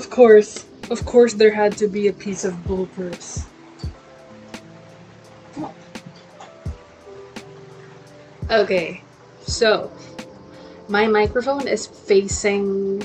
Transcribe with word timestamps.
Of 0.00 0.08
course. 0.08 0.64
Of 0.88 1.04
course 1.04 1.34
there 1.34 1.52
had 1.52 1.76
to 1.76 1.86
be 1.86 2.08
a 2.08 2.12
piece 2.14 2.46
of 2.46 2.54
bloopers. 2.64 3.44
Okay, 8.50 9.04
so 9.44 9.92
my 10.88 11.06
microphone 11.06 11.68
is 11.68 11.86
facing 11.86 13.04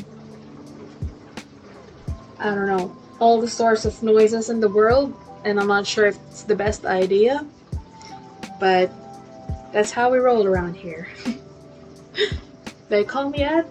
I 2.40 2.56
don't 2.56 2.66
know 2.66 2.96
all 3.20 3.42
the 3.42 3.50
sorts 3.50 3.84
of 3.84 4.02
noises 4.02 4.50
in 4.50 4.62
the 4.62 4.70
world, 4.70 5.14
and 5.44 5.60
I'm 5.60 5.68
not 5.68 5.86
sure 5.86 6.06
if 6.08 6.16
it's 6.32 6.44
the 6.44 6.56
best 6.56 6.86
idea, 6.86 7.46
but 8.58 8.90
that's 9.74 9.92
how 9.92 10.14
we 10.14 10.20
roll 10.20 10.48
around 10.48 10.78
here. 10.78 11.10
they 12.88 13.04
call 13.04 13.32
me 13.32 13.44
Ed, 13.44 13.68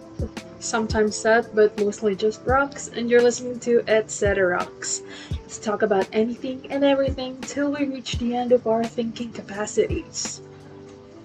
sometimes 0.64 1.16
Seth, 1.16 1.54
but 1.54 1.78
mostly 1.78 2.16
just 2.16 2.40
Rocks, 2.44 2.88
and 2.88 3.10
you're 3.10 3.22
listening 3.22 3.60
to 3.60 3.84
Said 4.06 4.38
Rocks. 4.38 5.02
Let's 5.30 5.58
talk 5.58 5.82
about 5.82 6.08
anything 6.12 6.66
and 6.70 6.82
everything 6.82 7.40
till 7.42 7.72
we 7.72 7.84
reach 7.84 8.18
the 8.18 8.34
end 8.34 8.52
of 8.52 8.66
our 8.66 8.84
thinking 8.84 9.32
capacities. 9.32 10.40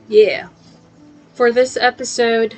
Yeah. 0.08 0.50
For 1.34 1.52
this 1.52 1.78
episode, 1.78 2.58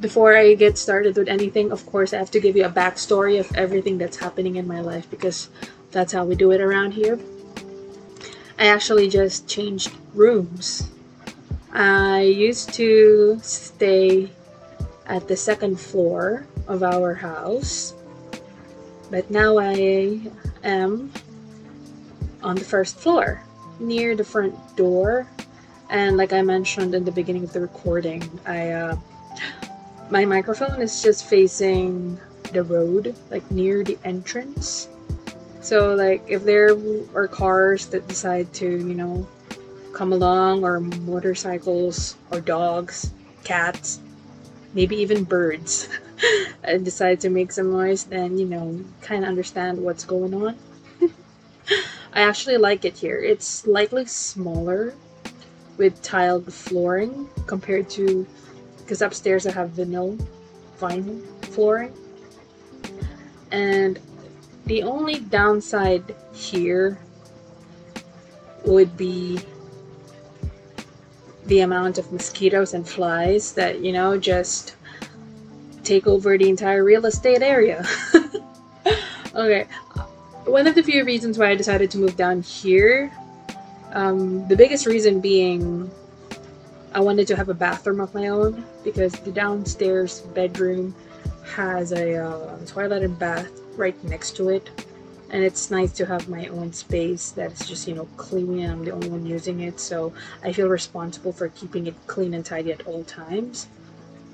before 0.00 0.36
I 0.36 0.54
get 0.54 0.78
started 0.78 1.16
with 1.16 1.28
anything, 1.28 1.72
of 1.72 1.84
course, 1.86 2.12
I 2.12 2.18
have 2.18 2.30
to 2.32 2.40
give 2.40 2.56
you 2.56 2.64
a 2.64 2.70
backstory 2.70 3.40
of 3.40 3.50
everything 3.56 3.98
that's 3.98 4.18
happening 4.18 4.56
in 4.56 4.66
my 4.66 4.80
life 4.80 5.10
because 5.10 5.48
that's 5.90 6.12
how 6.12 6.24
we 6.24 6.34
do 6.34 6.52
it 6.52 6.60
around 6.60 6.92
here. 6.92 7.18
I 8.58 8.66
actually 8.66 9.08
just 9.08 9.48
changed 9.48 9.90
rooms. 10.14 10.88
I 11.72 12.22
used 12.22 12.74
to 12.74 13.38
stay 13.42 14.30
at 15.08 15.26
the 15.26 15.36
second 15.36 15.80
floor 15.80 16.46
of 16.66 16.82
our 16.82 17.14
house, 17.14 17.94
but 19.10 19.30
now 19.30 19.58
I 19.58 20.20
am 20.62 21.12
on 22.42 22.56
the 22.56 22.64
first 22.64 22.98
floor 22.98 23.42
near 23.80 24.14
the 24.14 24.24
front 24.24 24.54
door 24.76 25.26
and 25.90 26.16
like 26.16 26.32
I 26.32 26.42
mentioned 26.42 26.94
in 26.94 27.04
the 27.04 27.12
beginning 27.12 27.44
of 27.44 27.52
the 27.52 27.60
recording, 27.60 28.28
I 28.46 28.70
uh, 28.70 28.96
my 30.10 30.24
microphone 30.24 30.82
is 30.82 31.02
just 31.02 31.26
facing 31.26 32.18
the 32.52 32.62
road, 32.62 33.14
like 33.30 33.48
near 33.50 33.84
the 33.84 33.98
entrance. 34.04 34.88
So 35.60 35.94
like 35.94 36.22
if 36.28 36.44
there 36.44 36.76
are 37.14 37.28
cars 37.28 37.86
that 37.86 38.06
decide 38.06 38.52
to, 38.54 38.66
you 38.66 38.94
know, 38.94 39.26
come 39.92 40.12
along 40.12 40.64
or 40.64 40.80
motorcycles 40.80 42.16
or 42.30 42.40
dogs, 42.40 43.10
cats, 43.44 44.00
maybe 44.74 44.96
even 44.96 45.24
birds 45.24 45.88
and 46.64 46.84
decide 46.84 47.20
to 47.20 47.30
make 47.30 47.52
some 47.52 47.72
noise, 47.72 48.04
then 48.04 48.38
you 48.38 48.46
know, 48.46 48.84
kind 49.00 49.24
of 49.24 49.28
understand 49.28 49.78
what's 49.78 50.04
going 50.04 50.34
on. 50.34 50.56
I 52.12 52.22
actually 52.22 52.56
like 52.56 52.84
it 52.84 52.96
here. 52.96 53.20
It's 53.20 53.46
slightly 53.46 54.06
smaller 54.06 54.94
with 55.76 56.02
tiled 56.02 56.52
flooring 56.52 57.28
compared 57.46 57.88
to 57.90 58.26
because 58.78 59.02
upstairs 59.02 59.46
I 59.46 59.52
have 59.52 59.70
vinyl 59.70 60.18
vinyl 60.80 61.22
flooring. 61.46 61.92
And 63.50 63.98
the 64.66 64.82
only 64.82 65.20
downside 65.20 66.14
here 66.34 66.98
would 68.64 68.96
be 68.96 69.40
the 71.48 71.60
amount 71.60 71.98
of 71.98 72.10
mosquitoes 72.12 72.74
and 72.74 72.88
flies 72.88 73.52
that, 73.52 73.80
you 73.80 73.92
know, 73.92 74.16
just 74.16 74.76
take 75.82 76.06
over 76.06 76.38
the 76.38 76.48
entire 76.48 76.84
real 76.84 77.04
estate 77.06 77.42
area. 77.42 77.84
okay. 79.34 79.66
One 80.44 80.66
of 80.66 80.74
the 80.74 80.82
few 80.82 81.04
reasons 81.04 81.36
why 81.36 81.50
I 81.50 81.54
decided 81.54 81.90
to 81.90 81.98
move 81.98 82.16
down 82.16 82.42
here 82.42 83.12
um, 83.92 84.46
the 84.48 84.56
biggest 84.56 84.86
reason 84.86 85.20
being 85.20 85.90
I 86.94 87.00
wanted 87.00 87.26
to 87.28 87.36
have 87.36 87.48
a 87.48 87.54
bathroom 87.54 88.00
of 88.00 88.14
my 88.14 88.28
own 88.28 88.64
because 88.84 89.12
the 89.12 89.30
downstairs 89.30 90.20
bedroom 90.20 90.94
has 91.54 91.92
a 91.92 92.16
uh, 92.16 92.58
toilet 92.66 93.02
and 93.02 93.18
bath 93.18 93.50
right 93.76 94.02
next 94.04 94.36
to 94.36 94.48
it. 94.50 94.70
And 95.30 95.44
it's 95.44 95.70
nice 95.70 95.92
to 95.92 96.06
have 96.06 96.28
my 96.28 96.46
own 96.46 96.72
space 96.72 97.32
that's 97.32 97.68
just, 97.68 97.86
you 97.86 97.94
know, 97.94 98.08
clean 98.16 98.60
and 98.60 98.72
I'm 98.72 98.84
the 98.84 98.92
only 98.92 99.10
one 99.10 99.26
using 99.26 99.60
it. 99.60 99.78
So 99.78 100.12
I 100.42 100.52
feel 100.52 100.68
responsible 100.68 101.32
for 101.32 101.48
keeping 101.48 101.86
it 101.86 101.94
clean 102.06 102.32
and 102.32 102.44
tidy 102.44 102.72
at 102.72 102.86
all 102.86 103.04
times. 103.04 103.68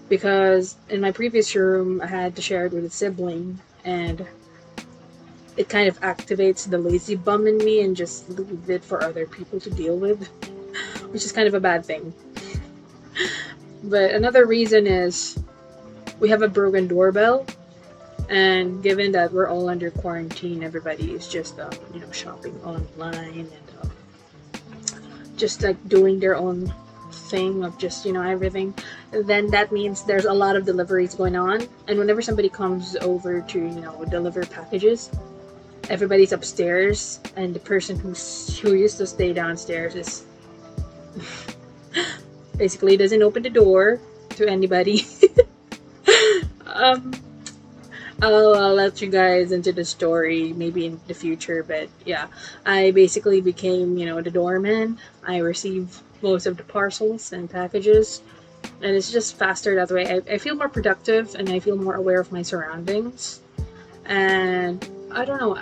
Because 0.08 0.76
in 0.88 1.00
my 1.00 1.10
previous 1.10 1.54
room, 1.56 2.00
I 2.00 2.06
had 2.06 2.36
to 2.36 2.42
share 2.42 2.66
it 2.66 2.72
with 2.72 2.84
a 2.84 2.90
sibling 2.90 3.58
and 3.84 4.24
it 5.56 5.68
kind 5.68 5.88
of 5.88 6.00
activates 6.00 6.68
the 6.68 6.78
lazy 6.78 7.16
bum 7.16 7.46
in 7.46 7.58
me 7.58 7.82
and 7.82 7.96
just 7.96 8.28
leave 8.30 8.68
it 8.68 8.84
for 8.84 9.02
other 9.02 9.26
people 9.26 9.60
to 9.60 9.70
deal 9.70 9.96
with, 9.96 10.26
which 11.10 11.24
is 11.24 11.32
kind 11.32 11.48
of 11.48 11.54
a 11.54 11.60
bad 11.60 11.84
thing. 11.84 12.12
but 13.84 14.10
another 14.12 14.46
reason 14.46 14.86
is 14.86 15.38
we 16.20 16.28
have 16.28 16.42
a 16.42 16.48
broken 16.48 16.88
doorbell, 16.88 17.46
and 18.28 18.82
given 18.82 19.12
that 19.12 19.32
we're 19.32 19.48
all 19.48 19.68
under 19.68 19.90
quarantine, 19.90 20.62
everybody 20.62 21.12
is 21.12 21.28
just 21.28 21.58
um, 21.60 21.72
you 21.92 22.00
know 22.00 22.10
shopping 22.12 22.58
online 22.64 23.46
and 23.46 23.52
um, 23.82 23.90
just 25.36 25.62
like 25.62 25.76
doing 25.88 26.18
their 26.20 26.36
own 26.36 26.72
thing 27.30 27.64
of 27.64 27.78
just 27.78 28.04
you 28.04 28.12
know 28.12 28.22
everything 28.22 28.74
then 29.24 29.46
that 29.48 29.72
means 29.72 30.02
there's 30.04 30.24
a 30.24 30.32
lot 30.32 30.56
of 30.56 30.64
deliveries 30.64 31.14
going 31.14 31.36
on. 31.36 31.66
And 31.88 31.98
whenever 31.98 32.20
somebody 32.20 32.48
comes 32.48 32.96
over 32.96 33.40
to 33.40 33.58
you 33.58 33.80
know 33.80 34.04
deliver 34.04 34.44
packages 34.46 35.10
everybody's 35.90 36.32
upstairs 36.32 37.20
and 37.36 37.54
the 37.54 37.60
person 37.60 37.98
who's 37.98 38.58
who 38.58 38.74
used 38.74 38.98
to 38.98 39.06
stay 39.06 39.32
downstairs 39.32 39.94
is 39.94 40.24
basically 42.56 42.96
doesn't 42.96 43.22
open 43.22 43.42
the 43.42 43.50
door 43.50 44.00
to 44.30 44.48
anybody. 44.48 45.06
Um 46.74 47.12
I'll, 48.22 48.54
I'll 48.54 48.74
let 48.74 49.00
you 49.00 49.08
guys 49.08 49.52
into 49.52 49.72
the 49.72 49.84
story 49.84 50.52
maybe 50.52 50.86
in 50.86 51.00
the 51.08 51.14
future 51.14 51.62
but 51.62 51.88
yeah 52.04 52.28
i 52.64 52.90
basically 52.92 53.40
became 53.40 53.98
you 53.98 54.06
know 54.06 54.20
the 54.20 54.30
doorman 54.30 54.98
i 55.26 55.38
receive 55.38 56.00
most 56.22 56.46
of 56.46 56.56
the 56.56 56.62
parcels 56.62 57.32
and 57.32 57.50
packages 57.50 58.22
and 58.80 58.96
it's 58.96 59.10
just 59.12 59.36
faster 59.36 59.74
that 59.74 59.90
way 59.90 60.06
I, 60.06 60.34
I 60.34 60.38
feel 60.38 60.54
more 60.54 60.68
productive 60.68 61.34
and 61.34 61.48
i 61.50 61.58
feel 61.58 61.76
more 61.76 61.94
aware 61.94 62.20
of 62.20 62.32
my 62.32 62.42
surroundings 62.42 63.40
and 64.06 64.86
I 65.12 65.24
don't 65.24 65.40
know. 65.40 65.58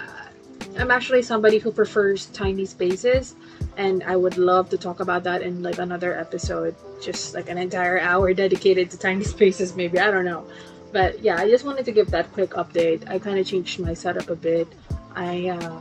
I'm 0.78 0.90
actually 0.90 1.22
somebody 1.22 1.58
who 1.58 1.70
prefers 1.70 2.26
tiny 2.26 2.64
spaces, 2.64 3.34
and 3.76 4.02
I 4.04 4.16
would 4.16 4.38
love 4.38 4.70
to 4.70 4.78
talk 4.78 5.00
about 5.00 5.24
that 5.24 5.42
in 5.42 5.62
like 5.62 5.78
another 5.78 6.18
episode, 6.18 6.74
just 7.02 7.34
like 7.34 7.50
an 7.50 7.58
entire 7.58 8.00
hour 8.00 8.32
dedicated 8.32 8.90
to 8.90 8.98
tiny 8.98 9.24
spaces, 9.36 9.76
maybe. 9.76 9.98
I 9.98 10.10
don't 10.10 10.24
know. 10.24 10.46
But 10.92 11.20
yeah, 11.20 11.36
I 11.36 11.48
just 11.48 11.64
wanted 11.64 11.84
to 11.86 11.92
give 11.92 12.10
that 12.10 12.30
quick 12.32 12.50
update. 12.50 13.08
I 13.08 13.18
kind 13.18 13.38
of 13.38 13.46
changed 13.46 13.80
my 13.80 13.94
setup 13.94 14.28
a 14.28 14.36
bit. 14.36 14.68
I 15.14 15.48
uh, 15.48 15.80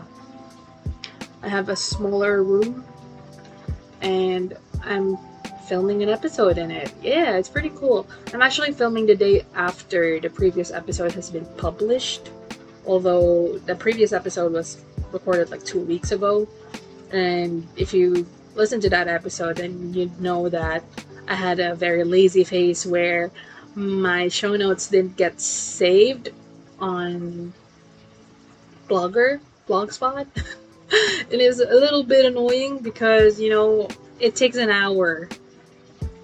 I 1.43 1.47
have 1.49 1.69
a 1.69 1.75
smaller 1.75 2.43
room, 2.43 2.85
and 4.01 4.55
I'm 4.83 5.17
filming 5.67 6.03
an 6.03 6.09
episode 6.09 6.57
in 6.57 6.71
it. 6.71 6.93
Yeah, 7.01 7.35
it's 7.35 7.49
pretty 7.49 7.71
cool. 7.75 8.07
I'm 8.33 8.41
actually 8.41 8.71
filming 8.71 9.05
the 9.05 9.15
day 9.15 9.45
after 9.53 10.19
the 10.19 10.29
previous 10.29 10.71
episode 10.71 11.11
has 11.13 11.29
been 11.29 11.45
published 11.57 12.31
although 12.85 13.57
the 13.65 13.75
previous 13.75 14.13
episode 14.13 14.53
was 14.53 14.83
recorded 15.11 15.49
like 15.49 15.63
two 15.63 15.79
weeks 15.79 16.11
ago. 16.11 16.47
And 17.11 17.67
if 17.75 17.93
you 17.93 18.25
listen 18.55 18.79
to 18.81 18.89
that 18.89 19.07
episode, 19.07 19.57
then 19.57 19.93
you 19.93 20.11
know 20.19 20.49
that 20.49 20.83
I 21.27 21.35
had 21.35 21.59
a 21.59 21.75
very 21.75 22.03
lazy 22.03 22.43
face 22.43 22.85
where 22.85 23.31
my 23.75 24.27
show 24.27 24.55
notes 24.55 24.87
didn't 24.87 25.17
get 25.17 25.39
saved 25.39 26.29
on 26.79 27.53
Blogger, 28.89 29.39
Blogspot. 29.67 30.27
it 30.91 31.39
is 31.39 31.59
a 31.59 31.73
little 31.75 32.03
bit 32.03 32.25
annoying 32.25 32.79
because, 32.79 33.39
you 33.39 33.49
know, 33.49 33.87
it 34.19 34.35
takes 34.35 34.57
an 34.57 34.69
hour. 34.69 35.29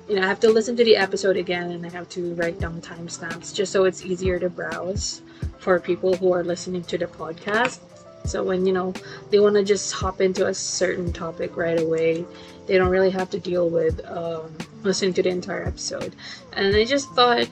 You 0.10 0.16
know, 0.16 0.24
I 0.24 0.28
have 0.28 0.40
to 0.42 0.50
listen 0.50 0.76
to 0.78 0.84
the 0.84 0.96
episode 0.96 1.38
again 1.38 1.72
and 1.72 1.86
I 1.86 1.90
have 1.90 2.10
to 2.10 2.34
write 2.36 2.60
down 2.60 2.82
timestamps 2.82 3.54
just 3.54 3.72
so 3.72 3.86
it's 3.86 4.06
easier 4.06 4.40
to 4.40 4.50
browse 4.50 5.22
for 5.60 5.80
people 5.80 6.16
who 6.16 6.34
are 6.34 6.44
listening 6.44 6.84
to 6.84 6.98
the 6.98 7.08
podcast. 7.08 7.80
So 8.28 8.44
when 8.44 8.66
you 8.66 8.74
know 8.74 8.94
they 9.30 9.40
want 9.40 9.56
to 9.56 9.64
just 9.64 9.94
hop 9.94 10.22
into 10.22 10.48
a 10.48 10.54
certain 10.54 11.12
topic 11.14 11.56
right 11.58 11.80
away, 11.80 12.26
they 12.66 12.78
don't 12.78 12.90
really 12.90 13.10
have 13.12 13.30
to 13.32 13.40
deal 13.40 13.70
with 13.70 14.06
um, 14.06 14.56
listening 14.84 15.14
to 15.16 15.24
the 15.24 15.30
entire 15.30 15.64
episode. 15.64 16.16
And 16.54 16.76
I 16.76 16.86
just 16.86 17.10
thought, 17.12 17.48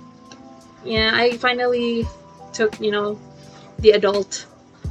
yeah, 0.83 1.11
I 1.13 1.37
finally 1.37 2.05
took 2.53 2.79
you 2.79 2.91
know 2.91 3.19
the 3.79 3.91
adult 3.91 4.45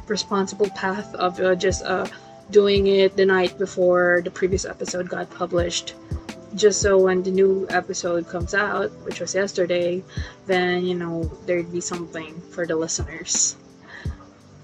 responsible 0.07 0.69
path 0.71 1.15
of 1.15 1.41
uh, 1.41 1.55
just 1.55 1.85
uh, 1.85 2.07
doing 2.51 2.87
it 2.87 3.17
the 3.17 3.25
night 3.25 3.59
before 3.59 4.21
the 4.25 4.31
previous 4.31 4.65
episode 4.65 5.09
got 5.09 5.31
published 5.31 5.95
just 6.55 6.81
so 6.81 6.99
when 6.99 7.23
the 7.23 7.31
new 7.31 7.67
episode 7.71 8.29
comes 8.29 8.55
out, 8.55 8.91
which 9.05 9.21
was 9.21 9.35
yesterday, 9.35 10.03
then 10.47 10.85
you 10.85 10.95
know 10.95 11.25
there'd 11.47 11.71
be 11.73 11.81
something 11.81 12.41
for 12.53 12.67
the 12.67 12.77
listeners. 12.77 13.57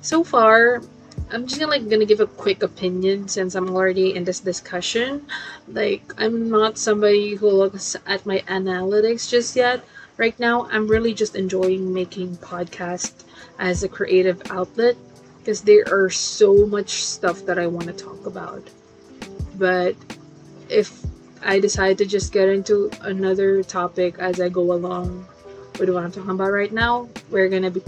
so 0.00 0.24
far, 0.24 0.82
I'm 1.32 1.46
just 1.46 1.60
gonna 1.60 1.70
like 1.70 1.88
gonna 1.88 2.06
give 2.06 2.18
a 2.18 2.26
quick 2.26 2.64
opinion 2.64 3.28
since 3.28 3.54
I'm 3.54 3.70
already 3.70 4.16
in 4.16 4.24
this 4.24 4.40
discussion. 4.40 5.26
Like 5.68 6.02
I'm 6.18 6.50
not 6.50 6.76
somebody 6.76 7.36
who 7.36 7.48
looks 7.48 7.94
at 8.06 8.26
my 8.26 8.40
analytics 8.48 9.30
just 9.30 9.54
yet. 9.54 9.84
Right 10.16 10.38
now, 10.40 10.66
I'm 10.72 10.88
really 10.88 11.14
just 11.14 11.36
enjoying 11.36 11.94
making 11.94 12.36
podcast 12.38 13.24
as 13.60 13.84
a 13.84 13.88
creative 13.88 14.42
outlet 14.50 14.96
because 15.38 15.62
there 15.62 15.84
are 15.88 16.10
so 16.10 16.66
much 16.66 17.04
stuff 17.04 17.46
that 17.46 17.58
I 17.58 17.66
want 17.68 17.86
to 17.86 17.92
talk 17.92 18.26
about. 18.26 18.68
But 19.54 19.94
if 20.68 21.00
I 21.42 21.60
decide 21.60 21.96
to 21.98 22.06
just 22.06 22.32
get 22.32 22.48
into 22.48 22.90
another 23.02 23.62
topic 23.62 24.18
as 24.18 24.40
I 24.40 24.48
go 24.48 24.72
along 24.72 25.26
with 25.78 25.90
what 25.90 26.02
I'm 26.02 26.10
talking 26.10 26.30
about 26.30 26.50
right 26.50 26.72
now, 26.72 27.08
we're 27.30 27.48
gonna 27.48 27.70
be 27.70 27.82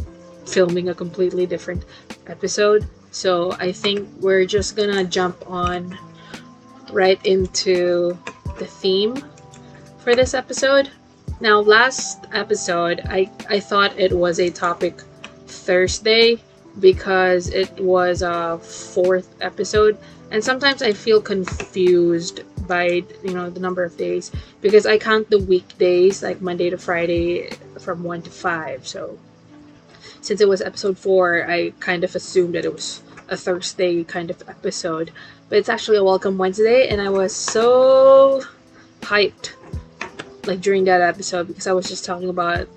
filming 0.47 0.91
a 0.91 0.95
completely 0.95 1.45
different 1.45 1.85
episode. 2.29 2.87
So 3.13 3.53
I 3.53 3.73
think 3.73 4.09
we're 4.21 4.47
just 4.47 4.75
gonna 4.75 5.05
jump 5.05 5.49
on 5.49 5.97
right 6.91 7.25
into 7.25 8.19
the 8.59 8.67
theme 8.67 9.17
for 9.99 10.17
this 10.17 10.35
episode. 10.35 10.91
Now, 11.41 11.61
last 11.61 12.25
episode, 12.33 13.03
I, 13.05 13.31
I 13.51 13.61
thought 13.61 13.99
it 13.99 14.13
was 14.13 14.41
a 14.41 14.49
topic 14.51 15.01
Thursday 15.47 16.39
because 16.81 17.49
it 17.51 17.79
was 17.79 18.23
a 18.23 18.59
fourth 18.59 19.35
episode, 19.43 19.99
and 20.31 20.43
sometimes 20.43 20.83
I 20.83 20.93
feel 20.93 21.21
confused 21.21 22.43
by 22.67 23.03
you 23.25 23.35
know 23.35 23.51
the 23.51 23.61
number 23.61 23.85
of 23.85 23.97
days 23.97 24.33
because 24.63 24.87
I 24.87 24.97
count 24.97 25.29
the 25.29 25.39
weekdays 25.39 26.23
like 26.23 26.41
Monday 26.41 26.71
to 26.71 26.79
Friday 26.79 27.51
from 27.79 28.05
one 28.05 28.23
to 28.23 28.31
five. 28.31 28.87
So 28.87 29.19
since 30.23 30.41
it 30.41 30.49
was 30.49 30.63
episode 30.63 30.97
four, 30.97 31.51
I 31.51 31.71
kind 31.81 32.05
of 32.05 32.15
assumed 32.15 32.55
that 32.55 32.65
it 32.65 32.73
was 32.73 33.03
a 33.29 33.37
Thursday 33.37 34.05
kind 34.05 34.31
of 34.31 34.41
episode. 34.49 35.11
But 35.49 35.59
it's 35.59 35.69
actually 35.69 35.99
a 35.99 36.05
Welcome 36.05 36.39
Wednesday, 36.39 36.89
and 36.89 37.01
I 37.01 37.11
was 37.11 37.35
so 37.35 38.43
hyped 39.01 39.53
like 40.47 40.61
during 40.61 40.85
that 40.85 41.01
episode 41.01 41.49
because 41.49 41.67
I 41.67 41.73
was 41.73 41.89
just 41.89 42.05
talking 42.05 42.29
about 42.29 42.69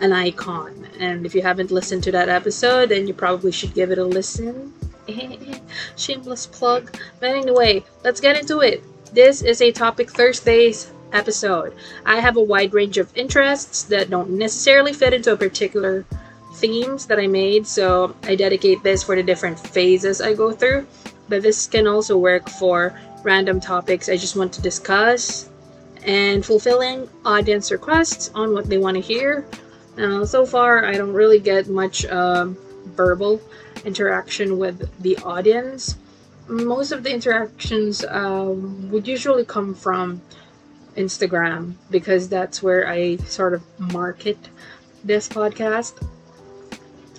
an 0.00 0.12
icon. 0.12 0.86
And 1.00 1.24
if 1.24 1.34
you 1.34 1.40
haven't 1.40 1.70
listened 1.70 2.04
to 2.04 2.12
that 2.12 2.28
episode, 2.28 2.90
then 2.90 3.08
you 3.08 3.14
probably 3.14 3.50
should 3.50 3.74
give 3.74 3.90
it 3.90 3.98
a 3.98 4.04
listen. 4.04 4.74
Shameless 5.96 6.46
plug. 6.46 6.96
But 7.18 7.30
anyway, 7.30 7.82
let's 8.04 8.20
get 8.20 8.38
into 8.38 8.60
it. 8.60 8.82
This 9.14 9.40
is 9.40 9.62
a 9.62 9.72
Topic 9.72 10.10
Thursdays 10.10 10.92
episode. 11.12 11.74
I 12.04 12.20
have 12.20 12.36
a 12.36 12.42
wide 12.42 12.74
range 12.74 12.98
of 12.98 13.16
interests 13.16 13.84
that 13.84 14.10
don't 14.10 14.30
necessarily 14.30 14.92
fit 14.92 15.14
into 15.14 15.32
a 15.32 15.36
particular 15.36 16.04
themes 16.54 17.06
that 17.06 17.18
I 17.18 17.26
made, 17.26 17.66
so 17.66 18.14
I 18.24 18.34
dedicate 18.34 18.82
this 18.82 19.02
for 19.02 19.16
the 19.16 19.22
different 19.22 19.58
phases 19.58 20.20
I 20.20 20.34
go 20.34 20.52
through. 20.52 20.86
But 21.28 21.42
this 21.42 21.66
can 21.66 21.86
also 21.86 22.18
work 22.18 22.48
for 22.48 22.98
random 23.22 23.60
topics 23.60 24.08
I 24.08 24.16
just 24.16 24.36
want 24.36 24.52
to 24.54 24.62
discuss 24.62 25.48
and 26.04 26.44
fulfilling 26.44 27.08
audience 27.24 27.70
requests 27.72 28.30
on 28.34 28.52
what 28.52 28.68
they 28.68 28.78
want 28.78 28.96
to 28.96 29.00
hear. 29.00 29.46
Now, 29.96 30.24
so 30.24 30.44
far, 30.44 30.84
I 30.84 30.92
don't 30.92 31.12
really 31.12 31.40
get 31.40 31.68
much 31.68 32.04
um, 32.06 32.58
verbal 32.84 33.40
interaction 33.84 34.58
with 34.58 34.90
the 35.02 35.16
audience. 35.18 35.96
Most 36.46 36.92
of 36.92 37.02
the 37.02 37.10
interactions 37.10 38.04
um, 38.04 38.90
would 38.90 39.08
usually 39.08 39.44
come 39.44 39.74
from 39.74 40.20
Instagram 40.96 41.74
because 41.90 42.28
that's 42.28 42.62
where 42.62 42.86
I 42.86 43.16
sort 43.16 43.54
of 43.54 43.62
market 43.78 44.36
this 45.02 45.28
podcast 45.28 45.94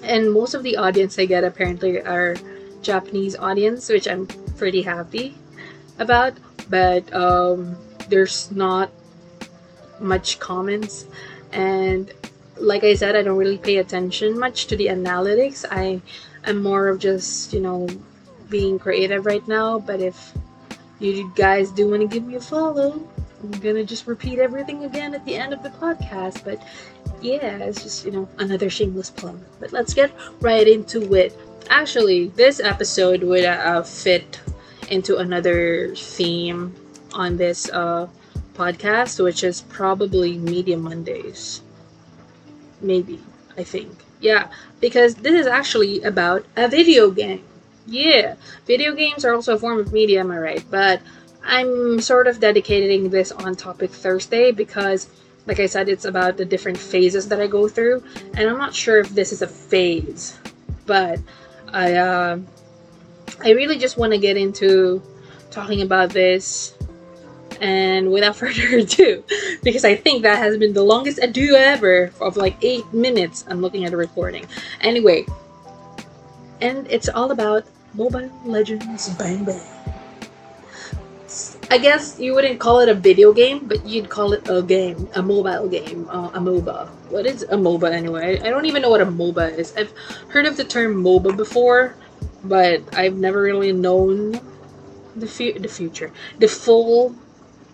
and 0.06 0.32
most 0.32 0.54
of 0.54 0.64
the 0.64 0.78
audience 0.78 1.18
I 1.20 1.26
get 1.26 1.44
apparently 1.44 2.02
are 2.02 2.36
Japanese 2.82 3.36
audience, 3.36 3.90
which 3.90 4.08
I'm 4.08 4.28
pretty 4.58 4.82
happy 4.82 5.36
about. 6.00 6.34
But 6.70 7.12
um, 7.14 7.76
there's 8.10 8.52
not 8.52 8.92
much 10.00 10.40
comments, 10.40 11.06
and 11.52 12.12
like 12.58 12.84
I 12.84 12.96
said, 12.96 13.16
I 13.16 13.22
don't 13.22 13.38
really 13.38 13.58
pay 13.58 13.78
attention 13.78 14.40
much 14.40 14.68
to 14.68 14.76
the 14.76 14.88
analytics. 14.88 15.66
I 15.70 16.02
am 16.46 16.62
more 16.62 16.88
of 16.88 17.00
just 17.00 17.54
you 17.54 17.62
know 17.62 17.88
being 18.50 18.80
creative 18.80 19.26
right 19.26 19.46
now. 19.48 19.80
But 19.80 20.02
if 20.02 20.34
you 21.00 21.32
guys 21.36 21.72
do 21.72 21.90
want 21.90 22.02
to 22.02 22.08
give 22.08 22.24
me 22.26 22.36
a 22.36 22.42
follow, 22.42 23.08
I'm 23.44 23.52
gonna 23.60 23.84
just 23.84 24.08
repeat 24.08 24.40
everything 24.40 24.86
again 24.86 25.14
at 25.14 25.26
the 25.26 25.36
end 25.36 25.54
of 25.54 25.62
the 25.62 25.70
podcast. 25.70 26.44
But 26.44 26.62
yeah, 27.26 27.58
it's 27.58 27.84
just, 27.84 28.06
you 28.06 28.12
know, 28.12 28.30
another 28.38 28.70
shameless 28.70 29.10
plug. 29.10 29.40
But 29.60 29.72
let's 29.72 29.94
get 29.94 30.12
right 30.42 30.68
into 30.68 31.14
it. 31.16 31.38
Actually, 31.70 32.28
this 32.30 32.60
episode 32.60 33.24
would 33.24 33.46
uh, 33.46 33.82
fit 33.84 34.40
into 34.90 35.18
another 35.18 35.96
theme 35.96 36.76
on 37.14 37.38
this 37.38 37.70
uh, 37.72 38.08
podcast, 38.54 39.24
which 39.24 39.44
is 39.44 39.62
probably 39.62 40.38
Media 40.38 40.78
Mondays. 40.78 41.62
Maybe, 42.82 43.20
I 43.58 43.64
think. 43.64 43.90
Yeah, 44.22 44.48
because 44.80 45.16
this 45.16 45.34
is 45.34 45.48
actually 45.48 46.04
about 46.04 46.46
a 46.56 46.68
video 46.68 47.10
game. 47.10 47.44
Yeah, 47.88 48.36
video 48.66 48.94
games 48.94 49.26
are 49.26 49.34
also 49.34 49.56
a 49.56 49.60
form 49.60 49.80
of 49.80 49.92
media, 49.92 50.20
am 50.20 50.32
I 50.32 50.38
right? 50.38 50.66
But 50.70 51.02
I'm 51.44 52.02
sort 52.02 52.28
of 52.28 52.40
dedicating 52.40 53.10
this 53.10 53.32
on 53.32 53.56
Topic 53.56 53.92
Thursday 53.92 54.52
because 54.52 55.08
like 55.46 55.60
I 55.60 55.66
said, 55.66 55.90
it's 55.90 56.06
about 56.06 56.38
the 56.38 56.46
different 56.46 56.78
phases 56.78 57.28
that 57.30 57.40
I 57.40 57.48
go 57.48 57.68
through, 57.68 58.04
and 58.34 58.50
I'm 58.50 58.58
not 58.58 58.74
sure 58.74 59.00
if 59.00 59.10
this 59.10 59.32
is 59.32 59.42
a 59.42 59.48
phase, 59.48 60.38
but 60.86 61.20
I 61.72 61.94
uh, 61.96 62.40
I 63.44 63.52
really 63.52 63.78
just 63.78 63.98
want 63.98 64.14
to 64.14 64.18
get 64.18 64.38
into 64.38 65.02
talking 65.52 65.82
about 65.82 66.10
this, 66.10 66.74
and 67.62 68.12
without 68.12 68.36
further 68.42 68.78
ado, 68.78 69.24
because 69.62 69.86
I 69.86 69.96
think 69.96 70.24
that 70.24 70.38
has 70.40 70.58
been 70.58 70.74
the 70.74 70.84
longest 70.84 71.20
ado 71.22 71.56
ever 71.56 72.12
of 72.22 72.38
like 72.38 72.58
eight 72.62 72.86
minutes. 72.94 73.46
I'm 73.48 73.62
looking 73.62 73.86
at 73.86 73.92
the 73.92 73.98
recording. 73.98 74.46
Anyway, 74.82 75.26
and 76.62 76.88
it's 76.90 77.10
all 77.10 77.32
about 77.32 77.66
Mobile 77.94 78.32
Legends 78.46 79.10
Bang 79.16 79.46
Bang. 79.46 79.75
I 81.70 81.80
guess 81.80 82.20
you 82.20 82.36
wouldn't 82.36 82.60
call 82.60 82.80
it 82.80 82.90
a 82.90 82.94
video 82.94 83.34
game, 83.34 83.68
but 83.68 83.86
you'd 83.86 84.10
call 84.10 84.34
it 84.34 84.48
a 84.50 84.62
game, 84.62 85.10
a 85.16 85.22
mobile 85.22 85.68
game, 85.68 86.08
uh, 86.10 86.30
a 86.34 86.40
MOBA. 86.40 86.88
What 87.10 87.26
is 87.26 87.44
a 87.44 87.58
MOBA 87.58 87.92
anyway? 87.92 88.40
I 88.40 88.50
don't 88.50 88.66
even 88.66 88.82
know 88.84 88.90
what 88.90 89.02
a 89.02 89.06
MOBA 89.06 89.58
is. 89.58 89.76
I've 89.76 89.92
heard 90.30 90.46
of 90.46 90.58
the 90.58 90.64
term 90.64 91.04
MOBA 91.04 91.36
before, 91.36 91.96
but 92.44 92.82
I've 92.96 93.16
never 93.16 93.42
really 93.42 93.72
known 93.72 94.40
the 95.16 95.28
fu- 95.28 95.58
the 95.58 95.68
future, 95.68 96.12
the 96.40 96.48
full 96.48 97.16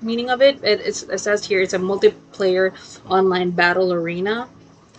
meaning 0.02 0.30
of 0.30 0.42
it. 0.42 0.64
it 0.64 0.80
it 0.82 1.20
says 1.20 1.46
here 1.46 1.62
it's 1.62 1.74
a 1.74 1.80
multiplayer 1.80 2.74
online 3.10 3.52
battle 3.52 3.92
arena, 3.92 4.48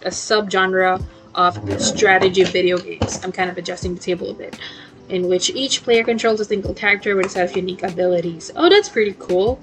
a 0.03 0.11
subgenre 0.11 1.03
of 1.35 1.81
strategy 1.81 2.45
video 2.45 2.77
games. 2.77 3.25
I'm 3.25 3.33
kind 3.33 3.49
of 3.49 3.57
adjusting 3.57 3.95
the 3.95 4.01
table 4.01 4.31
a 4.31 4.35
bit 4.35 4.59
in 5.09 5.29
which 5.29 5.51
each 5.51 5.83
player 5.83 6.05
controls 6.05 6.41
a 6.41 6.45
single 6.45 6.75
character 6.75 7.17
with 7.17 7.27
a 7.27 7.29
set 7.29 7.51
of 7.51 7.57
unique 7.57 7.83
abilities. 7.83 8.51
Oh, 8.57 8.69
that's 8.69 8.89
pretty 8.89 9.15
cool. 9.19 9.61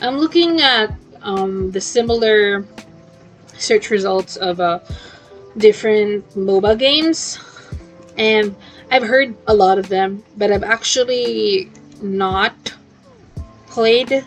I'm 0.00 0.18
looking 0.18 0.60
at 0.60 0.94
um, 1.22 1.70
the 1.70 1.80
similar 1.80 2.64
search 3.58 3.90
results 3.90 4.36
of 4.36 4.60
uh, 4.60 4.80
different 5.56 6.28
MOBA 6.30 6.78
games, 6.78 7.38
and 8.16 8.54
I've 8.90 9.02
heard 9.02 9.36
a 9.46 9.54
lot 9.54 9.78
of 9.78 9.88
them, 9.88 10.24
but 10.36 10.50
I've 10.50 10.64
actually 10.64 11.70
not 12.02 12.74
played 13.66 14.24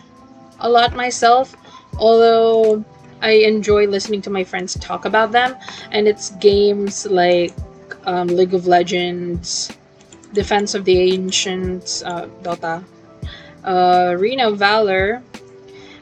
a 0.60 0.68
lot 0.68 0.94
myself, 0.94 1.54
although 1.98 2.84
I 3.20 3.30
enjoy 3.30 3.86
listening 3.86 4.22
to 4.22 4.30
my 4.30 4.44
friends 4.44 4.74
talk 4.80 5.04
about 5.04 5.32
them, 5.32 5.56
and 5.90 6.06
it's 6.06 6.30
games 6.36 7.06
like 7.06 7.52
um, 8.04 8.28
League 8.28 8.54
of 8.54 8.66
Legends, 8.66 9.72
Defense 10.34 10.74
of 10.74 10.84
the 10.84 10.98
Ancients, 11.14 12.02
uh, 12.02 12.28
Dota, 12.42 12.84
uh, 13.64 14.54
Valor, 14.56 15.22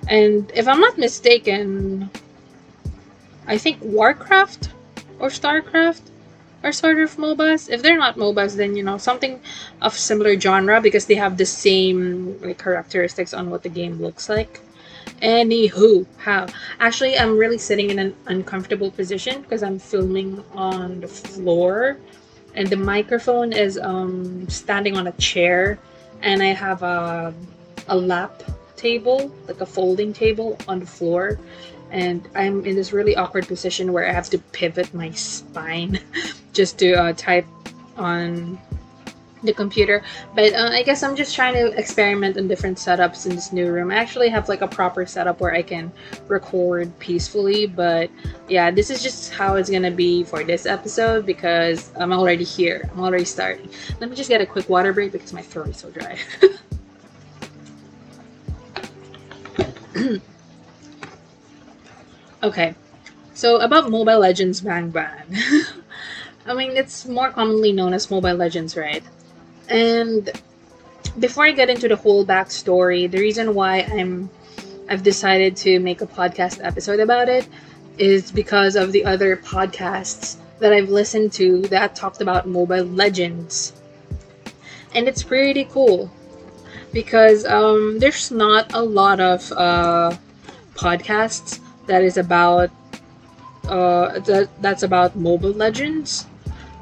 and 0.09 0.51
if 0.55 0.67
I'm 0.67 0.81
not 0.81 0.99
mistaken, 0.99 2.11
I 3.47 3.59
think 3.59 3.79
Warcraft 3.83 4.71
or 5.19 5.29
Starcraft 5.29 6.03
are 6.65 6.73
sort 6.73 6.99
of 6.99 7.17
MOBAs. 7.17 7.71
If 7.71 7.83
they're 7.83 7.97
not 7.97 8.17
MOBAs, 8.17 8.57
then 8.57 8.77
you 8.77 8.83
know 8.83 8.99
something 8.99 9.41
of 9.81 9.97
similar 9.97 10.39
genre 10.39 10.81
because 10.81 11.07
they 11.07 11.15
have 11.15 11.37
the 11.37 11.47
same 11.47 12.41
like, 12.41 12.59
characteristics 12.59 13.35
on 13.35 13.51
what 13.51 13.63
the 13.63 13.69
game 13.69 14.01
looks 14.01 14.29
like. 14.29 14.61
Anywho, 15.21 16.07
how 16.19 16.47
actually 16.81 17.19
I'm 17.19 17.37
really 17.37 17.59
sitting 17.59 17.91
in 17.91 17.99
an 17.99 18.15
uncomfortable 18.27 18.91
position 18.91 19.43
because 19.43 19.63
I'm 19.63 19.79
filming 19.79 20.43
on 20.53 21.01
the 21.01 21.09
floor 21.09 21.99
and 22.55 22.69
the 22.69 22.77
microphone 22.77 23.53
is 23.53 23.79
um, 23.79 24.49
standing 24.49 24.97
on 24.97 25.07
a 25.07 25.13
chair 25.13 25.79
and 26.23 26.43
i 26.43 26.47
have 26.47 26.83
a, 26.83 27.35
a 27.89 27.97
lap 27.97 28.43
table 28.77 29.33
like 29.47 29.61
a 29.61 29.67
folding 29.67 30.13
table 30.13 30.59
on 30.69 30.81
the 30.81 30.87
floor 30.87 31.39
and 31.91 32.29
i'm 32.35 32.65
in 32.65 32.75
this 32.75 32.93
really 32.93 33.17
awkward 33.17 33.47
position 33.47 33.93
where 33.93 34.09
i 34.09 34.13
have 34.13 34.29
to 34.31 34.39
pivot 34.39 34.93
my 34.95 35.11
spine 35.13 35.99
just 36.53 36.79
to 36.79 36.93
uh, 36.95 37.13
type 37.15 37.47
on 37.97 38.59
the 39.43 39.53
computer. 39.53 40.03
But 40.35 40.53
uh, 40.53 40.71
I 40.73 40.83
guess 40.83 41.03
I'm 41.03 41.17
just 41.17 41.35
trying 41.35 41.55
to 41.55 41.77
experiment 41.79 42.37
on 42.37 42.49
different 42.49 42.79
setups 42.79 43.27
in 43.27 43.35
this 43.35 43.53
new 43.53 43.71
room. 43.71 43.91
I 43.91 43.97
actually 43.97 44.29
have 44.29 44.49
like 44.49 44.63
a 44.63 44.69
proper 44.69 45.05
setup 45.07 45.41
where 45.41 45.55
I 45.55 45.63
can 45.63 45.93
record 46.29 46.97
peacefully. 46.99 47.67
But 47.67 48.11
yeah, 48.49 48.71
this 48.71 48.91
is 48.91 49.03
just 49.03 49.33
how 49.33 49.57
it's 49.57 49.71
gonna 49.71 49.91
be 49.91 50.25
for 50.25 50.45
this 50.45 50.67
episode 50.67 51.27
because 51.27 51.91
I'm 51.97 52.13
already 52.13 52.45
here. 52.45 52.89
I'm 52.93 53.01
already 53.01 53.25
starting. 53.25 53.69
Let 54.01 54.11
me 54.11 54.17
just 54.17 54.29
get 54.29 54.41
a 54.41 54.47
quick 54.47 54.69
water 54.69 54.93
break 54.93 55.13
because 55.13 55.33
my 55.33 55.43
throat 55.43 55.69
is 55.69 55.77
so 55.79 55.91
dry. 55.91 56.19
okay, 62.43 62.75
so 63.35 63.61
about 63.61 63.91
Mobile 63.91 64.19
Legends 64.19 64.61
Bang 64.61 64.91
Bang. 64.91 65.23
I 66.47 66.55
mean, 66.55 66.73
it's 66.77 67.07
more 67.07 67.31
commonly 67.31 67.73
known 67.73 67.95
as 67.95 68.11
Mobile 68.11 68.35
Legends, 68.35 68.77
right? 68.77 69.03
And 69.73 70.31
before 71.19 71.47
I 71.47 71.53
get 71.53 71.71
into 71.71 71.89
the 71.89 71.97
whole 71.97 72.27
backstory, 72.27 73.11
the 73.11 73.19
reason 73.19 73.55
why 73.55 73.81
I'm 73.81 74.31
I've 74.89 75.03
decided 75.03 75.57
to 75.59 75.81
make 75.81 76.03
a 76.03 76.07
podcast 76.07 76.63
episode 76.63 77.01
about 77.01 77.31
it 77.31 77.49
is 77.97 78.31
because 78.31 78.77
of 78.77 78.93
the 78.93 79.05
other 79.07 79.37
podcasts 79.37 80.37
that 80.59 80.75
I've 80.75 80.91
listened 80.91 81.33
to 81.35 81.63
that 81.69 81.97
talked 81.97 82.21
about 82.21 82.47
Mobile 82.47 82.85
Legends. 82.85 83.73
And 84.95 85.09
it's 85.09 85.23
pretty 85.23 85.65
cool 85.65 86.11
because 86.93 87.47
um, 87.47 87.99
there's 87.99 88.31
not 88.31 88.75
a 88.75 88.83
lot 88.83 89.21
of 89.21 89.51
uh, 89.53 90.15
podcasts 90.75 91.61
that 91.87 92.03
is 92.03 92.19
about 92.19 92.71
uh, 93.69 94.19
that, 94.21 94.51
that's 94.61 94.83
about 94.83 95.17
Mobile 95.17 95.53
Legends. 95.53 96.27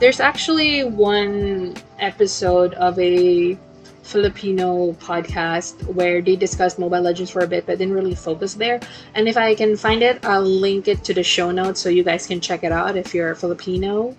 There's 0.01 0.19
actually 0.19 0.83
one 0.83 1.77
episode 1.99 2.73
of 2.75 2.99
a 2.99 3.59
Filipino 4.03 4.93
podcast 4.95 5.77
where 5.93 6.23
they 6.23 6.37
discussed 6.37 6.79
Mobile 6.79 7.03
Legends 7.03 7.31
for 7.31 7.41
a 7.41 7.47
bit, 7.47 7.67
but 7.67 7.77
didn't 7.77 7.93
really 7.93 8.15
focus 8.15 8.55
there. 8.55 8.81
And 9.15 9.29
if 9.29 9.37
I 9.37 9.55
can 9.55 9.77
find 9.77 10.03
it, 10.03 10.25
I'll 10.25 10.41
link 10.41 10.89
it 10.89 11.05
to 11.05 11.13
the 11.13 11.23
show 11.23 11.51
notes 11.51 11.81
so 11.81 11.91
you 11.91 12.03
guys 12.03 12.27
can 12.27 12.41
check 12.41 12.65
it 12.65 12.73
out 12.73 12.97
if 12.97 13.13
you're 13.13 13.33
a 13.33 13.37
Filipino 13.37 14.17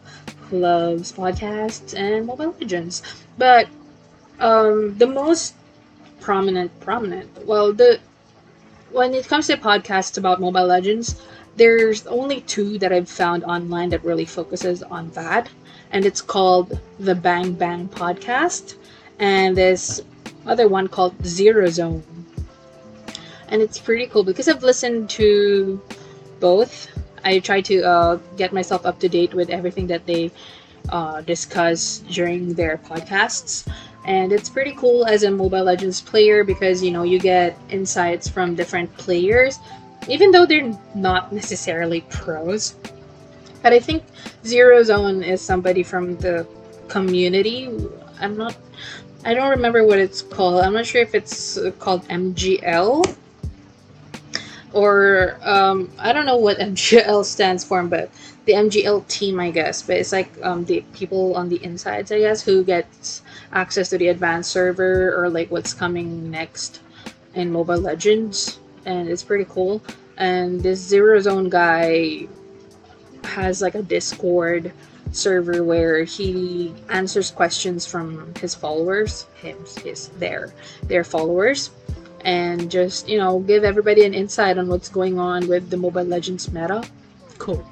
who 0.52 0.60
loves 0.60 1.12
podcasts 1.12 1.98
and 1.98 2.28
Mobile 2.28 2.56
Legends. 2.62 3.02
But 3.40 3.68
um, 4.40 4.96
the 5.00 5.08
most 5.08 5.56
prominent, 6.20 6.80
prominent, 6.80 7.28
well, 7.48 7.74
the 7.74 8.00
when 8.92 9.16
it 9.16 9.28
comes 9.28 9.48
to 9.48 9.58
podcasts 9.58 10.18
about 10.18 10.40
Mobile 10.40 10.68
Legends, 10.68 11.20
there's 11.62 12.08
only 12.08 12.42
two 12.42 12.80
that 12.80 12.92
I've 12.92 13.10
found 13.10 13.44
online 13.44 13.90
that 13.90 14.04
really 14.04 14.26
focuses 14.26 14.82
on 14.82 15.10
that 15.12 15.48
and 15.92 16.06
it's 16.06 16.22
called 16.22 16.80
the 17.00 17.16
Bang 17.16 17.54
Bang 17.54 17.88
Podcast, 17.90 18.76
and 19.20 19.56
this 19.56 20.02
other 20.46 20.68
one 20.68 20.88
called 20.88 21.14
Zero 21.26 21.68
Zone. 21.70 22.04
And 23.50 23.62
it's 23.62 23.78
pretty 23.78 24.08
cool 24.08 24.24
because 24.24 24.48
I've 24.48 24.64
listened 24.64 25.10
to 25.12 25.82
both. 26.40 26.88
I 27.24 27.40
try 27.40 27.62
to 27.62 27.84
uh, 27.84 28.16
get 28.38 28.54
myself 28.54 28.86
up 28.86 29.00
to 29.00 29.10
date 29.10 29.34
with 29.34 29.50
everything 29.50 29.86
that 29.88 30.06
they 30.06 30.32
uh, 30.90 31.22
discuss 31.22 32.00
during 32.10 32.54
their 32.54 32.78
podcasts. 32.78 33.68
And 34.06 34.32
it's 34.32 34.50
pretty 34.50 34.74
cool 34.78 35.06
as 35.06 35.24
a 35.24 35.30
Mobile 35.30 35.64
Legends 35.64 36.02
player 36.02 36.44
because 36.44 36.82
you 36.82 36.90
know 36.90 37.04
you 37.04 37.20
get 37.20 37.56
insights 37.70 38.28
from 38.28 38.56
different 38.56 38.92
players, 38.98 39.60
even 40.08 40.32
though 40.32 40.46
they're 40.46 40.78
not 40.96 41.32
necessarily 41.32 42.02
pros 42.10 42.76
but 43.62 43.74
I 43.74 43.80
think 43.80 44.04
Zero 44.46 44.82
Zone 44.84 45.24
is 45.24 45.42
somebody 45.42 45.84
from 45.84 46.18
the 46.18 46.48
community. 46.88 47.70
I'm 48.20 48.38
not. 48.38 48.58
I 49.24 49.34
don't 49.34 49.50
remember 49.52 49.86
what 49.86 50.00
it's 50.00 50.22
called. 50.22 50.64
I'm 50.64 50.74
not 50.74 50.86
sure 50.86 51.02
if 51.02 51.14
it's 51.14 51.60
called 51.78 52.08
MGL 52.08 53.16
or 54.74 55.38
um, 55.44 55.92
I 56.00 56.12
don't 56.12 56.26
know 56.26 56.38
what 56.38 56.58
MGL 56.74 57.24
stands 57.26 57.64
for, 57.64 57.84
but 57.84 58.10
the 58.46 58.54
MGL 58.54 59.08
team, 59.08 59.40
I 59.40 59.52
guess. 59.52 59.84
But 59.84 59.98
it's 59.98 60.12
like 60.12 60.32
um, 60.42 60.66
the 60.66 60.82
people 60.94 61.36
on 61.36 61.50
the 61.50 61.64
insides, 61.64 62.12
I 62.12 62.20
guess, 62.20 62.42
who 62.42 62.64
gets 62.64 63.22
access 63.54 63.90
to 63.90 63.98
the 64.00 64.08
advanced 64.08 64.52
server 64.52 65.16
or 65.16 65.30
like 65.30 65.52
what's 65.52 65.74
coming 65.74 66.32
next 66.32 66.82
in 67.36 67.52
Mobile 67.52 67.78
Legends, 67.80 68.60
and 68.86 69.10
it's 69.10 69.24
pretty 69.24 69.46
cool. 69.46 69.82
And 70.18 70.62
this 70.62 70.80
Zero 70.80 71.20
Zone 71.20 71.50
guy 71.50 72.28
has 73.24 73.62
like 73.62 73.76
a 73.76 73.82
Discord 73.82 74.72
server 75.12 75.64
where 75.64 76.04
he 76.04 76.74
answers 76.90 77.32
questions 77.32 77.86
from 77.86 78.34
his 78.36 78.56
followers, 78.56 79.26
him, 79.36 79.58
his, 79.84 80.10
their, 80.20 80.54
their 80.84 81.04
followers, 81.04 81.72
and 82.24 82.70
just 82.70 83.10
you 83.10 83.18
know 83.18 83.40
give 83.40 83.64
everybody 83.64 84.06
an 84.06 84.14
insight 84.14 84.58
on 84.58 84.68
what's 84.68 84.90
going 84.90 85.20
on 85.20 85.48
with 85.48 85.70
the 85.70 85.78
Mobile 85.78 86.04
Legends 86.04 86.52
meta. 86.52 86.84
Cool. 87.38 87.66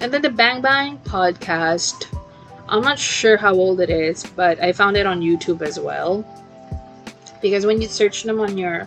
And 0.00 0.12
then 0.12 0.22
the 0.22 0.30
Bang 0.30 0.62
Bang 0.62 0.98
podcast. 0.98 2.06
I'm 2.68 2.82
not 2.82 2.98
sure 2.98 3.38
how 3.38 3.54
old 3.54 3.80
it 3.80 3.88
is, 3.88 4.24
but 4.36 4.60
I 4.62 4.72
found 4.72 4.96
it 4.96 5.06
on 5.06 5.22
YouTube 5.22 5.62
as 5.62 5.80
well. 5.80 6.22
Because 7.40 7.64
when 7.64 7.80
you 7.80 7.88
search 7.88 8.24
them 8.24 8.40
on 8.40 8.58
your 8.58 8.86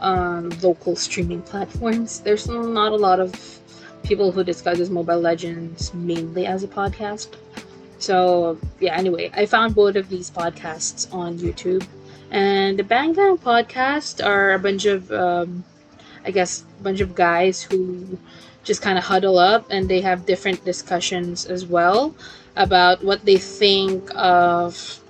um, 0.00 0.50
local 0.62 0.96
streaming 0.96 1.42
platforms, 1.42 2.20
there's 2.20 2.48
not 2.48 2.92
a 2.92 2.96
lot 2.96 3.20
of 3.20 3.60
people 4.02 4.32
who 4.32 4.42
discusses 4.42 4.90
Mobile 4.90 5.20
Legends 5.20 5.92
mainly 5.94 6.46
as 6.46 6.64
a 6.64 6.68
podcast. 6.68 7.28
So 7.98 8.58
yeah, 8.80 8.96
anyway, 8.96 9.30
I 9.34 9.46
found 9.46 9.74
both 9.74 9.96
of 9.96 10.08
these 10.08 10.30
podcasts 10.30 11.12
on 11.12 11.38
YouTube, 11.38 11.86
and 12.30 12.78
the 12.78 12.84
Bang 12.84 13.12
Bang 13.12 13.36
podcast 13.36 14.24
are 14.24 14.52
a 14.52 14.58
bunch 14.58 14.86
of, 14.86 15.10
um, 15.12 15.64
I 16.24 16.30
guess, 16.30 16.64
a 16.80 16.82
bunch 16.82 17.00
of 17.00 17.14
guys 17.14 17.62
who 17.62 18.18
just 18.64 18.82
kind 18.82 18.98
of 18.98 19.04
huddle 19.04 19.38
up 19.38 19.66
and 19.70 19.88
they 19.88 20.00
have 20.00 20.26
different 20.26 20.64
discussions 20.64 21.46
as 21.46 21.64
well 21.64 22.14
about 22.56 23.02
what 23.02 23.24
they 23.24 23.36
think 23.38 24.10
of 24.14 25.00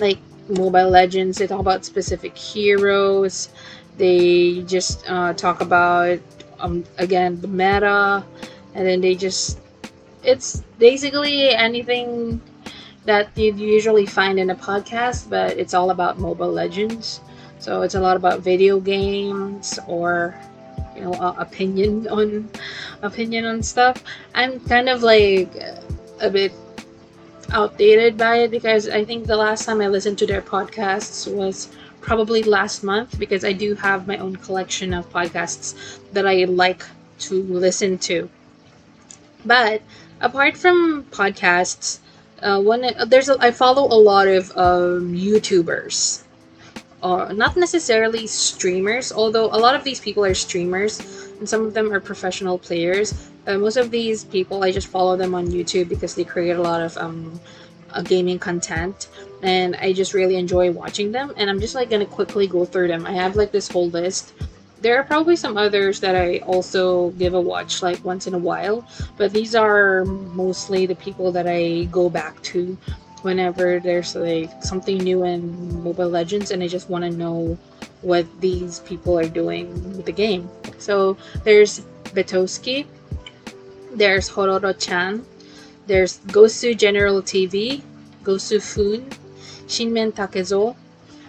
like 0.00 0.18
Mobile 0.48 0.90
Legends. 0.90 1.38
They 1.38 1.46
talk 1.46 1.60
about 1.60 1.84
specific 1.84 2.36
heroes. 2.36 3.48
They 3.96 4.62
just 4.62 5.08
uh, 5.08 5.32
talk 5.34 5.60
about 5.60 6.20
um, 6.60 6.84
again 6.98 7.40
the 7.40 7.48
meta 7.48 8.24
and 8.74 8.86
then 8.86 9.00
they 9.00 9.14
just 9.14 9.58
it's 10.22 10.62
basically 10.78 11.50
anything 11.50 12.40
that 13.04 13.30
you'd 13.36 13.58
usually 13.58 14.06
find 14.06 14.38
in 14.38 14.50
a 14.50 14.54
podcast 14.54 15.30
but 15.30 15.56
it's 15.56 15.74
all 15.74 15.90
about 15.90 16.18
mobile 16.18 16.50
legends 16.50 17.20
so 17.58 17.82
it's 17.82 17.94
a 17.94 18.00
lot 18.00 18.16
about 18.16 18.40
video 18.40 18.78
games 18.80 19.78
or 19.86 20.34
you 20.94 21.02
know 21.02 21.12
uh, 21.14 21.34
opinion 21.38 22.06
on 22.08 22.48
opinion 23.02 23.44
on 23.44 23.62
stuff 23.62 24.02
i'm 24.34 24.60
kind 24.66 24.88
of 24.88 25.02
like 25.02 25.50
a 26.20 26.30
bit 26.30 26.52
outdated 27.50 28.16
by 28.16 28.36
it 28.36 28.50
because 28.50 28.88
i 28.88 29.04
think 29.04 29.26
the 29.26 29.36
last 29.36 29.64
time 29.64 29.80
i 29.80 29.88
listened 29.88 30.18
to 30.18 30.26
their 30.26 30.42
podcasts 30.42 31.32
was 31.32 31.68
probably 32.00 32.42
last 32.42 32.82
month 32.82 33.18
because 33.18 33.44
I 33.44 33.52
do 33.52 33.74
have 33.74 34.06
my 34.06 34.16
own 34.18 34.36
collection 34.36 34.94
of 34.94 35.10
podcasts 35.12 35.74
that 36.12 36.26
I 36.26 36.44
like 36.44 36.82
to 37.26 37.42
listen 37.42 37.98
to. 38.08 38.30
But 39.44 39.82
apart 40.20 40.56
from 40.56 41.04
podcasts, 41.10 41.98
uh, 42.40 42.60
one 42.60 42.86
there's 43.06 43.28
a, 43.28 43.36
I 43.40 43.50
follow 43.50 43.84
a 43.92 44.00
lot 44.00 44.28
of 44.28 44.50
um, 44.56 45.12
YouTubers, 45.12 46.22
uh, 47.02 47.32
not 47.34 47.56
necessarily 47.56 48.26
streamers. 48.26 49.12
Although 49.12 49.46
a 49.46 49.58
lot 49.58 49.74
of 49.74 49.84
these 49.84 50.00
people 50.00 50.24
are 50.24 50.34
streamers, 50.34 51.17
and 51.38 51.48
some 51.48 51.64
of 51.64 51.74
them 51.74 51.92
are 51.92 52.00
professional 52.00 52.58
players. 52.58 53.30
Uh, 53.46 53.58
most 53.58 53.76
of 53.76 53.90
these 53.90 54.24
people, 54.24 54.64
I 54.64 54.72
just 54.72 54.88
follow 54.88 55.16
them 55.16 55.34
on 55.34 55.46
YouTube 55.48 55.88
because 55.88 56.14
they 56.14 56.24
create 56.24 56.56
a 56.56 56.62
lot 56.62 56.80
of 56.80 56.96
um, 56.98 57.40
uh, 57.92 58.02
gaming 58.02 58.38
content 58.38 59.08
and 59.42 59.76
I 59.76 59.92
just 59.92 60.14
really 60.14 60.36
enjoy 60.36 60.70
watching 60.70 61.12
them. 61.12 61.32
And 61.36 61.48
I'm 61.48 61.60
just 61.60 61.74
like 61.74 61.90
gonna 61.90 62.06
quickly 62.06 62.46
go 62.46 62.64
through 62.64 62.88
them. 62.88 63.06
I 63.06 63.12
have 63.12 63.36
like 63.36 63.52
this 63.52 63.68
whole 63.68 63.88
list. 63.88 64.34
There 64.80 64.98
are 64.98 65.04
probably 65.04 65.34
some 65.34 65.56
others 65.56 65.98
that 66.00 66.14
I 66.14 66.38
also 66.38 67.10
give 67.10 67.34
a 67.34 67.40
watch 67.40 67.82
like 67.82 68.04
once 68.04 68.26
in 68.26 68.34
a 68.34 68.38
while, 68.38 68.86
but 69.16 69.32
these 69.32 69.54
are 69.54 70.04
mostly 70.04 70.86
the 70.86 70.94
people 70.94 71.32
that 71.32 71.48
I 71.48 71.84
go 71.90 72.08
back 72.08 72.40
to 72.42 72.78
whenever 73.24 73.80
there's 73.80 74.14
like 74.14 74.50
something 74.62 74.98
new 74.98 75.24
in 75.24 75.82
Mobile 75.82 76.08
Legends 76.08 76.50
and 76.50 76.62
I 76.62 76.68
just 76.68 76.88
want 76.88 77.04
to 77.04 77.10
know 77.10 77.58
what 78.02 78.26
these 78.40 78.80
people 78.80 79.18
are 79.18 79.28
doing 79.28 79.72
with 79.96 80.06
the 80.06 80.12
game. 80.12 80.48
So 80.78 81.16
there's 81.44 81.80
Betoski, 82.14 82.86
there's 83.92 84.30
Hororo 84.30 84.78
Chan, 84.78 85.24
there's 85.86 86.18
Gosu 86.28 86.76
General 86.76 87.22
TV, 87.22 87.82
Gosu 88.22 88.60
Hoon, 88.74 89.10
Shinmen 89.66 90.12
Takezo, 90.12 90.76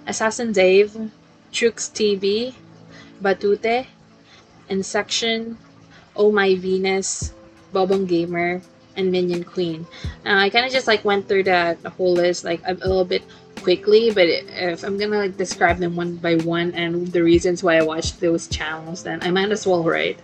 Assassin 0.07 0.51
Dave, 0.51 0.91
Chooks 1.51 1.89
TV, 1.89 2.53
Batute, 3.21 3.85
Insection, 4.69 5.57
Oh 6.15 6.31
My 6.31 6.55
Venus, 6.55 7.33
Bobong 7.73 8.07
Gamer, 8.07 8.61
and 8.99 9.11
Minion 9.11 9.43
Queen. 9.43 9.87
Uh, 10.25 10.45
I 10.45 10.49
kind 10.49 10.65
of 10.65 10.71
just 10.71 10.87
like 10.87 11.03
went 11.05 11.27
through 11.27 11.43
that 11.43 11.79
whole 11.97 12.13
list 12.13 12.43
like 12.43 12.61
a 12.65 12.73
little 12.73 13.05
bit 13.05 13.23
quickly, 13.61 14.11
but 14.11 14.27
if 14.27 14.83
I'm 14.83 14.97
gonna 14.97 15.17
like 15.17 15.37
describe 15.37 15.77
them 15.77 15.95
one 15.95 16.17
by 16.17 16.35
one 16.35 16.71
and 16.73 17.07
the 17.07 17.23
reasons 17.23 17.63
why 17.63 17.77
I 17.77 17.83
watched 17.83 18.19
those 18.19 18.47
channels, 18.47 19.03
then 19.03 19.19
I 19.23 19.31
might 19.31 19.51
as 19.51 19.65
well, 19.65 19.83
right? 19.83 20.19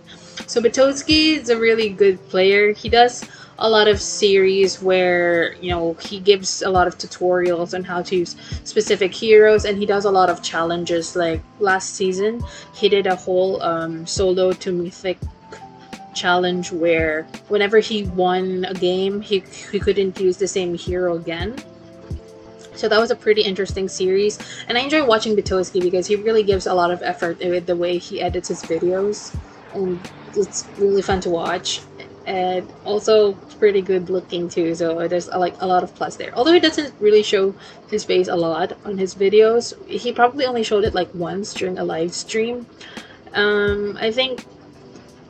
So 0.46 0.60
Batoski 0.60 1.38
is 1.38 1.48
a 1.48 1.58
really 1.58 1.88
good 1.88 2.16
player. 2.28 2.72
He 2.72 2.88
does 2.88 3.24
a 3.58 3.68
lot 3.68 3.88
of 3.88 4.00
series 4.00 4.82
where 4.82 5.54
you 5.62 5.70
know 5.70 5.94
he 5.94 6.20
gives 6.20 6.62
a 6.62 6.68
lot 6.68 6.86
of 6.86 6.98
tutorials 6.98 7.72
on 7.74 7.82
how 7.82 8.02
to 8.02 8.16
use 8.16 8.36
specific 8.64 9.14
heroes 9.14 9.64
and 9.64 9.78
he 9.78 9.86
does 9.86 10.04
a 10.04 10.10
lot 10.10 10.28
of 10.28 10.42
challenges 10.42 11.16
like 11.16 11.40
last 11.58 11.94
season 11.94 12.42
he 12.74 12.86
did 12.88 13.06
a 13.06 13.16
whole 13.16 13.62
um, 13.62 14.06
solo 14.06 14.52
to 14.52 14.72
mythic 14.72 15.16
challenge 16.16 16.72
where 16.72 17.22
whenever 17.48 17.78
he 17.78 18.04
won 18.04 18.64
a 18.64 18.74
game 18.74 19.20
he, 19.20 19.40
he 19.70 19.78
couldn't 19.78 20.18
use 20.18 20.36
the 20.38 20.48
same 20.48 20.74
hero 20.74 21.16
again. 21.16 21.54
So 22.74 22.88
that 22.88 23.00
was 23.00 23.10
a 23.10 23.16
pretty 23.16 23.42
interesting 23.42 23.88
series. 23.88 24.38
And 24.68 24.76
i 24.76 24.80
enjoy 24.82 25.04
watching 25.04 25.34
Bitoski 25.34 25.80
because 25.80 26.06
he 26.06 26.16
really 26.16 26.42
gives 26.42 26.66
a 26.66 26.74
lot 26.74 26.90
of 26.90 27.02
effort 27.02 27.38
with 27.38 27.66
the 27.66 27.76
way 27.76 27.98
he 27.98 28.20
edits 28.20 28.48
his 28.48 28.62
videos. 28.62 29.34
And 29.74 29.98
it's 30.34 30.66
really 30.78 31.02
fun 31.02 31.20
to 31.22 31.30
watch. 31.30 31.80
And 32.26 32.68
also 32.84 33.32
pretty 33.58 33.80
good 33.80 34.10
looking 34.10 34.50
too 34.50 34.74
so 34.74 35.08
there's 35.08 35.28
like 35.28 35.54
a 35.62 35.66
lot 35.66 35.82
of 35.82 35.94
plus 35.94 36.16
there. 36.16 36.32
Although 36.34 36.52
he 36.52 36.60
doesn't 36.60 36.92
really 37.00 37.22
show 37.22 37.54
his 37.88 38.04
face 38.04 38.28
a 38.28 38.36
lot 38.36 38.76
on 38.84 38.98
his 38.98 39.14
videos 39.14 39.72
he 39.88 40.12
probably 40.12 40.44
only 40.44 40.62
showed 40.62 40.84
it 40.84 40.92
like 40.92 41.08
once 41.14 41.54
during 41.54 41.78
a 41.78 41.84
live 41.84 42.12
stream. 42.12 42.66
Um, 43.32 43.96
i 44.00 44.10
think 44.10 44.44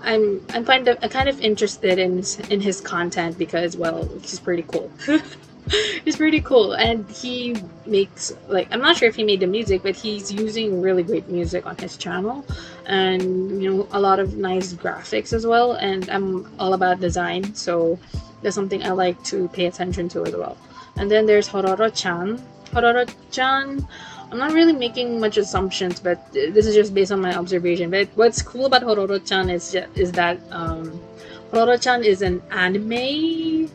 i'm 0.03 0.45
i'm 0.55 0.65
kind 0.65 0.89
of, 0.89 0.99
I'm 1.03 1.11
kind 1.11 1.29
of 1.29 1.41
interested 1.41 1.99
in 1.99 2.23
in 2.51 2.61
his 2.61 2.81
content 2.81 3.39
because 3.39 3.77
well 3.77 4.09
he's 4.23 4.41
pretty 4.41 4.63
cool. 4.63 4.91
He's 6.05 6.15
pretty 6.15 6.41
cool. 6.43 6.75
And 6.75 7.11
he 7.11 7.57
makes 7.87 8.33
like 8.47 8.69
i'm 8.71 8.81
not 8.81 8.97
sure 8.97 9.09
if 9.09 9.17
he 9.17 9.25
made 9.25 9.41
the 9.41 9.49
music 9.49 9.83
but 9.83 9.97
he's 9.97 10.33
using 10.33 10.81
really 10.81 11.03
great 11.03 11.29
music 11.29 11.67
on 11.67 11.77
his 11.77 11.97
channel 11.97 12.45
and 12.87 13.61
you 13.61 13.75
know 13.75 13.89
a 13.91 13.99
lot 13.99 14.21
of 14.21 14.37
nice 14.37 14.75
graphics 14.75 15.33
as 15.33 15.45
well. 15.45 15.73
And 15.73 16.09
i'm 16.09 16.49
all 16.61 16.75
about 16.75 17.01
design 17.01 17.53
so 17.55 17.99
that's 18.43 18.55
something 18.55 18.85
i 18.85 18.91
like 18.91 19.21
to 19.25 19.49
pay 19.49 19.67
attention 19.67 20.09
to 20.11 20.25
as 20.25 20.37
well. 20.37 20.57
And 20.99 21.11
then 21.11 21.27
there's 21.27 21.49
hororo-chan. 21.49 22.41
Hororo-chan 22.73 23.89
i'm 24.31 24.39
not 24.39 24.53
really 24.53 24.73
making 24.73 25.21
much 25.21 25.37
assumptions 25.37 26.01
but 26.01 26.19
this 26.33 26.67
is 26.67 26.75
just 26.75 26.95
based 26.95 27.13
on 27.13 27.21
my 27.21 27.35
observation 27.37 27.91
but 27.91 28.09
what's 28.15 28.43
cool 28.43 28.67
about 28.67 28.83
hororo-chan 28.83 29.51
is 29.51 29.77
is 29.95 30.13
that 30.13 30.39
um 30.51 31.01
hororo-chan 31.53 32.05
is 32.05 32.23
an 32.23 32.43
anime 32.51 33.71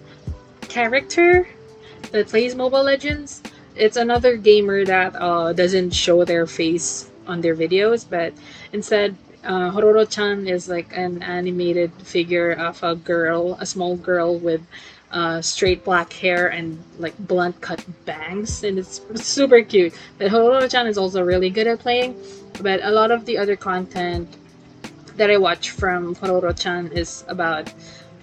character 0.67 1.47
that 2.11 2.27
plays 2.27 2.55
Mobile 2.55 2.83
Legends. 2.83 3.41
It's 3.75 3.97
another 3.97 4.37
gamer 4.37 4.85
that 4.85 5.15
uh, 5.15 5.53
doesn't 5.53 5.91
show 5.91 6.23
their 6.25 6.45
face 6.45 7.09
on 7.27 7.41
their 7.41 7.55
videos, 7.55 8.05
but 8.07 8.33
instead, 8.73 9.15
uh, 9.43 9.71
Hororo-chan 9.71 10.47
is 10.47 10.69
like 10.69 10.95
an 10.95 11.23
animated 11.23 11.91
figure 12.03 12.51
of 12.51 12.83
a 12.83 12.95
girl, 12.95 13.57
a 13.59 13.65
small 13.65 13.95
girl 13.97 14.37
with 14.37 14.61
uh, 15.11 15.41
straight 15.41 15.83
black 15.83 16.13
hair 16.13 16.47
and 16.47 16.81
like 16.99 17.17
blunt 17.27 17.59
cut 17.61 17.83
bangs, 18.05 18.63
and 18.63 18.79
it's 18.79 19.01
super 19.15 19.61
cute. 19.61 19.93
But 20.17 20.31
Hororo-chan 20.31 20.87
is 20.87 20.97
also 20.97 21.21
really 21.21 21.49
good 21.49 21.67
at 21.67 21.79
playing, 21.79 22.15
but 22.61 22.83
a 22.83 22.91
lot 22.91 23.11
of 23.11 23.25
the 23.25 23.37
other 23.37 23.55
content 23.55 24.27
that 25.17 25.29
I 25.29 25.37
watch 25.37 25.71
from 25.71 26.15
Hororo-chan 26.15 26.93
is 26.93 27.25
about 27.27 27.73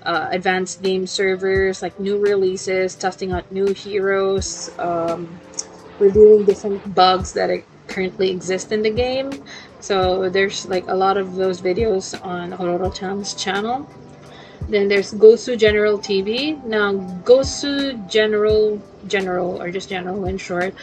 uh, 0.05 0.29
advanced 0.31 0.83
game 0.83 1.07
servers, 1.07 1.83
like 1.83 1.99
new 2.01 2.19
releases, 2.19 2.95
testing 2.95 3.33
out 3.33 3.51
new 3.53 3.75
heroes, 3.75 4.71
um, 4.79 5.29
reviewing 5.99 6.45
different 6.45 6.95
bugs 6.95 7.33
that 7.35 7.51
currently 7.89 8.31
exist 8.31 8.73
in 8.73 8.83
the 8.83 8.91
game. 8.91 9.31
So 9.81 10.29
there's 10.29 10.67
like 10.67 10.89
a 10.89 10.95
lot 10.95 11.17
of 11.17 11.35
those 11.35 11.61
videos 11.61 12.19
on 12.25 12.53
Hororo-chan's 12.53 13.35
channel. 13.35 13.89
Then 14.69 14.89
there's 14.89 15.15
Gosu 15.15 15.59
General 15.59 15.99
TV. 15.99 16.63
Now 16.65 16.93
Gosu 17.25 17.97
General, 18.09 18.81
General 19.07 19.61
or 19.61 19.71
just 19.71 19.89
General 19.89 20.27
in 20.27 20.37
short, 20.37 20.75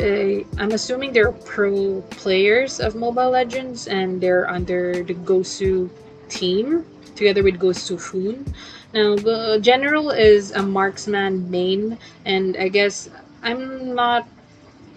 uh, 0.00 0.44
I'm 0.58 0.72
assuming 0.72 1.12
they're 1.12 1.32
pro 1.32 2.02
players 2.10 2.80
of 2.80 2.94
Mobile 2.94 3.30
Legends 3.30 3.88
and 3.88 4.20
they're 4.20 4.48
under 4.48 5.02
the 5.02 5.14
Gosu 5.14 5.88
team 6.28 6.84
together 7.14 7.42
with 7.42 7.58
Gosu 7.58 7.98
Hoon. 8.00 8.44
Now, 8.92 9.16
General 9.58 10.10
is 10.10 10.52
a 10.52 10.62
marksman 10.62 11.50
main, 11.50 11.98
and 12.24 12.56
I 12.56 12.68
guess 12.68 13.08
I'm 13.42 13.94
not 13.94 14.28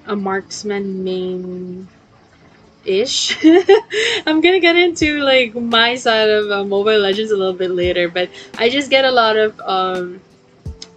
a 0.05 0.15
marksman 0.15 1.03
main 1.03 1.87
ish. 2.85 3.37
I'm 4.25 4.41
gonna 4.41 4.59
get 4.59 4.75
into 4.75 5.19
like 5.19 5.55
my 5.55 5.95
side 5.95 6.29
of 6.29 6.51
uh, 6.51 6.63
Mobile 6.63 6.99
Legends 6.99 7.31
a 7.31 7.37
little 7.37 7.53
bit 7.53 7.71
later, 7.71 8.09
but 8.09 8.29
I 8.57 8.69
just 8.69 8.89
get 8.89 9.05
a 9.05 9.11
lot 9.11 9.37
of 9.37 9.59
um, 9.61 10.21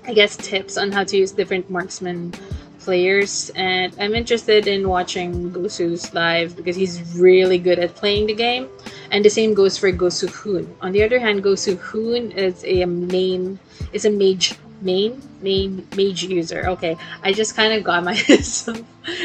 I 0.05 0.15
guess 0.15 0.37
tips 0.37 0.77
on 0.77 0.91
how 0.93 1.05
to 1.05 1.17
use 1.17 1.33
different 1.33 1.71
marksman 1.71 2.33
players 2.81 3.51
and 3.55 3.95
I'm 4.01 4.15
interested 4.15 4.67
in 4.67 4.89
watching 4.89 5.53
Gosu's 5.53 6.13
live 6.13 6.57
because 6.57 6.75
he's 6.75 7.01
really 7.17 7.59
good 7.59 7.79
at 7.79 7.95
playing 7.95 8.27
the 8.27 8.35
game 8.35 8.69
and 9.13 9.25
the 9.25 9.31
same 9.31 9.55
goes 9.55 9.79
for 9.79 9.93
Gosu 9.93 10.29
Hoon. 10.29 10.75
On 10.81 10.91
the 10.91 11.03
other 11.03 11.21
hand, 11.21 11.45
Gosu 11.45 11.77
Hoon 11.79 12.33
is 12.33 12.65
a 12.65 12.85
main 12.85 13.59
is 13.93 14.05
a 14.05 14.11
mage 14.11 14.55
main 14.81 15.23
main 15.41 15.87
mage 15.97 16.25
user. 16.25 16.65
Okay, 16.67 16.97
I 17.23 17.33
just 17.33 17.55
kind 17.55 17.73
of 17.73 17.85
got 17.85 18.05
myself 18.11 18.83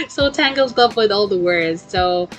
so 0.07 0.31
tangled 0.31 0.77
up 0.77 0.95
with 0.95 1.11
all 1.11 1.27
the 1.27 1.37
words. 1.37 1.83
So 1.87 2.29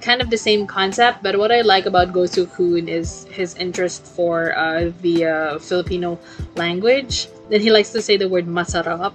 kind 0.00 0.20
of 0.20 0.30
the 0.30 0.38
same 0.38 0.66
concept, 0.66 1.22
but 1.22 1.38
what 1.38 1.52
I 1.52 1.60
like 1.62 1.86
about 1.86 2.12
Gosu 2.12 2.48
Hoon 2.50 2.88
is 2.88 3.24
his 3.30 3.54
interest 3.56 4.04
for 4.04 4.56
uh, 4.56 4.92
the 5.02 5.24
uh, 5.26 5.58
Filipino 5.58 6.18
language 6.56 7.28
then 7.48 7.60
he 7.60 7.70
likes 7.70 7.90
to 7.90 8.02
say 8.02 8.16
the 8.16 8.28
word 8.28 8.46
masarap 8.46 9.14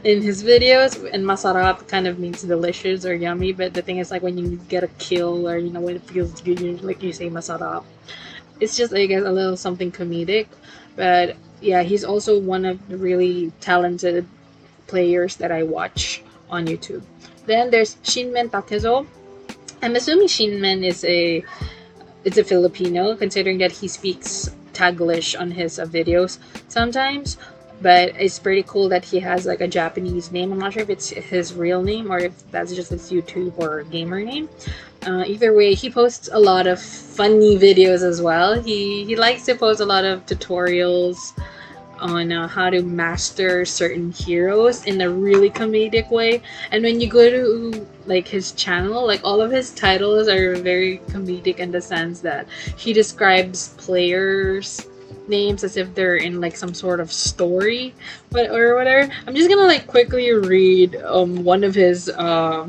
in 0.04 0.22
his 0.22 0.44
videos, 0.44 0.94
and 1.12 1.24
masarap 1.24 1.86
kind 1.88 2.06
of 2.06 2.18
means 2.18 2.42
delicious 2.42 3.04
or 3.04 3.14
yummy. 3.14 3.52
But 3.52 3.74
the 3.74 3.82
thing 3.82 3.98
is, 3.98 4.10
like 4.10 4.22
when 4.22 4.38
you 4.38 4.60
get 4.68 4.84
a 4.84 4.88
kill 4.98 5.48
or 5.48 5.58
you 5.58 5.70
know 5.70 5.80
when 5.80 5.96
it 5.96 6.02
feels 6.02 6.40
good, 6.40 6.60
you, 6.60 6.76
like 6.78 7.02
you 7.02 7.12
say 7.12 7.28
masarap. 7.28 7.84
It's 8.60 8.76
just 8.76 8.94
I 8.94 9.06
guess 9.06 9.24
a 9.24 9.32
little 9.32 9.56
something 9.56 9.90
comedic, 9.90 10.46
but 10.94 11.36
yeah, 11.60 11.82
he's 11.82 12.04
also 12.04 12.38
one 12.38 12.64
of 12.64 12.78
the 12.88 12.96
really 12.96 13.52
talented 13.60 14.26
players 14.86 15.36
that 15.36 15.50
I 15.50 15.64
watch 15.64 16.22
on 16.50 16.66
YouTube. 16.66 17.02
Then 17.46 17.70
there's 17.70 17.96
Shinmen 18.04 18.50
Takezo. 18.50 19.06
I'm 19.80 19.94
assuming 19.94 20.26
Shinmen 20.26 20.84
is 20.84 21.04
a 21.04 21.44
it's 22.24 22.36
a 22.36 22.44
Filipino, 22.44 23.14
considering 23.16 23.58
that 23.58 23.72
he 23.72 23.86
speaks 23.86 24.50
Taglish 24.72 25.38
on 25.38 25.50
his 25.50 25.78
uh, 25.78 25.86
videos 25.86 26.38
sometimes. 26.68 27.38
But 27.80 28.08
it's 28.16 28.40
pretty 28.40 28.64
cool 28.64 28.88
that 28.88 29.04
he 29.04 29.20
has 29.20 29.46
like 29.46 29.60
a 29.60 29.68
Japanese 29.68 30.32
name. 30.32 30.50
I'm 30.50 30.58
not 30.58 30.72
sure 30.72 30.82
if 30.82 30.90
it's 30.90 31.10
his 31.10 31.54
real 31.54 31.80
name 31.80 32.10
or 32.10 32.18
if 32.18 32.50
that's 32.50 32.74
just 32.74 32.90
his 32.90 33.08
YouTube 33.08 33.56
or 33.56 33.84
gamer 33.84 34.20
name. 34.20 34.48
Uh, 35.06 35.22
either 35.24 35.54
way, 35.54 35.74
he 35.74 35.88
posts 35.88 36.28
a 36.32 36.40
lot 36.40 36.66
of 36.66 36.82
funny 36.82 37.56
videos 37.56 38.02
as 38.02 38.20
well. 38.20 38.60
He 38.60 39.04
he 39.04 39.14
likes 39.14 39.44
to 39.46 39.54
post 39.54 39.80
a 39.80 39.86
lot 39.86 40.04
of 40.04 40.26
tutorials 40.26 41.38
on 42.00 42.32
uh, 42.32 42.48
how 42.48 42.70
to 42.70 42.82
master 42.82 43.64
certain 43.64 44.12
heroes 44.12 44.84
in 44.84 45.00
a 45.00 45.10
really 45.10 45.50
comedic 45.50 46.10
way. 46.10 46.42
And 46.70 46.82
when 46.82 47.00
you 47.00 47.08
go 47.08 47.30
to 47.30 47.86
like 48.06 48.26
his 48.26 48.52
channel, 48.52 49.06
like 49.06 49.20
all 49.24 49.40
of 49.40 49.50
his 49.50 49.72
titles 49.72 50.28
are 50.28 50.56
very 50.56 50.98
comedic 51.08 51.58
in 51.58 51.70
the 51.70 51.80
sense 51.80 52.20
that 52.20 52.48
he 52.76 52.92
describes 52.92 53.74
players 53.78 54.86
names 55.28 55.62
as 55.62 55.76
if 55.76 55.94
they're 55.94 56.16
in 56.16 56.40
like 56.40 56.56
some 56.56 56.72
sort 56.72 57.00
of 57.00 57.12
story 57.12 57.94
but 58.30 58.50
or 58.50 58.74
whatever 58.74 59.12
i'm 59.26 59.34
just 59.34 59.48
gonna 59.48 59.62
like 59.62 59.86
quickly 59.86 60.32
read 60.32 60.96
um 61.04 61.44
one 61.44 61.62
of 61.62 61.74
his 61.74 62.08
uh 62.10 62.68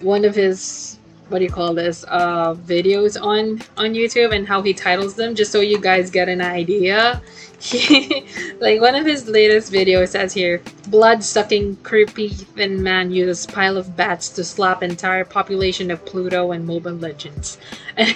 one 0.00 0.24
of 0.24 0.34
his 0.34 0.98
what 1.28 1.38
do 1.38 1.44
you 1.44 1.50
call 1.50 1.72
this 1.72 2.04
uh 2.08 2.54
videos 2.54 3.20
on 3.20 3.60
on 3.76 3.94
youtube 3.94 4.34
and 4.34 4.46
how 4.46 4.60
he 4.60 4.74
titles 4.74 5.14
them 5.14 5.34
just 5.34 5.50
so 5.50 5.60
you 5.60 5.80
guys 5.80 6.10
get 6.10 6.28
an 6.28 6.40
idea 6.40 7.22
like 8.60 8.80
one 8.80 8.94
of 8.94 9.06
his 9.06 9.26
latest 9.26 9.72
videos 9.72 10.08
says 10.08 10.34
here, 10.34 10.60
blood-sucking 10.88 11.76
creepy 11.76 12.28
thin 12.28 12.82
man 12.82 13.10
uses 13.10 13.46
pile 13.46 13.78
of 13.78 13.96
bats 13.96 14.28
to 14.30 14.44
slap 14.44 14.82
entire 14.82 15.24
population 15.24 15.90
of 15.90 16.04
Pluto 16.04 16.52
and 16.52 16.66
Mobile 16.66 16.92
Legends. 16.92 17.56
and 17.96 18.10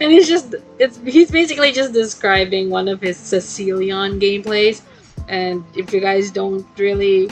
he's 0.00 0.26
just, 0.26 0.56
it's 0.78 0.98
he's 1.04 1.30
basically 1.30 1.70
just 1.70 1.92
describing 1.92 2.68
one 2.68 2.88
of 2.88 3.00
his 3.00 3.16
Cecilion 3.16 4.18
gameplays. 4.18 4.82
And 5.28 5.64
if 5.76 5.92
you 5.92 6.00
guys 6.00 6.32
don't 6.32 6.66
really 6.76 7.30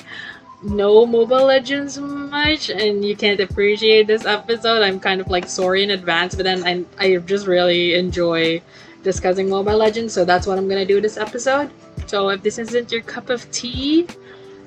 know 0.63 1.05
Mobile 1.05 1.47
Legends 1.47 1.99
much 1.99 2.71
and 2.71 3.05
you 3.05 3.17
can't 3.17 3.41
appreciate 3.41 4.07
this 4.07 4.27
episode, 4.27 4.83
I'm 4.83 5.01
kind 5.01 5.21
of 5.21 5.29
like 5.29 5.49
sorry 5.49 5.83
in 5.83 5.91
advance, 5.91 6.37
but 6.37 6.45
then 6.45 6.63
I, 6.65 6.85
I 7.05 7.17
just 7.17 7.49
really 7.49 7.95
enjoy 7.95 8.63
discussing 9.03 9.49
Mobile 9.49 9.77
Legends. 9.77 10.15
So 10.15 10.25
that's 10.25 10.47
what 10.47 10.59
I'm 10.59 10.69
gonna 10.69 10.87
do 10.87 11.01
this 11.01 11.17
episode. 11.17 11.71
So 12.07 12.29
if 12.31 12.43
this 12.43 12.59
isn't 12.59 12.93
your 12.93 13.03
cup 13.03 13.31
of 13.31 13.51
tea, 13.51 14.07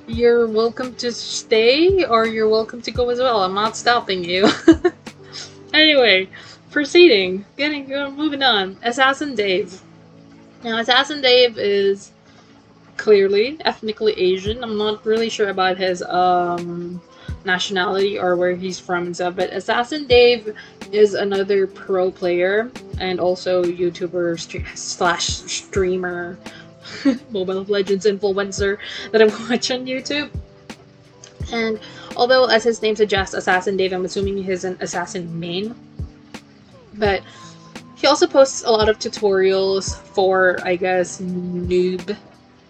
you're 0.08 0.48
welcome 0.48 0.93
to 0.95 1.12
stay 1.12 2.06
or 2.06 2.26
you're 2.28 2.50
welcome 2.50 2.82
to 2.84 2.91
go 2.91 3.10
as 3.10 3.19
well. 3.19 3.43
I'm 3.43 3.54
not 3.54 3.76
stopping 3.76 4.24
you. 4.24 4.48
anyway, 5.74 6.30
proceeding, 6.71 7.45
getting 7.58 7.88
moving 8.15 8.43
on. 8.43 8.78
Assassin 8.84 9.36
Dave. 9.36 9.82
Now, 10.63 10.80
Assassin 10.80 11.21
Dave 11.21 11.58
is 11.58 12.12
clearly 12.98 13.58
ethnically 13.65 14.13
Asian. 14.13 14.63
I'm 14.63 14.78
not 14.78 15.06
really 15.06 15.30
sure 15.30 15.50
about 15.50 15.78
his 15.78 16.02
um, 16.04 17.02
nationality 17.45 18.17
or 18.19 18.36
where 18.36 18.55
he's 18.55 18.79
from 18.79 19.05
and 19.05 19.15
stuff, 19.15 19.36
but 19.36 19.51
Assassin 19.51 20.08
Dave 20.08 20.55
is 20.91 21.13
another 21.13 21.67
pro 21.67 22.12
player 22.12 22.71
and 22.99 23.19
also 23.19 23.63
YouTuber 23.63 24.77
slash 24.77 25.27
streamer, 25.27 26.38
Mobile 27.29 27.63
Legends 27.63 28.05
influencer 28.05 28.77
that 29.12 29.21
I 29.21 29.25
watch 29.49 29.71
on 29.71 29.86
YouTube. 29.86 30.29
And 31.51 31.79
although, 32.15 32.45
as 32.45 32.63
his 32.63 32.81
name 32.81 32.95
suggests, 32.95 33.34
Assassin 33.34 33.77
Dave, 33.77 33.93
I'm 33.93 34.05
assuming 34.05 34.41
he's 34.43 34.63
an 34.63 34.77
assassin 34.79 35.39
main. 35.39 35.75
But 36.95 37.21
he 37.95 38.08
also 38.08 38.27
posts 38.27 38.63
a 38.63 38.71
lot 38.71 38.89
of 38.89 38.99
tutorials 38.99 39.97
for, 39.97 40.58
I 40.63 40.75
guess, 40.75 41.21
noob 41.21 42.17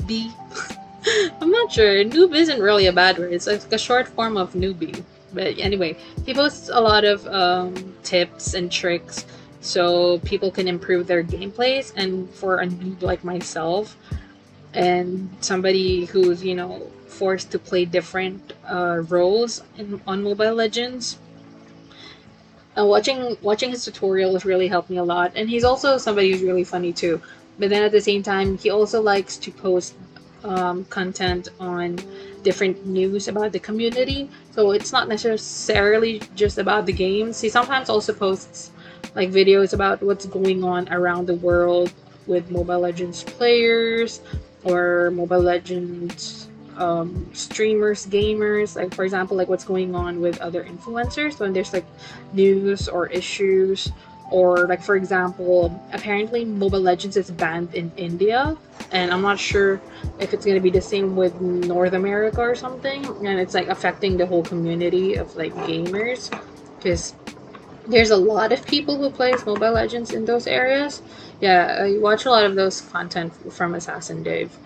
B. 0.05 0.31
I'm 1.41 1.51
not 1.51 1.71
sure. 1.71 2.03
Noob 2.03 2.35
isn't 2.35 2.61
really 2.61 2.87
a 2.87 2.93
bad 2.93 3.17
word. 3.17 3.33
It's 3.33 3.47
like 3.47 3.71
a 3.71 3.77
short 3.77 4.07
form 4.07 4.37
of 4.37 4.53
newbie. 4.53 5.03
But 5.33 5.59
anyway, 5.59 5.97
he 6.25 6.33
posts 6.33 6.69
a 6.71 6.79
lot 6.79 7.03
of 7.03 7.27
um, 7.27 7.93
tips 8.03 8.53
and 8.53 8.71
tricks 8.71 9.25
so 9.61 10.19
people 10.19 10.51
can 10.51 10.67
improve 10.67 11.07
their 11.07 11.23
gameplays. 11.23 11.93
And 11.95 12.29
for 12.29 12.59
a 12.59 12.67
noob 12.67 13.01
like 13.01 13.23
myself, 13.23 13.97
and 14.73 15.29
somebody 15.41 16.05
who's 16.05 16.43
you 16.43 16.55
know 16.55 16.91
forced 17.07 17.51
to 17.51 17.59
play 17.59 17.85
different 17.85 18.53
uh, 18.69 19.03
roles 19.07 19.63
in, 19.77 20.01
on 20.07 20.23
Mobile 20.23 20.53
Legends, 20.53 21.17
uh, 22.77 22.85
watching 22.85 23.37
watching 23.41 23.71
his 23.71 23.87
tutorials 23.87 24.45
really 24.45 24.67
helped 24.67 24.89
me 24.89 24.97
a 24.97 25.03
lot. 25.03 25.31
And 25.35 25.49
he's 25.49 25.63
also 25.63 25.97
somebody 25.97 26.31
who's 26.31 26.41
really 26.41 26.63
funny 26.63 26.93
too. 26.93 27.21
But 27.59 27.69
then 27.69 27.83
at 27.83 27.91
the 27.91 28.01
same 28.01 28.21
time, 28.23 28.57
he 28.57 28.69
also 28.69 29.01
likes 29.01 29.37
to 29.37 29.51
post 29.51 29.95
um, 30.45 30.85
content 30.85 31.49
on 31.59 31.97
different 32.43 32.85
news 32.85 33.27
about 33.27 33.51
the 33.51 33.59
community. 33.59 34.29
So 34.51 34.71
it's 34.71 34.91
not 34.91 35.07
necessarily 35.07 36.21
just 36.35 36.57
about 36.57 36.85
the 36.85 36.93
games. 36.93 37.41
He 37.41 37.49
sometimes 37.49 37.89
also 37.89 38.13
posts 38.13 38.71
like 39.15 39.29
videos 39.31 39.73
about 39.73 40.01
what's 40.01 40.25
going 40.25 40.63
on 40.63 40.87
around 40.93 41.27
the 41.27 41.35
world 41.35 41.91
with 42.27 42.49
Mobile 42.51 42.79
Legends 42.79 43.23
players 43.23 44.21
or 44.63 45.11
Mobile 45.11 45.41
Legends 45.41 46.47
um, 46.77 47.29
streamers, 47.33 48.05
gamers. 48.05 48.75
Like 48.75 48.93
for 48.93 49.03
example, 49.03 49.37
like 49.37 49.47
what's 49.47 49.65
going 49.65 49.95
on 49.95 50.21
with 50.21 50.39
other 50.41 50.63
influencers 50.63 51.39
when 51.39 51.53
there's 51.53 51.73
like 51.73 51.85
news 52.33 52.87
or 52.87 53.07
issues 53.07 53.91
or 54.31 54.67
like 54.67 54.81
for 54.81 54.95
example 54.95 55.71
apparently 55.93 56.43
mobile 56.45 56.79
legends 56.81 57.15
is 57.15 57.29
banned 57.31 57.73
in 57.75 57.91
india 57.95 58.57
and 58.91 59.11
i'm 59.11 59.21
not 59.21 59.39
sure 59.39 59.79
if 60.19 60.33
it's 60.33 60.45
going 60.45 60.55
to 60.55 60.61
be 60.61 60.71
the 60.71 60.81
same 60.81 61.15
with 61.15 61.39
north 61.41 61.93
america 61.93 62.41
or 62.41 62.55
something 62.55 63.05
and 63.25 63.39
it's 63.39 63.53
like 63.53 63.67
affecting 63.67 64.17
the 64.17 64.25
whole 64.25 64.43
community 64.43 65.15
of 65.15 65.35
like 65.35 65.53
gamers 65.67 66.31
because 66.77 67.13
there's 67.87 68.09
a 68.09 68.17
lot 68.17 68.51
of 68.51 68.65
people 68.65 68.97
who 68.97 69.09
plays 69.09 69.45
mobile 69.45 69.71
legends 69.71 70.11
in 70.11 70.25
those 70.25 70.47
areas. 70.47 71.01
Yeah 71.41 71.77
i 71.83 71.97
watch 71.99 72.25
a 72.25 72.29
lot 72.29 72.45
of 72.45 72.55
those 72.55 72.81
content 72.81 73.33
from 73.53 73.75
assassin 73.75 74.23
dave. 74.23 74.57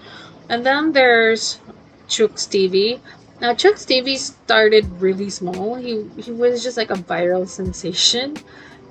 And 0.50 0.66
then 0.66 0.94
there's 0.94 1.60
Chooks 2.08 2.48
TV 2.48 3.00
now 3.42 3.54
Chooks 3.54 3.86
TV 3.86 4.18
started 4.18 4.86
really 5.02 5.30
small. 5.30 5.76
He 5.76 6.06
he 6.18 6.32
was 6.32 6.64
just 6.64 6.78
like 6.78 6.90
a 6.90 6.96
viral 6.96 7.48
sensation 7.48 8.36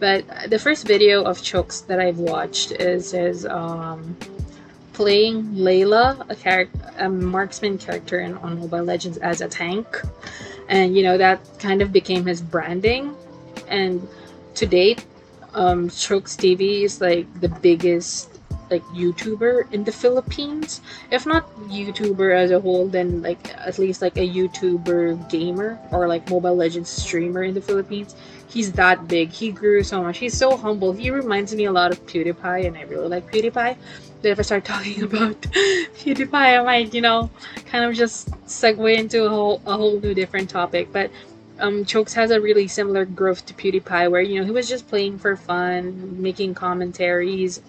but 0.00 0.24
the 0.50 0.58
first 0.58 0.86
video 0.86 1.22
of 1.22 1.38
Chooks 1.38 1.86
that 1.86 2.00
I've 2.00 2.18
watched 2.18 2.72
is 2.72 3.12
his 3.12 3.46
um, 3.46 4.16
playing 4.92 5.44
Layla, 5.54 6.28
a 6.28 6.34
character, 6.34 6.78
a 6.98 7.08
marksman 7.08 7.78
character 7.78 8.20
in 8.20 8.36
on 8.38 8.58
Mobile 8.60 8.84
Legends 8.84 9.18
as 9.18 9.40
a 9.40 9.48
tank, 9.48 9.86
and 10.68 10.96
you 10.96 11.02
know 11.02 11.18
that 11.18 11.40
kind 11.58 11.82
of 11.82 11.92
became 11.92 12.26
his 12.26 12.40
branding. 12.40 13.14
And 13.68 14.06
to 14.54 14.66
date, 14.66 15.04
um, 15.54 15.88
TV 15.88 16.82
is 16.82 17.00
like 17.00 17.26
the 17.40 17.48
biggest 17.48 18.38
like 18.70 18.82
YouTuber 18.92 19.72
in 19.72 19.84
the 19.84 19.92
Philippines. 19.92 20.80
If 21.10 21.26
not 21.26 21.48
YouTuber 21.68 22.34
as 22.34 22.50
a 22.50 22.60
whole, 22.60 22.86
then 22.88 23.22
like 23.22 23.56
at 23.56 23.78
least 23.78 24.02
like 24.02 24.16
a 24.16 24.28
YouTuber 24.28 25.30
gamer 25.30 25.78
or 25.90 26.06
like 26.06 26.28
Mobile 26.30 26.56
Legends 26.56 26.90
streamer 26.90 27.42
in 27.42 27.54
the 27.54 27.62
Philippines. 27.62 28.14
He's 28.48 28.72
that 28.72 29.06
big. 29.08 29.30
He 29.30 29.52
grew 29.52 29.82
so 29.82 30.02
much. 30.02 30.18
He's 30.18 30.36
so 30.36 30.56
humble. 30.56 30.92
He 30.92 31.10
reminds 31.10 31.54
me 31.54 31.66
a 31.66 31.72
lot 31.72 31.92
of 31.92 32.04
PewDiePie, 32.06 32.66
and 32.66 32.76
I 32.76 32.82
really 32.82 33.08
like 33.08 33.30
PewDiePie. 33.30 33.76
But 34.22 34.30
if 34.30 34.38
I 34.38 34.42
start 34.42 34.64
talking 34.72 35.02
about 35.02 35.40
PewDiePie, 35.42 36.58
I 36.58 36.62
might, 36.62 36.94
you 36.94 37.02
know, 37.02 37.30
kind 37.66 37.84
of 37.84 37.94
just 37.94 38.30
segue 38.46 38.96
into 38.96 39.24
a 39.24 39.28
whole 39.28 39.60
a 39.66 39.76
whole 39.76 40.00
new 40.00 40.14
different 40.14 40.48
topic. 40.48 40.88
But 40.92 41.10
um, 41.58 41.84
Chooks 41.84 42.14
has 42.14 42.30
a 42.30 42.40
really 42.40 42.68
similar 42.68 43.04
growth 43.04 43.44
to 43.46 43.54
PewDiePie, 43.54 44.10
where 44.10 44.22
you 44.22 44.40
know 44.40 44.46
he 44.46 44.50
was 44.50 44.68
just 44.68 44.88
playing 44.88 45.18
for 45.18 45.36
fun, 45.36 46.20
making 46.20 46.54
commentaries, 46.54 47.60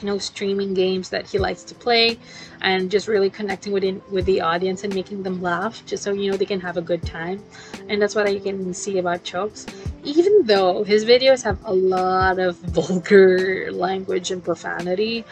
you 0.00 0.06
know 0.06 0.18
streaming 0.18 0.74
games 0.74 1.08
that 1.10 1.26
he 1.26 1.38
likes 1.38 1.62
to 1.64 1.74
play 1.74 2.18
and 2.60 2.90
just 2.90 3.08
really 3.08 3.30
connecting 3.30 3.72
with 3.72 3.84
in, 3.84 4.02
with 4.10 4.24
the 4.26 4.40
audience 4.40 4.84
and 4.84 4.94
making 4.94 5.22
them 5.22 5.40
laugh 5.40 5.84
just 5.86 6.02
so 6.02 6.12
you 6.12 6.30
know 6.30 6.36
they 6.36 6.46
can 6.46 6.60
have 6.60 6.76
a 6.76 6.82
good 6.82 7.02
time. 7.02 7.42
And 7.88 8.00
that's 8.00 8.14
what 8.14 8.26
i 8.26 8.38
can 8.38 8.74
see 8.74 8.98
about 8.98 9.24
chooks 9.24 9.66
even 10.04 10.46
though 10.46 10.84
his 10.84 11.04
videos 11.04 11.42
have 11.42 11.58
a 11.64 11.72
lot 11.72 12.38
of 12.38 12.56
vulgar 12.76 13.70
language 13.72 14.30
and 14.30 14.42
profanity 14.42 15.24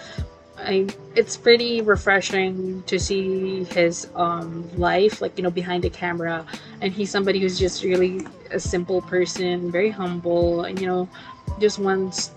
I, 0.59 0.88
it's 1.14 1.37
pretty 1.37 1.83
refreshing 1.83 2.83
to 2.85 2.98
see 2.98 3.64
his 3.64 4.09
um, 4.14 4.68
life, 4.79 5.20
like 5.20 5.37
you 5.37 5.44
know, 5.44 5.50
behind 5.50 5.85
the 5.85 5.90
camera, 5.90 6.46
and 6.81 6.92
he's 6.92 7.11
somebody 7.11 7.40
who's 7.40 7.59
just 7.59 7.85
really 7.85 8.26
a 8.50 8.59
simple 8.59 9.02
person, 9.02 9.70
very 9.70 9.90
humble, 9.90 10.64
and 10.64 10.81
you 10.81 10.87
know, 10.87 11.09
just 11.61 11.79
wants 11.79 12.31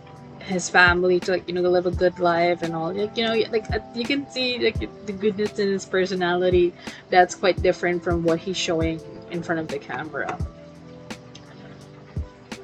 his 0.49 0.69
family 0.69 1.19
to 1.19 1.31
like 1.31 1.47
you 1.47 1.53
know 1.53 1.61
live 1.61 1.85
a 1.85 1.91
good 1.91 2.17
life 2.19 2.63
and 2.63 2.75
all 2.75 2.91
like 2.91 3.15
you 3.15 3.23
know 3.23 3.35
like 3.51 3.69
uh, 3.71 3.79
you 3.93 4.03
can 4.03 4.29
see 4.29 4.57
like 4.59 4.79
the 5.05 5.13
goodness 5.13 5.59
in 5.59 5.69
his 5.69 5.85
personality 5.85 6.73
that's 7.09 7.35
quite 7.35 7.61
different 7.61 8.03
from 8.03 8.23
what 8.23 8.39
he's 8.39 8.57
showing 8.57 8.99
in 9.31 9.43
front 9.43 9.61
of 9.61 9.67
the 9.67 9.77
camera 9.77 10.37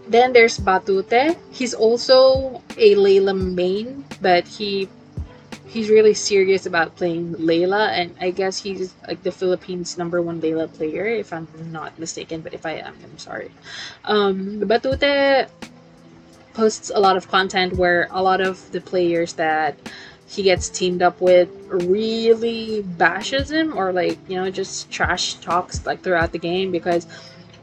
then 0.07 0.33
there's 0.33 0.59
Batute. 0.59 1.37
He's 1.51 1.73
also 1.73 2.61
a 2.77 2.95
Layla 2.95 3.33
main, 3.33 4.05
but 4.21 4.47
he 4.47 4.87
he's 5.65 5.89
really 5.89 6.13
serious 6.13 6.65
about 6.65 6.95
playing 6.95 7.35
Layla, 7.35 7.89
and 7.89 8.15
I 8.21 8.31
guess 8.31 8.61
he's 8.61 8.93
like 9.07 9.23
the 9.23 9.31
Philippines' 9.31 9.97
number 9.97 10.21
one 10.21 10.39
Layla 10.41 10.71
player, 10.71 11.05
if 11.07 11.33
I'm 11.33 11.47
not 11.71 11.97
mistaken. 11.97 12.41
But 12.41 12.53
if 12.53 12.65
I 12.65 12.73
am, 12.85 12.95
I'm 13.03 13.17
sorry. 13.17 13.51
Um, 14.05 14.61
Batute 14.61 15.49
posts 16.55 16.91
a 16.93 16.99
lot 16.99 17.17
of 17.17 17.27
content 17.27 17.73
where 17.73 18.07
a 18.11 18.21
lot 18.21 18.41
of 18.41 18.71
the 18.71 18.81
players 18.81 19.33
that 19.33 19.77
he 20.27 20.41
gets 20.43 20.69
teamed 20.69 21.01
up 21.01 21.21
with 21.21 21.49
really 21.67 22.81
bashes 22.81 23.51
him 23.51 23.77
or 23.77 23.91
like 23.93 24.17
you 24.27 24.35
know 24.35 24.49
just 24.49 24.89
trash 24.89 25.35
talks 25.35 25.85
like 25.85 26.01
throughout 26.01 26.31
the 26.31 26.39
game 26.39 26.71
because 26.71 27.05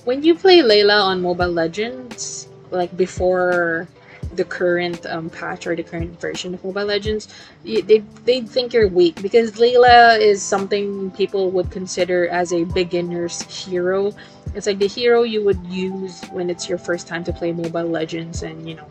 when 0.04 0.22
you 0.22 0.34
play 0.34 0.58
Layla 0.58 1.02
on 1.02 1.22
Mobile 1.22 1.50
Legends 1.50 2.48
like 2.70 2.96
before 2.96 3.88
the 4.34 4.44
current 4.44 5.04
um, 5.06 5.28
patch 5.30 5.66
or 5.66 5.76
the 5.76 5.82
current 5.82 6.18
version 6.20 6.54
of 6.54 6.64
Mobile 6.64 6.86
Legends, 6.86 7.28
they 7.64 8.02
they 8.24 8.40
think 8.40 8.72
you're 8.72 8.88
weak 8.88 9.20
because 9.20 9.52
Layla 9.52 10.18
is 10.18 10.42
something 10.42 11.10
people 11.12 11.50
would 11.50 11.70
consider 11.70 12.28
as 12.28 12.52
a 12.52 12.64
beginner's 12.64 13.42
hero. 13.42 14.14
It's 14.54 14.66
like 14.66 14.78
the 14.78 14.88
hero 14.88 15.22
you 15.22 15.42
would 15.44 15.64
use 15.66 16.22
when 16.30 16.50
it's 16.50 16.68
your 16.68 16.78
first 16.78 17.06
time 17.06 17.24
to 17.24 17.32
play 17.32 17.52
Mobile 17.52 17.86
Legends, 17.88 18.42
and 18.42 18.68
you 18.68 18.74
know, 18.74 18.86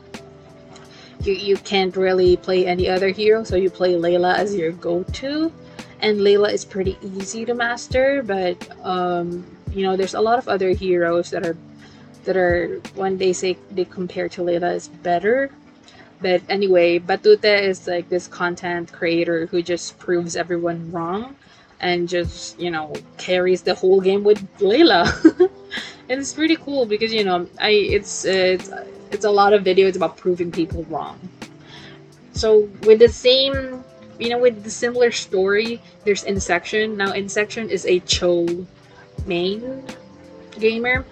you 1.24 1.34
you 1.34 1.58
can't 1.58 1.96
really 1.96 2.38
play 2.38 2.66
any 2.66 2.90
other 2.90 3.10
hero, 3.10 3.44
so 3.44 3.56
you 3.56 3.70
play 3.70 3.94
Layla 3.94 4.36
as 4.36 4.56
your 4.56 4.72
go-to. 4.72 5.52
And 6.02 6.20
Layla 6.20 6.52
is 6.52 6.66
pretty 6.66 6.98
easy 7.04 7.46
to 7.46 7.54
master, 7.54 8.24
but 8.24 8.58
um, 8.84 9.46
you 9.72 9.84
know, 9.84 9.96
there's 9.96 10.16
a 10.16 10.22
lot 10.22 10.40
of 10.40 10.48
other 10.48 10.72
heroes 10.72 11.30
that 11.30 11.46
are 11.46 11.58
that 12.24 12.38
are 12.38 12.82
when 12.96 13.18
they 13.18 13.34
say 13.34 13.58
they 13.70 13.86
compare 13.86 14.30
to 14.30 14.42
Layla 14.42 14.74
is 14.76 14.88
better. 14.88 15.52
But 16.22 16.42
anyway, 16.50 17.00
Batute 17.00 17.62
is 17.64 17.88
like 17.88 18.10
this 18.10 18.28
content 18.28 18.92
creator 18.92 19.48
who 19.48 19.62
just 19.62 19.98
proves 20.00 20.36
everyone 20.36 20.92
wrong 20.92 21.36
and 21.82 22.08
just, 22.08 22.60
you 22.60 22.72
know, 22.72 22.94
carries 23.18 23.62
the 23.64 23.76
whole 23.76 24.02
game 24.02 24.24
with 24.24 24.40
Layla. 24.60 25.06
and 26.10 26.22
it's 26.22 26.34
pretty 26.34 26.56
cool 26.56 26.86
because, 26.86 27.14
you 27.14 27.26
know, 27.26 27.48
I 27.60 27.72
it's 27.72 28.26
it's 28.26 28.70
it's 29.12 29.26
a 29.26 29.32
lot 29.32 29.54
of 29.54 29.64
videos 29.64 29.96
about 29.98 30.18
proving 30.18 30.52
people 30.52 30.84
wrong. 30.86 31.20
so 32.34 32.70
with 32.84 33.00
the 33.00 33.10
same 33.10 33.84
you 34.20 34.30
know 34.30 34.40
with 34.40 34.64
the 34.64 34.70
similar 34.70 35.12
story 35.12 35.82
there's 36.06 36.24
insection 36.24 36.98
now 36.98 37.12
insection 37.12 37.70
is 37.70 37.86
a 37.86 38.00
Chou 38.02 38.66
main 39.26 39.84
gamer 40.60 41.06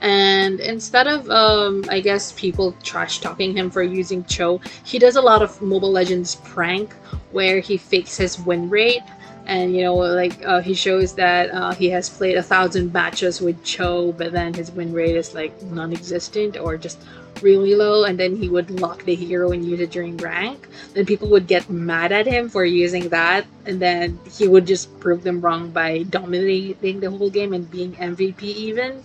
and 0.00 0.60
instead 0.60 1.06
of 1.06 1.30
um 1.30 1.84
i 1.88 2.00
guess 2.00 2.32
people 2.32 2.72
trash 2.82 3.20
talking 3.20 3.56
him 3.56 3.70
for 3.70 3.82
using 3.82 4.24
Chou 4.24 4.60
he 4.84 4.98
does 4.98 5.16
a 5.16 5.22
lot 5.22 5.42
of 5.42 5.60
mobile 5.62 5.92
legends 5.92 6.36
prank 6.44 6.92
where 7.30 7.60
he 7.60 7.76
fakes 7.76 8.16
his 8.16 8.38
win 8.40 8.68
rate 8.68 9.02
and 9.46 9.74
you 9.74 9.82
know 9.82 9.94
like 9.94 10.44
uh, 10.44 10.60
he 10.60 10.74
shows 10.74 11.14
that 11.14 11.50
uh, 11.50 11.72
he 11.72 11.88
has 11.90 12.08
played 12.08 12.36
a 12.36 12.42
thousand 12.42 12.92
matches 12.92 13.40
with 13.40 13.62
Chou 13.64 14.12
but 14.16 14.32
then 14.32 14.54
his 14.54 14.70
win 14.70 14.92
rate 14.92 15.16
is 15.16 15.34
like 15.34 15.60
non-existent 15.62 16.56
or 16.56 16.76
just 16.76 16.98
really 17.42 17.74
low. 17.74 18.04
And 18.04 18.18
then 18.18 18.36
he 18.36 18.48
would 18.48 18.70
lock 18.70 19.04
the 19.04 19.14
hero 19.14 19.50
and 19.50 19.64
use 19.64 19.80
it 19.80 19.90
during 19.90 20.16
rank. 20.18 20.68
Then 20.94 21.04
people 21.04 21.28
would 21.30 21.46
get 21.46 21.68
mad 21.68 22.12
at 22.12 22.26
him 22.26 22.48
for 22.48 22.64
using 22.64 23.08
that. 23.08 23.46
And 23.66 23.80
then 23.80 24.18
he 24.30 24.48
would 24.48 24.66
just 24.66 24.98
prove 25.00 25.22
them 25.22 25.40
wrong 25.40 25.70
by 25.70 26.04
dominating 26.04 27.00
the 27.00 27.10
whole 27.10 27.30
game 27.30 27.52
and 27.52 27.70
being 27.70 27.92
mvp 27.94 28.42
even. 28.42 29.04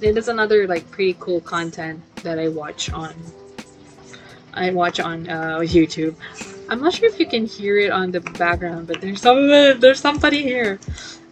Then 0.00 0.14
there's 0.14 0.28
another 0.28 0.66
like 0.66 0.90
pretty 0.90 1.16
cool 1.18 1.40
content 1.40 2.02
that 2.22 2.38
i 2.38 2.48
watch 2.48 2.90
on 2.92 3.14
i 4.52 4.70
watch 4.70 5.00
on 5.00 5.28
uh, 5.28 5.58
youtube 5.60 6.16
i'm 6.68 6.80
not 6.80 6.92
sure 6.92 7.08
if 7.08 7.18
you 7.18 7.26
can 7.26 7.46
hear 7.46 7.78
it 7.78 7.90
on 7.90 8.10
the 8.10 8.20
background 8.20 8.86
but 8.86 9.00
there's 9.00 9.20
some 9.20 9.48
there's 9.48 10.00
somebody 10.00 10.42
here 10.42 10.78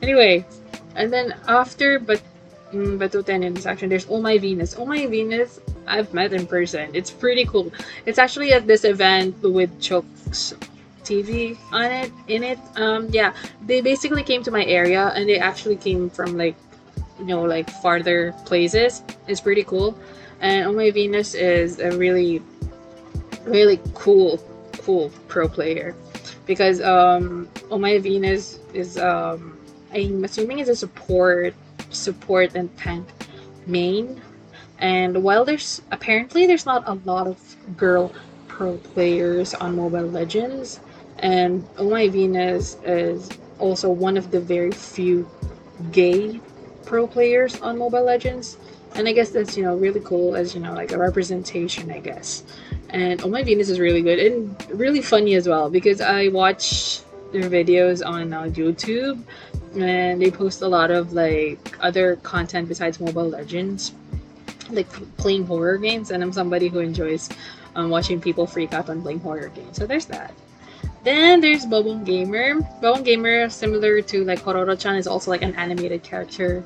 anyway 0.03 0.45
and 0.97 1.13
then 1.13 1.35
after 1.49 1.99
but 1.99 2.23
mm, 2.73 2.99
Batuten 2.99 3.45
in 3.45 3.55
this 3.55 3.67
action, 3.67 3.89
there's 3.89 4.07
Oh 4.09 4.21
My 4.21 4.39
Venus. 4.39 4.75
Oh 4.79 4.87
My 4.87 5.07
Venus 5.07 5.61
I've 5.87 6.13
met 6.15 6.33
in 6.33 6.47
person. 6.47 6.91
It's 6.95 7.11
pretty 7.11 7.45
cool. 7.47 7.73
It's 8.07 8.19
actually 8.19 8.53
at 8.53 8.67
this 8.67 8.85
event 8.85 9.41
with 9.43 9.71
Chooks 9.81 10.55
TV 11.03 11.59
on 11.73 11.85
it 11.85 12.13
in 12.29 12.43
it. 12.43 12.59
Um 12.77 13.09
yeah, 13.11 13.35
they 13.67 13.81
basically 13.81 14.23
came 14.23 14.43
to 14.43 14.51
my 14.51 14.65
area 14.65 15.13
and 15.15 15.29
they 15.29 15.39
actually 15.39 15.77
came 15.77 16.11
from 16.11 16.37
like 16.37 16.57
you 17.19 17.27
know 17.27 17.43
like 17.43 17.71
farther 17.83 18.33
places. 18.45 19.03
It's 19.29 19.41
pretty 19.41 19.65
cool. 19.65 19.99
And 20.41 20.67
Oh 20.67 20.73
My 20.73 20.91
Venus 20.91 21.35
is 21.35 21.81
a 21.81 21.97
really 21.97 22.43
really 23.45 23.81
cool 23.95 24.39
cool 24.85 25.11
pro 25.29 25.49
player 25.49 25.95
because 26.47 26.81
um 26.81 27.49
My 27.71 27.99
Venus 27.99 28.59
is 28.73 28.99
um 28.99 29.59
I'm 29.93 30.25
assuming 30.25 30.59
is 30.59 30.69
a 30.69 30.77
support 30.77 31.55
support 31.91 32.55
and 32.55 32.69
tank 32.77 33.07
main 33.67 34.21
and 34.79 35.23
while 35.23 35.45
there's 35.45 35.83
apparently 35.91 36.47
there's 36.47 36.67
not 36.67 36.83
a 36.87 36.95
lot 37.05 37.27
of 37.27 37.39
girl 37.77 38.13
pro 38.55 38.77
players 38.79 39.53
on 39.55 39.75
Mobile 39.75 40.07
Legends, 40.07 40.79
and 41.19 41.67
My 41.77 42.09
Venus 42.09 42.77
is 42.85 43.29
also 43.59 43.91
one 43.91 44.17
of 44.17 44.31
the 44.31 44.41
very 44.41 44.71
few 44.71 45.29
gay 45.91 46.41
pro 46.85 47.07
players 47.07 47.61
on 47.61 47.79
Mobile 47.79 48.05
Legends. 48.05 48.59
And 48.95 49.09
I 49.09 49.13
guess 49.13 49.31
that's 49.31 49.57
you 49.57 49.65
know 49.65 49.77
really 49.77 50.01
cool 50.01 50.37
as 50.37 50.55
you 50.55 50.61
know 50.61 50.73
like 50.73 50.93
a 50.93 50.99
representation, 50.99 51.91
I 51.91 51.99
guess. 51.99 52.45
And 52.91 53.23
Oh 53.23 53.29
My 53.29 53.43
Venus 53.43 53.69
is 53.69 53.81
really 53.81 54.03
good 54.03 54.19
and 54.19 54.57
really 54.71 55.03
funny 55.03 55.35
as 55.35 55.49
well 55.49 55.69
because 55.69 56.01
I 56.01 56.29
watch 56.29 57.01
their 57.33 57.51
videos 57.51 58.07
on 58.07 58.33
uh, 58.33 58.43
YouTube 58.45 59.21
and 59.75 60.23
they 60.23 60.31
post 60.31 60.63
a 60.63 60.69
lot 60.69 60.91
of 60.91 61.13
like 61.13 61.77
other 61.81 62.17
content 62.17 62.69
besides 62.69 63.01
Mobile 63.01 63.29
Legends 63.29 63.93
like 64.71 64.91
playing 65.17 65.47
horror 65.47 65.79
games, 65.79 66.11
and 66.11 66.23
I'm 66.23 66.33
somebody 66.33 66.69
who 66.69 66.79
enjoys 66.79 67.29
um, 67.75 67.91
watching 67.91 68.21
people 68.21 68.47
freak 68.47 68.73
out 68.73 68.89
on 68.89 69.03
playing 69.03 69.21
horror 69.21 69.49
games. 69.49 69.77
So 69.77 69.87
there's 69.87 70.07
that. 70.07 70.33
Then 71.03 71.41
there's 71.41 71.67
Bobong 71.67 72.05
Gamer. 72.05 72.61
Bobong 72.81 73.05
Gamer, 73.05 73.51
similar 73.51 74.01
to 74.01 74.25
like 74.25 74.41
Hororo-chan, 74.41 74.97
is 74.97 75.07
also 75.07 75.31
like 75.31 75.43
an 75.43 75.55
animated 75.57 76.03
character 76.03 76.65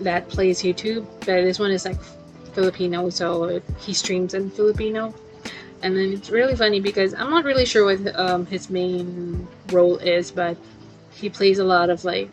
that 0.00 0.28
plays 0.28 0.62
YouTube. 0.62 1.04
But 1.20 1.42
this 1.42 1.58
one 1.58 1.70
is 1.70 1.84
like 1.84 2.00
Filipino, 2.54 3.10
so 3.10 3.60
he 3.78 3.92
streams 3.92 4.34
in 4.34 4.50
Filipino. 4.50 5.14
And 5.86 5.96
then 5.96 6.12
it's 6.12 6.30
really 6.30 6.56
funny 6.56 6.80
because 6.80 7.14
I'm 7.14 7.30
not 7.30 7.44
really 7.44 7.64
sure 7.64 7.84
what 7.84 8.18
um, 8.18 8.44
his 8.46 8.68
main 8.68 9.46
role 9.70 9.98
is, 9.98 10.32
but 10.32 10.56
he 11.12 11.30
plays 11.30 11.60
a 11.60 11.64
lot 11.64 11.90
of 11.90 12.04
like 12.04 12.28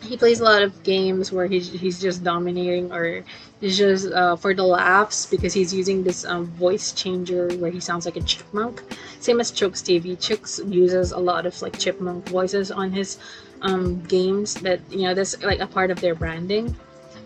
he 0.00 0.16
plays 0.16 0.40
a 0.40 0.44
lot 0.44 0.62
of 0.62 0.82
games 0.82 1.30
where 1.30 1.46
he's 1.46 1.70
he's 1.70 2.00
just 2.00 2.24
dominating 2.24 2.90
or 2.90 3.22
he's 3.60 3.76
just 3.76 4.10
uh, 4.12 4.34
for 4.34 4.54
the 4.54 4.62
laughs 4.62 5.26
because 5.26 5.52
he's 5.52 5.74
using 5.74 6.04
this 6.04 6.24
um, 6.24 6.46
voice 6.56 6.92
changer 6.92 7.50
where 7.58 7.70
he 7.70 7.80
sounds 7.80 8.06
like 8.06 8.16
a 8.16 8.22
chipmunk. 8.22 8.82
Same 9.20 9.38
as 9.38 9.52
Chooks 9.52 9.84
TV. 9.84 10.16
Chooks 10.16 10.56
uses 10.72 11.12
a 11.12 11.18
lot 11.18 11.44
of 11.44 11.60
like 11.60 11.78
chipmunk 11.78 12.30
voices 12.30 12.70
on 12.70 12.92
his 12.92 13.18
um, 13.60 14.00
games 14.04 14.54
that 14.64 14.80
you 14.88 15.02
know 15.02 15.12
that's 15.12 15.36
like 15.42 15.60
a 15.60 15.66
part 15.66 15.90
of 15.90 16.00
their 16.00 16.14
branding. 16.14 16.74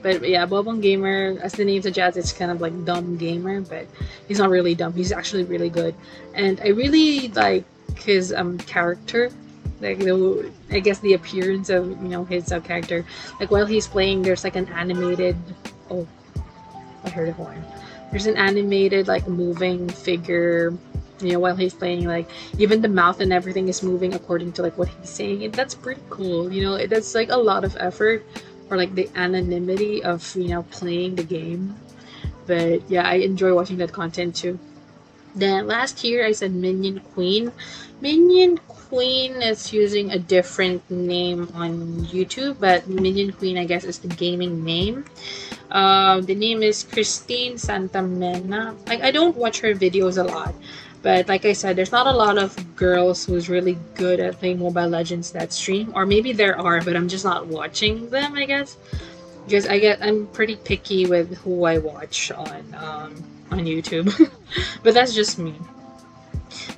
But 0.03 0.27
yeah, 0.27 0.47
Bobong 0.47 0.81
Gamer, 0.81 1.39
as 1.43 1.53
the 1.53 1.65
name 1.65 1.83
suggests, 1.83 2.17
it's 2.17 2.33
kind 2.33 2.51
of 2.51 2.61
like 2.61 2.85
dumb 2.85 3.17
gamer, 3.17 3.61
but 3.61 3.87
he's 4.29 4.39
not 4.39 4.51
really 4.51 4.75
dumb. 4.75 4.95
He's 4.95 5.13
actually 5.13 5.45
really 5.45 5.69
good, 5.69 5.95
and 6.35 6.61
I 6.61 6.69
really 6.69 7.29
like 7.29 7.65
his 7.97 8.33
um 8.33 8.57
character 8.59 9.31
like 9.81 9.99
the 9.99 10.51
I 10.71 10.81
guess 10.81 10.99
the 11.01 11.15
appearance 11.15 11.71
of 11.71 11.89
you 11.89 12.09
know 12.09 12.25
his 12.25 12.53
character. 12.65 13.05
Like 13.41 13.51
while 13.51 13.67
he's 13.67 13.87
playing, 13.89 14.23
there's 14.23 14.45
like 14.45 14.57
an 14.57 14.69
animated. 14.69 15.37
Oh, 15.91 16.07
I 17.05 17.11
heard 17.11 17.29
a 17.29 17.33
horn. 17.33 17.65
There's 18.11 18.27
an 18.27 18.37
animated 18.37 19.09
like 19.09 19.27
moving 19.27 19.89
figure. 19.89 20.75
You 21.21 21.33
know, 21.33 21.41
while 21.41 21.57
he's 21.57 21.75
playing, 21.75 22.07
like 22.07 22.31
even 22.57 22.81
the 22.81 22.89
mouth 22.89 23.21
and 23.21 23.31
everything 23.31 23.69
is 23.69 23.83
moving 23.83 24.15
according 24.15 24.53
to 24.53 24.63
like 24.63 24.79
what 24.79 24.89
he's 24.89 25.11
saying. 25.11 25.45
And 25.45 25.53
that's 25.53 25.75
pretty 25.75 26.01
cool. 26.09 26.51
You 26.51 26.63
know, 26.63 26.87
that's 26.87 27.15
like 27.15 27.29
a 27.29 27.37
lot 27.37 27.63
of 27.63 27.77
effort 27.79 28.25
for 28.71 28.79
like 28.79 28.95
the 28.95 29.11
anonymity 29.19 29.99
of 30.07 30.23
you 30.39 30.55
know 30.55 30.63
playing 30.71 31.19
the 31.19 31.27
game. 31.27 31.75
But 32.47 32.87
yeah, 32.87 33.03
I 33.03 33.27
enjoy 33.27 33.51
watching 33.53 33.83
that 33.83 33.91
content 33.91 34.39
too. 34.39 34.63
Then 35.35 35.67
last 35.67 36.07
year 36.07 36.25
I 36.25 36.31
said 36.31 36.55
Minion 36.55 37.03
Queen. 37.13 37.51
Minion 38.01 38.59
Queen 38.71 39.43
is 39.43 39.73
using 39.73 40.11
a 40.11 40.19
different 40.19 40.87
name 40.89 41.51
on 41.55 42.07
YouTube, 42.15 42.63
but 42.63 42.87
Minion 42.87 43.33
Queen, 43.35 43.59
I 43.59 43.67
guess, 43.67 43.83
is 43.83 43.99
the 43.99 44.09
gaming 44.09 44.65
name. 44.65 45.05
Uh, 45.71 46.21
the 46.23 46.35
name 46.35 46.63
is 46.63 46.83
Christine 46.83 47.55
Santamena. 47.55 48.75
Like, 48.89 49.03
I 49.03 49.11
don't 49.11 49.37
watch 49.37 49.61
her 49.61 49.75
videos 49.75 50.19
a 50.19 50.27
lot, 50.27 50.55
but 51.03 51.29
like 51.29 51.45
I 51.45 51.53
said, 51.53 51.77
there's 51.77 51.93
not 51.93 52.07
a 52.07 52.13
lot 52.13 52.37
of 52.37 52.55
girls 52.77 53.25
who's 53.25 53.49
really 53.49 53.79
good 53.95 54.21
at 54.21 54.39
playing 54.39 54.59
Mobile 54.59 54.89
Legends 54.89 55.31
that 55.33 55.53
stream, 55.53 55.93
or 55.95 56.05
maybe 56.05 56.33
there 56.33 56.59
are, 56.59 56.81
but 56.83 56.97
I'm 56.97 57.09
just 57.09 57.25
not 57.25 57.47
watching 57.47 58.11
them. 58.11 58.35
I 58.35 58.45
guess 58.45 58.77
because 59.45 59.67
I 59.67 59.79
get 59.79 60.03
I'm 60.03 60.27
pretty 60.29 60.57
picky 60.57 61.07
with 61.07 61.37
who 61.39 61.65
I 61.65 61.79
watch 61.79 62.31
on 62.33 62.75
um, 62.79 63.25
on 63.51 63.65
YouTube, 63.65 64.13
but 64.83 64.95
that's 64.95 65.15
just 65.15 65.39
me. 65.39 65.55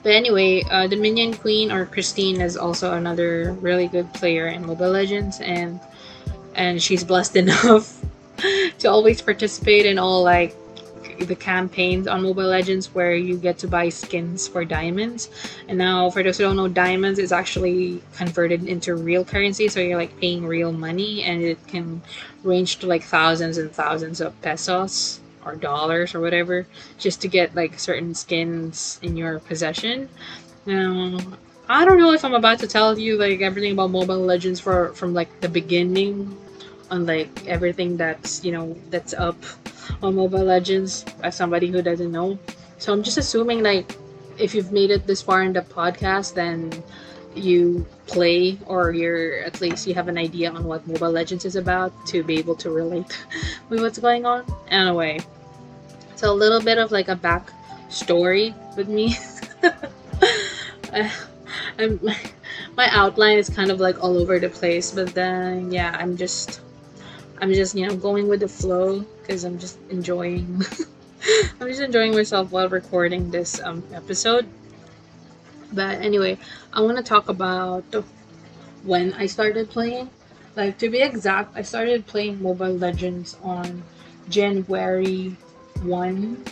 But 0.02 0.12
anyway, 0.12 0.62
uh, 0.70 0.86
the 0.86 0.96
Minion 0.96 1.34
Queen 1.34 1.70
or 1.70 1.86
Christine 1.86 2.40
is 2.40 2.56
also 2.56 2.94
another 2.94 3.52
really 3.60 3.88
good 3.88 4.12
player 4.14 4.48
in 4.48 4.66
Mobile 4.66 4.90
Legends, 4.90 5.40
and 5.40 5.80
and 6.54 6.82
she's 6.82 7.04
blessed 7.04 7.36
enough 7.42 8.00
to 8.78 8.88
always 8.88 9.20
participate 9.20 9.86
in 9.86 9.98
all 9.98 10.22
like 10.22 10.56
the 11.24 11.36
campaigns 11.36 12.06
on 12.06 12.22
Mobile 12.22 12.46
Legends 12.46 12.94
where 12.94 13.14
you 13.14 13.36
get 13.36 13.58
to 13.58 13.68
buy 13.68 13.88
skins 13.88 14.48
for 14.48 14.64
diamonds. 14.64 15.30
And 15.68 15.78
now, 15.78 16.10
for 16.10 16.22
those 16.22 16.38
who 16.38 16.44
don't 16.44 16.56
know, 16.56 16.68
diamonds 16.68 17.18
is 17.18 17.32
actually 17.32 18.02
converted 18.14 18.64
into 18.64 18.94
real 18.94 19.24
currency, 19.24 19.68
so 19.68 19.80
you're 19.80 19.98
like 19.98 20.18
paying 20.20 20.46
real 20.46 20.72
money, 20.72 21.22
and 21.22 21.42
it 21.42 21.66
can 21.66 22.02
range 22.42 22.78
to 22.78 22.86
like 22.86 23.02
thousands 23.02 23.58
and 23.58 23.72
thousands 23.72 24.20
of 24.20 24.40
pesos 24.42 25.20
or 25.44 25.56
dollars 25.56 26.14
or 26.14 26.20
whatever 26.20 26.66
just 26.98 27.20
to 27.22 27.28
get 27.28 27.54
like 27.54 27.78
certain 27.78 28.14
skins 28.14 28.98
in 29.02 29.16
your 29.16 29.40
possession. 29.40 30.08
Now, 30.66 31.18
I 31.68 31.84
don't 31.84 31.98
know 31.98 32.12
if 32.12 32.24
I'm 32.24 32.34
about 32.34 32.58
to 32.60 32.66
tell 32.66 32.98
you 32.98 33.16
like 33.16 33.40
everything 33.40 33.72
about 33.72 33.90
Mobile 33.90 34.18
Legends 34.18 34.60
for 34.60 34.92
from 34.94 35.14
like 35.14 35.40
the 35.40 35.48
beginning 35.48 36.36
on 36.90 37.06
like 37.06 37.46
everything 37.46 37.96
that's 37.96 38.44
you 38.44 38.52
know 38.52 38.76
that's 38.90 39.14
up 39.14 39.36
on 40.02 40.14
Mobile 40.14 40.44
Legends 40.44 41.04
as 41.22 41.36
somebody 41.36 41.68
who 41.68 41.82
doesn't 41.82 42.10
know. 42.10 42.38
So 42.78 42.92
I'm 42.92 43.02
just 43.02 43.18
assuming 43.18 43.62
like 43.62 43.96
if 44.38 44.54
you've 44.54 44.72
made 44.72 44.90
it 44.90 45.06
this 45.06 45.22
far 45.22 45.42
in 45.42 45.52
the 45.52 45.62
podcast 45.62 46.34
then 46.34 46.72
you 47.34 47.86
play 48.06 48.58
or 48.66 48.92
you're 48.92 49.38
at 49.44 49.60
least 49.60 49.86
you 49.86 49.94
have 49.94 50.08
an 50.08 50.18
idea 50.18 50.50
on 50.50 50.64
what 50.64 50.86
Mobile 50.86 51.10
Legends 51.10 51.44
is 51.44 51.56
about 51.56 51.92
to 52.06 52.22
be 52.22 52.38
able 52.38 52.54
to 52.56 52.70
relate 52.70 53.24
with 53.68 53.80
what's 53.80 53.98
going 53.98 54.26
on. 54.26 54.44
Anyway, 54.68 55.20
so 56.16 56.30
a 56.30 56.34
little 56.34 56.60
bit 56.60 56.78
of 56.78 56.92
like 56.92 57.08
a 57.08 57.16
back 57.16 57.52
story 57.88 58.54
with 58.76 58.88
me. 58.88 59.16
I'm, 61.78 62.00
my 62.76 62.88
outline 62.90 63.38
is 63.38 63.48
kind 63.48 63.70
of 63.70 63.80
like 63.80 64.02
all 64.02 64.18
over 64.18 64.38
the 64.38 64.48
place, 64.48 64.90
but 64.90 65.14
then 65.14 65.72
yeah, 65.72 65.96
I'm 65.98 66.16
just 66.16 66.60
I'm 67.42 67.52
just 67.52 67.74
you 67.74 67.88
know 67.88 67.96
going 67.96 68.28
with 68.28 68.38
the 68.38 68.48
flow 68.48 69.00
because 69.00 69.42
I'm 69.42 69.58
just 69.58 69.76
enjoying 69.90 70.62
I'm 71.60 71.66
just 71.66 71.80
enjoying 71.80 72.14
myself 72.14 72.52
while 72.52 72.68
recording 72.68 73.32
this 73.32 73.60
um, 73.60 73.82
episode. 73.92 74.46
But 75.72 75.98
anyway, 75.98 76.38
I 76.72 76.82
want 76.82 76.98
to 76.98 77.02
talk 77.02 77.28
about 77.28 77.82
when 78.84 79.12
I 79.14 79.26
started 79.26 79.70
playing. 79.70 80.08
Like 80.54 80.78
to 80.78 80.88
be 80.88 81.02
exact, 81.02 81.56
I 81.56 81.62
started 81.62 82.06
playing 82.06 82.40
Mobile 82.40 82.78
Legends 82.78 83.36
on 83.42 83.82
January 84.28 85.36
1, 85.82 86.44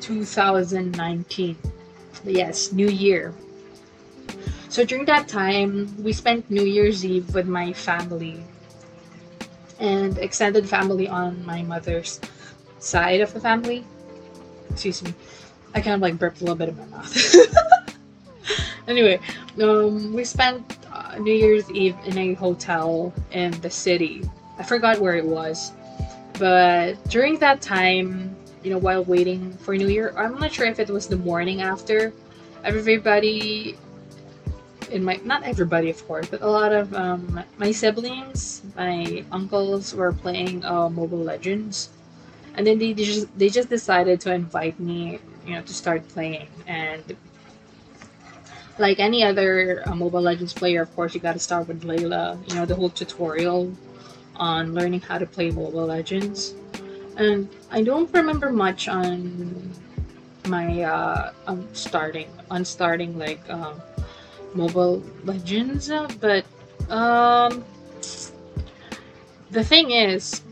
2019. 0.00 1.56
Yes, 2.24 2.72
New 2.72 2.88
Year. 2.88 3.34
So 4.70 4.82
during 4.82 5.04
that 5.06 5.28
time, 5.28 5.92
we 6.02 6.14
spent 6.14 6.50
New 6.50 6.64
Year's 6.64 7.04
Eve 7.04 7.34
with 7.34 7.46
my 7.46 7.74
family 7.74 8.44
and 9.78 10.18
extended 10.18 10.68
family 10.68 11.08
on 11.08 11.44
my 11.44 11.62
mother's 11.62 12.20
side 12.78 13.20
of 13.20 13.32
the 13.32 13.40
family. 13.40 13.84
Excuse 14.70 15.02
me. 15.02 15.14
I 15.74 15.80
kind 15.80 15.94
of 15.94 16.00
like 16.00 16.18
burped 16.18 16.40
a 16.40 16.44
little 16.44 16.56
bit 16.56 16.70
in 16.70 16.76
my 16.76 16.86
mouth. 16.86 17.36
anyway, 18.88 19.20
um, 19.62 20.12
we 20.12 20.24
spent 20.24 20.78
uh, 20.92 21.18
New 21.18 21.34
Year's 21.34 21.70
Eve 21.70 21.96
in 22.06 22.16
a 22.18 22.34
hotel 22.34 23.12
in 23.32 23.52
the 23.60 23.70
city. 23.70 24.28
I 24.58 24.62
forgot 24.62 24.98
where 24.98 25.16
it 25.16 25.24
was. 25.24 25.72
But 26.38 26.94
during 27.08 27.38
that 27.38 27.60
time, 27.60 28.34
you 28.62 28.70
know, 28.70 28.78
while 28.78 29.04
waiting 29.04 29.52
for 29.58 29.76
New 29.76 29.88
Year, 29.88 30.14
I'm 30.16 30.38
not 30.38 30.52
sure 30.52 30.66
if 30.66 30.78
it 30.78 30.88
was 30.88 31.06
the 31.06 31.16
morning 31.16 31.62
after, 31.62 32.12
everybody 32.64 33.76
in 34.90 35.04
my 35.04 35.20
not 35.24 35.42
everybody 35.42 35.90
of 35.90 36.06
course 36.06 36.28
but 36.28 36.42
a 36.42 36.46
lot 36.46 36.72
of 36.72 36.94
um, 36.94 37.44
my 37.58 37.70
siblings 37.70 38.62
my 38.76 39.24
uncles 39.32 39.94
were 39.94 40.12
playing 40.12 40.64
uh, 40.64 40.88
mobile 40.88 41.22
legends. 41.22 41.90
And 42.54 42.66
then 42.66 42.78
they 42.78 42.92
just 42.92 43.30
they 43.38 43.48
just 43.48 43.68
decided 43.68 44.20
to 44.22 44.32
invite 44.32 44.80
me 44.80 45.20
you 45.46 45.54
know 45.54 45.62
to 45.62 45.74
start 45.74 46.06
playing. 46.08 46.48
And 46.66 47.16
like 48.78 48.98
any 48.98 49.22
other 49.22 49.82
uh, 49.86 49.94
mobile 49.94 50.20
legends 50.22 50.52
player 50.52 50.82
of 50.82 50.94
course 50.94 51.14
you 51.14 51.20
got 51.20 51.34
to 51.34 51.38
start 51.38 51.68
with 51.68 51.82
layla 51.82 52.38
you 52.48 52.54
know 52.54 52.64
the 52.66 52.74
whole 52.74 52.90
tutorial 52.90 53.72
on 54.36 54.74
learning 54.74 55.00
how 55.00 55.18
to 55.18 55.26
play 55.26 55.50
mobile 55.50 55.86
legends. 55.86 56.54
And 57.16 57.48
i 57.70 57.82
don't 57.82 58.12
remember 58.12 58.50
much 58.50 58.88
on 58.88 59.72
my 60.46 60.82
uh 60.82 61.32
um 61.46 61.68
starting 61.74 62.28
on 62.50 62.64
starting 62.64 63.18
like 63.18 63.42
um 63.50 63.82
Mobile 64.54 65.02
Legends, 65.24 65.90
but 66.20 66.44
um, 66.90 67.64
the 69.50 69.64
thing 69.64 69.90
is, 69.90 70.42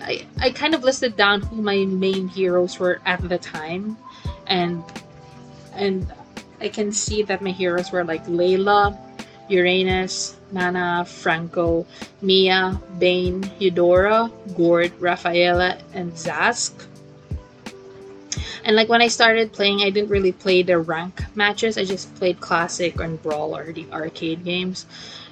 I, 0.00 0.26
I 0.40 0.50
kind 0.50 0.74
of 0.74 0.82
listed 0.84 1.16
down 1.16 1.42
who 1.42 1.62
my 1.62 1.84
main 1.84 2.28
heroes 2.28 2.78
were 2.78 3.00
at 3.06 3.26
the 3.28 3.38
time, 3.38 3.96
and 4.46 4.82
and 5.74 6.06
I 6.60 6.68
can 6.68 6.90
see 6.92 7.22
that 7.22 7.42
my 7.42 7.50
heroes 7.50 7.92
were 7.92 8.04
like 8.04 8.26
Layla, 8.26 8.96
Uranus, 9.48 10.36
Nana, 10.52 11.04
Franco, 11.04 11.86
Mia, 12.22 12.80
Bane, 12.98 13.48
Eudora, 13.58 14.30
Gord, 14.56 14.92
Rafaela, 15.00 15.78
and 15.92 16.12
Zask. 16.12 16.72
And 18.66 18.74
like 18.74 18.88
when 18.88 19.00
I 19.00 19.06
started 19.06 19.52
playing, 19.52 19.82
I 19.82 19.90
didn't 19.90 20.10
really 20.10 20.32
play 20.32 20.64
the 20.64 20.76
rank 20.76 21.22
matches. 21.36 21.78
I 21.78 21.84
just 21.84 22.12
played 22.16 22.40
classic 22.40 22.98
and 22.98 23.22
brawl 23.22 23.56
or 23.56 23.72
the 23.72 23.86
arcade 23.92 24.44
games. 24.44 24.86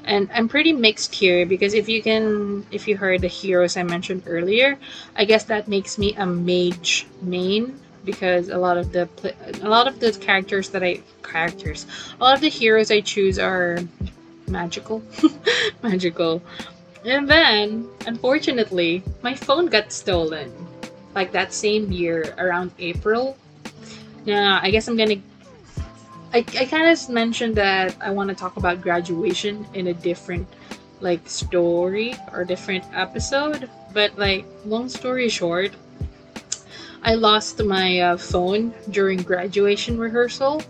And 0.05 0.31
I'm 0.33 0.49
pretty 0.49 0.73
mixed 0.73 1.13
here 1.13 1.45
because 1.45 1.75
if 1.75 1.89
you 1.89 2.01
can, 2.01 2.65
if 2.71 2.87
you 2.87 2.97
heard 2.97 3.23
the 3.23 3.27
heroes 3.27 3.77
I 3.77 3.83
mentioned 3.83 4.23
earlier, 4.29 4.79
I 5.17 5.25
guess 5.25 5.43
that 5.45 5.67
makes 5.67 5.99
me 5.99 6.15
a 6.15 6.25
mage 6.25 7.09
main 7.23 7.81
because 8.05 8.51
a 8.51 8.59
lot 8.59 8.77
of 8.77 8.93
the 8.93 9.09
a 9.63 9.69
lot 9.69 9.89
of 9.89 9.99
the 9.99 10.13
characters 10.13 10.69
that 10.69 10.85
I 10.85 11.01
characters, 11.25 11.87
a 12.21 12.23
lot 12.23 12.37
of 12.37 12.41
the 12.41 12.51
heroes 12.51 12.93
I 12.93 13.01
choose 13.01 13.41
are 13.41 13.81
magical, 14.47 15.03
magical. 15.83 16.41
And 17.05 17.29
then, 17.29 17.89
unfortunately, 18.07 19.03
my 19.23 19.35
phone 19.35 19.67
got 19.67 19.91
stolen 19.91 20.53
like 21.15 21.33
that 21.33 21.53
same 21.53 21.91
year 21.93 22.35
around 22.39 22.73
April. 22.79 23.37
Now, 24.27 24.61
I 24.63 24.71
guess 24.71 24.89
I'm 24.89 24.97
gonna. 24.97 25.21
I, 26.33 26.39
I 26.59 26.65
kind 26.65 26.91
of 26.91 27.09
mentioned 27.09 27.55
that 27.57 27.97
I 28.01 28.11
want 28.11 28.29
to 28.29 28.35
talk 28.35 28.57
about 28.57 28.81
graduation 28.81 29.67
in 29.75 29.89
a 29.89 29.95
different 29.95 30.49
like 31.01 31.29
story 31.29 32.15
or 32.33 32.45
different 32.45 32.85
episode, 32.93 33.71
but 33.93 34.17
like 34.19 34.45
long 34.65 34.89
story 34.89 35.29
short, 35.29 35.73
I 37.03 37.15
lost 37.15 37.63
my 37.63 38.01
uh, 38.01 38.17
phone 38.17 38.75
during 38.91 39.23
graduation 39.23 39.99
rehearsal, 39.99 40.63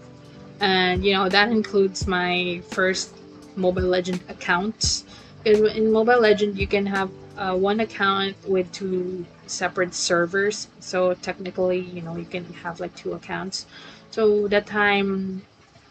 and 0.61 1.05
you 1.05 1.15
know 1.15 1.29
that 1.29 1.49
includes 1.49 2.07
my 2.07 2.61
first 2.71 3.15
Mobile 3.57 3.89
Legend 3.89 4.21
account. 4.29 5.05
Because 5.43 5.77
in 5.77 5.93
Mobile 5.93 6.21
Legend, 6.21 6.59
you 6.59 6.67
can 6.67 6.87
have 6.87 7.11
uh, 7.37 7.55
one 7.55 7.81
account 7.81 8.35
with 8.49 8.71
two 8.73 9.25
separate 9.47 9.95
servers. 9.95 10.69
So 10.81 11.15
technically 11.15 11.81
you 11.81 12.03
know 12.03 12.17
you 12.17 12.25
can 12.25 12.45
have 12.55 12.81
like 12.81 12.95
two 12.95 13.13
accounts. 13.13 13.67
So 14.11 14.49
that 14.49 14.67
time 14.67 15.43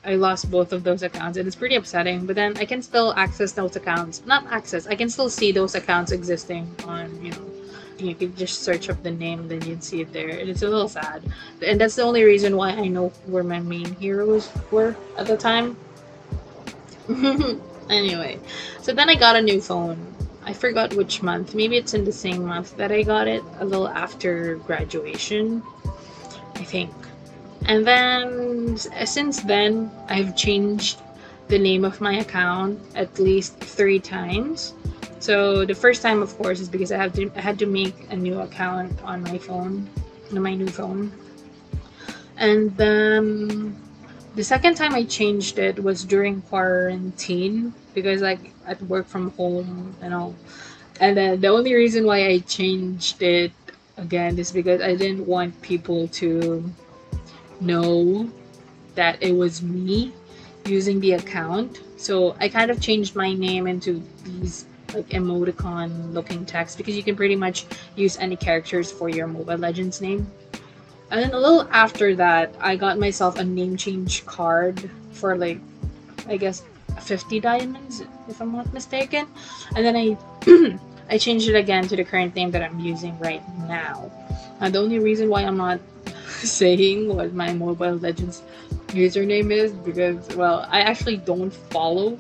I 0.06 0.16
lost 0.16 0.52
both 0.52 0.74
of 0.74 0.84
those 0.84 1.04
accounts 1.04 1.38
and 1.38 1.48
it's 1.48 1.56
pretty 1.56 1.76
upsetting 1.76 2.26
but 2.26 2.36
then 2.36 2.58
I 2.58 2.66
can 2.66 2.82
still 2.82 3.14
access 3.16 3.52
those 3.52 3.76
accounts. 3.76 4.24
Not 4.26 4.46
access 4.52 4.88
I 4.88 4.96
can 4.96 5.10
still 5.10 5.30
see 5.30 5.52
those 5.52 5.76
accounts 5.76 6.12
existing 6.12 6.74
on 6.86 7.24
you 7.24 7.32
know 7.32 7.50
you 8.00 8.16
can 8.16 8.36
just 8.36 8.64
search 8.64 8.90
up 8.90 9.02
the 9.04 9.12
name 9.12 9.48
then 9.48 9.62
you'd 9.62 9.84
see 9.84 10.02
it 10.02 10.12
there 10.12 10.30
and 10.30 10.50
it's 10.50 10.62
a 10.64 10.70
little 10.70 10.90
sad. 10.90 11.24
And 11.66 11.80
that's 11.80 11.96
the 11.96 12.04
only 12.04 12.24
reason 12.24 12.58
why 12.58 12.72
I 12.72 12.88
know 12.88 13.10
where 13.28 13.44
my 13.44 13.60
main 13.60 13.96
heroes 13.96 14.52
were 14.72 14.96
at 15.18 15.28
the 15.28 15.38
time. 15.38 15.78
Anyway 17.90 18.40
so 18.82 18.94
then 18.94 19.10
I 19.10 19.16
got 19.16 19.36
a 19.36 19.42
new 19.42 19.60
phone 19.60 19.98
I 20.46 20.54
forgot 20.54 20.94
which 20.94 21.22
month. 21.22 21.56
Maybe 21.56 21.78
it's 21.78 21.94
in 21.94 22.04
the 22.04 22.12
same 22.12 22.46
month 22.46 22.76
that 22.78 22.92
I 22.92 23.04
got 23.04 23.28
it, 23.28 23.44
a 23.60 23.66
little 23.66 23.88
after 23.88 24.56
graduation, 24.58 25.64
I 26.56 26.64
think. 26.64 26.92
And 27.66 27.88
then 27.88 28.78
since 28.78 29.42
then, 29.42 29.90
I've 30.10 30.36
changed 30.36 31.00
the 31.48 31.60
name 31.60 31.86
of 31.86 32.02
my 32.02 32.16
account 32.20 32.80
at 32.96 33.20
least 33.20 33.58
three 33.60 34.00
times. 34.00 34.74
So 35.20 35.66
the 35.66 35.76
first 35.76 36.02
time, 36.02 36.22
of 36.22 36.36
course, 36.38 36.60
is 36.60 36.68
because 36.68 36.92
I 36.92 36.98
have 36.98 37.14
to 37.14 37.32
I 37.36 37.40
had 37.40 37.58
to 37.60 37.66
make 37.66 37.96
a 38.10 38.16
new 38.16 38.42
account 38.42 38.92
on 39.04 39.24
my 39.24 39.38
phone, 39.38 39.88
on 40.32 40.42
my 40.42 40.54
new 40.54 40.68
phone, 40.68 41.12
and 42.36 42.76
then 42.76 43.76
the 44.36 44.44
second 44.44 44.76
time 44.76 44.94
I 44.94 45.04
changed 45.04 45.60
it 45.60 45.82
was 45.82 46.04
during 46.04 46.42
quarantine 46.44 47.74
because 47.94 48.22
like 48.22 48.54
at 48.66 48.82
work 48.84 49.08
from 49.08 49.32
home 49.32 49.96
and 50.02 50.14
all. 50.14 50.36
And 51.00 51.18
then 51.18 51.42
the 51.42 51.48
only 51.48 51.74
reason 51.74 52.06
why 52.06 52.28
I 52.28 52.40
changed 52.40 53.22
it 53.22 53.52
again 53.98 54.38
is 54.40 54.52
because 54.52 54.82
I 54.82 54.96
didn't 54.96 55.26
want 55.26 55.60
people 55.62 56.08
to 56.20 56.64
know 57.62 58.30
that 58.96 59.22
it 59.22 59.34
was 59.34 59.62
me 59.62 60.14
using 60.66 61.00
the 61.00 61.14
account. 61.14 61.82
So 61.98 62.36
I 62.40 62.50
kind 62.50 62.72
of 62.72 62.82
changed 62.82 63.16
my 63.16 63.34
name 63.34 63.68
into 63.68 64.04
these 64.24 64.66
like 64.94 65.10
emoticon 65.10 66.14
looking 66.14 66.46
text 66.46 66.78
because 66.78 66.96
you 66.96 67.04
can 67.04 67.16
pretty 67.16 67.36
much 67.36 67.66
use 67.96 68.18
any 68.18 68.36
characters 68.36 68.92
for 68.92 69.10
your 69.10 69.28
Mobile 69.28 69.58
Legends 69.58 70.02
name. 70.02 70.30
And 71.14 71.22
then 71.22 71.32
a 71.34 71.38
little 71.38 71.70
after 71.70 72.16
that, 72.16 72.56
I 72.60 72.76
got 72.76 72.98
myself 72.98 73.38
a 73.38 73.44
name 73.44 73.78
change 73.78 74.26
card 74.26 74.90
for 75.12 75.38
like, 75.38 75.60
I 76.28 76.38
guess, 76.38 76.64
50 77.00 77.40
diamonds, 77.40 78.02
if 78.28 78.42
I'm 78.42 78.52
not 78.52 78.74
mistaken. 78.74 79.28
And 79.76 79.86
then 79.86 79.96
I, 79.96 80.18
I 81.12 81.20
changed 81.20 81.48
it 81.48 81.54
again 81.54 81.88
to 81.90 81.96
the 81.96 82.04
current 82.04 82.34
name 82.34 82.50
that 82.50 82.64
I'm 82.64 82.80
using 82.80 83.14
right 83.20 83.44
now. 83.70 84.12
And 84.60 84.74
the 84.74 84.80
only 84.80 84.98
reason 84.98 85.30
why 85.30 85.44
I'm 85.44 85.56
not 85.56 85.80
saying 86.42 87.16
what 87.16 87.32
my 87.36 87.54
Mobile 87.54 87.98
Legends 87.98 88.42
username 88.88 89.52
is 89.52 89.72
because, 89.72 90.18
well, 90.36 90.66
I 90.72 90.82
actually 90.82 91.18
don't 91.18 91.54
follow 91.54 92.18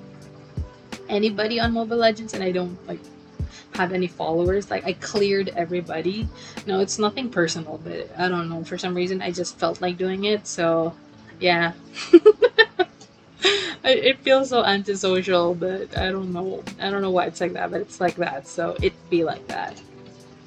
anybody 1.10 1.60
on 1.60 1.74
Mobile 1.74 1.98
Legends 1.98 2.36
and 2.36 2.44
I 2.44 2.52
don't 2.52 2.78
like 2.88 3.00
have 3.76 3.94
any 3.94 4.08
followers. 4.08 4.70
Like 4.70 4.86
I 4.86 4.94
cleared 4.94 5.50
everybody. 5.50 6.28
No, 6.66 6.80
it's 6.80 7.00
nothing 7.00 7.30
personal, 7.30 7.80
but 7.84 8.10
I 8.18 8.28
don't 8.28 8.50
know. 8.50 8.64
For 8.64 8.78
some 8.78 8.94
reason, 8.94 9.22
I 9.22 9.32
just 9.32 9.58
felt 9.58 9.82
like 9.82 9.98
doing 9.98 10.26
it. 10.26 10.48
So, 10.48 10.94
yeah. 11.40 11.74
it 13.84 14.20
feels 14.20 14.50
so 14.50 14.64
antisocial, 14.64 15.56
but 15.56 15.98
I 15.98 16.12
don't 16.12 16.32
know. 16.32 16.64
I 16.80 16.90
don't 16.90 17.02
know 17.02 17.12
why 17.12 17.26
it's 17.26 17.42
like 17.42 17.54
that, 17.54 17.72
but 17.72 17.82
it's 17.82 18.00
like 18.00 18.16
that. 18.16 18.48
So 18.48 18.78
it 18.82 18.94
be 19.10 19.24
like 19.24 19.46
that. 19.48 19.82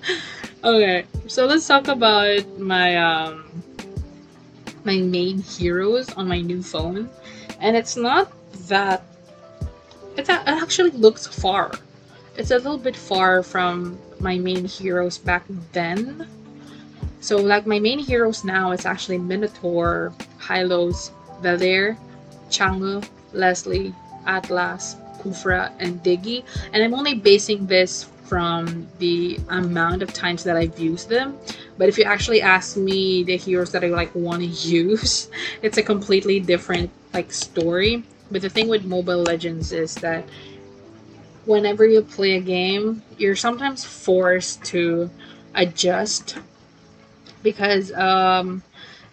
okay, 0.65 1.05
so 1.27 1.47
let's 1.47 1.67
talk 1.67 1.89
about 1.89 2.59
my 2.59 2.97
um 2.97 3.45
my 4.85 4.99
main 4.99 5.43
heroes 5.43 6.13
on 6.15 6.29
my 6.29 6.41
new 6.41 6.63
phone, 6.63 7.11
and 7.61 7.77
it's 7.77 7.97
not 7.97 8.31
that. 8.69 9.03
It 10.17 10.31
actually 10.31 10.93
looks 10.93 11.27
far 11.27 11.73
it's 12.39 12.51
a 12.51 12.57
little 12.57 12.79
bit 12.79 12.97
far 12.97 13.43
from 13.43 13.99
my 14.21 14.39
main 14.39 14.65
heroes 14.65 15.19
back 15.19 15.45
then. 15.73 16.29
So 17.21 17.37
like 17.37 17.67
my 17.67 17.79
main 17.79 17.99
heroes 17.99 18.45
now 18.45 18.73
it's 18.73 18.87
actually 18.87 19.19
Minotaur, 19.19 20.13
Hylos, 20.39 21.11
Valir, 21.43 21.97
Chang'e, 22.51 23.09
Leslie, 23.33 23.95
Atlas, 24.27 24.97
Khufra, 25.21 25.73
and 25.79 26.03
Diggy. 26.03 26.45
And 26.73 26.83
I'm 26.83 26.95
only 26.95 27.15
basing 27.15 27.67
this 27.67 28.05
from 28.25 28.87
the 28.99 29.39
amount 29.49 30.03
of 30.03 30.13
times 30.13 30.45
that 30.45 30.57
I've 30.57 30.79
used 30.79 31.09
them. 31.09 31.39
But 31.79 31.89
if 31.89 31.97
you 31.99 32.05
actually 32.05 32.43
ask 32.43 32.77
me 32.77 33.23
the 33.23 33.37
heroes 33.37 33.73
that 33.73 33.85
I 33.85 33.89
like 33.89 34.15
want 34.15 34.41
to 34.41 34.47
use, 34.69 35.29
it's 35.63 35.79
a 35.79 35.83
completely 35.83 36.41
different 36.41 36.91
like 37.15 37.33
story. 37.33 38.05
But 38.31 38.43
the 38.43 38.51
thing 38.51 38.69
with 38.69 38.85
Mobile 38.85 39.23
Legends 39.23 39.73
is 39.73 39.95
that 39.97 40.25
whenever 41.47 41.87
you 41.87 42.03
play 42.03 42.37
a 42.37 42.41
game, 42.41 43.03
you're 43.17 43.37
sometimes 43.37 43.85
forced 43.85 44.63
to 44.65 45.11
adjust 45.55 46.37
because 47.43 47.93
um, 47.93 48.63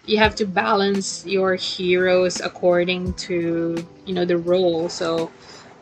you 0.06 0.18
have 0.18 0.34
to 0.36 0.44
balance 0.44 1.24
your 1.24 1.54
heroes 1.54 2.40
according 2.40 3.14
to 3.14 3.86
you 4.04 4.14
know 4.14 4.24
the 4.24 4.36
role. 4.36 4.88
So 4.88 5.30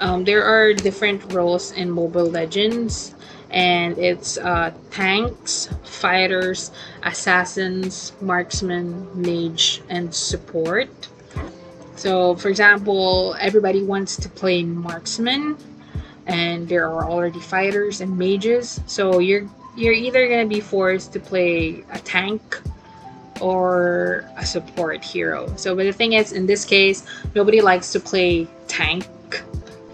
um, 0.00 0.24
there 0.24 0.44
are 0.44 0.72
different 0.74 1.32
roles 1.32 1.72
in 1.72 1.90
Mobile 1.90 2.26
Legends, 2.30 3.14
and 3.50 3.96
it's 3.98 4.36
uh, 4.38 4.72
tanks, 4.90 5.68
fighters, 5.84 6.70
assassins, 7.03 8.12
marksmen, 8.20 9.09
mage, 9.14 9.82
and 9.88 10.14
support. 10.14 10.90
So, 11.96 12.34
for 12.34 12.48
example, 12.48 13.36
everybody 13.38 13.82
wants 13.82 14.16
to 14.16 14.28
play 14.28 14.64
marksman, 14.64 15.57
and 16.26 16.68
there 16.68 16.86
are 16.86 17.08
already 17.08 17.40
fighters 17.40 18.00
and 18.00 18.16
mages. 18.16 18.80
So 18.86 19.18
you're 19.18 19.48
you're 19.76 19.94
either 19.94 20.28
gonna 20.28 20.46
be 20.46 20.60
forced 20.60 21.12
to 21.14 21.20
play 21.20 21.84
a 21.90 21.98
tank 21.98 22.60
or 23.40 24.24
a 24.36 24.44
support 24.46 25.02
hero. 25.02 25.52
So, 25.56 25.74
but 25.74 25.84
the 25.84 25.92
thing 25.92 26.12
is, 26.12 26.32
in 26.32 26.46
this 26.46 26.64
case, 26.64 27.04
nobody 27.34 27.60
likes 27.60 27.90
to 27.92 28.00
play 28.00 28.46
tank 28.68 29.06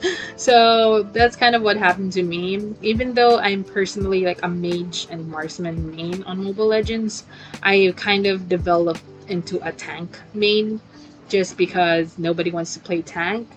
so 0.36 1.02
that's 1.12 1.36
kind 1.36 1.54
of 1.54 1.62
what 1.62 1.76
happened 1.76 2.12
to 2.12 2.22
me. 2.22 2.74
Even 2.82 3.14
though 3.14 3.38
I'm 3.38 3.64
personally 3.64 4.22
like 4.24 4.42
a 4.42 4.48
mage 4.48 5.06
and 5.10 5.28
marksman 5.28 5.94
main 5.94 6.22
on 6.24 6.42
Mobile 6.42 6.66
Legends, 6.66 7.24
I 7.62 7.92
kind 7.96 8.26
of 8.26 8.48
developed 8.48 9.02
into 9.28 9.60
a 9.66 9.72
tank 9.72 10.18
main 10.34 10.80
just 11.28 11.56
because 11.56 12.18
nobody 12.18 12.50
wants 12.50 12.74
to 12.74 12.80
play 12.80 13.02
tank. 13.02 13.48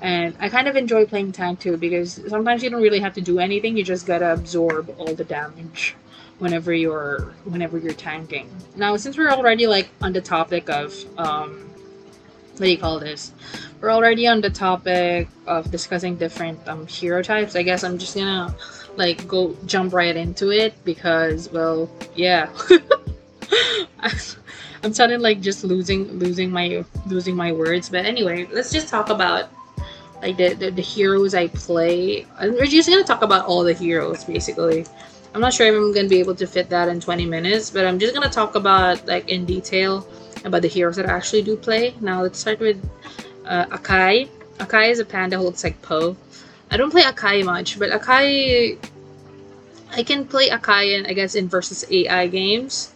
And 0.00 0.34
I 0.40 0.48
kind 0.48 0.66
of 0.66 0.76
enjoy 0.76 1.04
playing 1.04 1.32
tank 1.32 1.60
too 1.60 1.76
because 1.76 2.20
sometimes 2.28 2.62
you 2.62 2.70
don't 2.70 2.82
really 2.82 3.00
have 3.00 3.14
to 3.14 3.20
do 3.20 3.38
anything, 3.38 3.76
you 3.76 3.84
just 3.84 4.06
gotta 4.06 4.32
absorb 4.32 4.94
all 4.98 5.14
the 5.14 5.24
damage 5.24 5.94
whenever 6.38 6.72
you're 6.72 7.34
whenever 7.44 7.78
you're 7.78 7.92
tanking. 7.92 8.48
Now 8.76 8.96
since 8.96 9.18
we're 9.18 9.30
already 9.30 9.66
like 9.66 9.90
on 10.00 10.12
the 10.12 10.20
topic 10.20 10.70
of 10.70 10.94
um 11.18 11.66
what 12.56 12.66
do 12.66 12.70
you 12.70 12.78
call 12.78 12.98
this? 13.00 13.32
We're 13.80 13.90
already 13.90 14.26
on 14.26 14.40
the 14.42 14.50
topic 14.50 15.28
of 15.46 15.70
discussing 15.70 16.16
different 16.16 16.66
um, 16.68 16.86
hero 16.86 17.22
types. 17.22 17.56
I 17.56 17.62
guess 17.62 17.84
I'm 17.84 17.96
just 17.96 18.14
gonna 18.14 18.54
like 18.96 19.26
go 19.26 19.56
jump 19.66 19.92
right 19.92 20.16
into 20.16 20.50
it 20.50 20.74
because 20.84 21.50
well 21.50 21.90
yeah. 22.14 22.50
I'm 24.82 24.94
suddenly 24.94 25.22
like 25.22 25.40
just 25.40 25.62
losing 25.62 26.18
losing 26.18 26.50
my 26.50 26.84
losing 27.06 27.36
my 27.36 27.52
words. 27.52 27.88
But 27.90 28.06
anyway, 28.06 28.48
let's 28.50 28.72
just 28.72 28.88
talk 28.88 29.10
about 29.10 29.50
like 30.22 30.36
the, 30.36 30.54
the, 30.54 30.70
the 30.70 30.82
heroes 30.82 31.34
I 31.34 31.48
play. 31.48 32.26
We're 32.40 32.66
just 32.66 32.88
gonna 32.88 33.04
talk 33.04 33.22
about 33.22 33.46
all 33.46 33.64
the 33.64 33.72
heroes 33.72 34.24
basically. 34.24 34.86
I'm 35.34 35.40
not 35.40 35.52
sure 35.54 35.66
if 35.66 35.74
I'm 35.74 35.92
gonna 35.92 36.08
be 36.08 36.18
able 36.18 36.34
to 36.34 36.46
fit 36.46 36.68
that 36.70 36.88
in 36.88 37.00
20 37.00 37.26
minutes, 37.26 37.70
but 37.70 37.86
I'm 37.86 37.98
just 37.98 38.14
gonna 38.14 38.28
talk 38.30 38.54
about 38.54 39.06
like 39.06 39.28
in 39.28 39.44
detail 39.46 40.06
about 40.44 40.62
the 40.62 40.68
heroes 40.68 40.96
that 40.96 41.08
I 41.08 41.12
actually 41.12 41.42
do 41.42 41.56
play. 41.56 41.94
Now 42.00 42.22
let's 42.22 42.38
start 42.38 42.60
with 42.60 42.78
uh, 43.46 43.66
Akai. 43.66 44.28
Akai 44.58 44.90
is 44.90 44.98
a 44.98 45.04
panda 45.04 45.38
who 45.38 45.44
looks 45.44 45.64
like 45.64 45.80
Po. 45.82 46.16
I 46.70 46.76
don't 46.76 46.90
play 46.90 47.02
Akai 47.02 47.44
much, 47.44 47.78
but 47.78 47.90
Akai, 47.90 48.78
I 49.92 50.02
can 50.02 50.26
play 50.26 50.50
Akai 50.50 50.98
in 50.98 51.06
I 51.06 51.12
guess 51.12 51.34
in 51.34 51.48
versus 51.48 51.84
AI 51.90 52.26
games. 52.26 52.92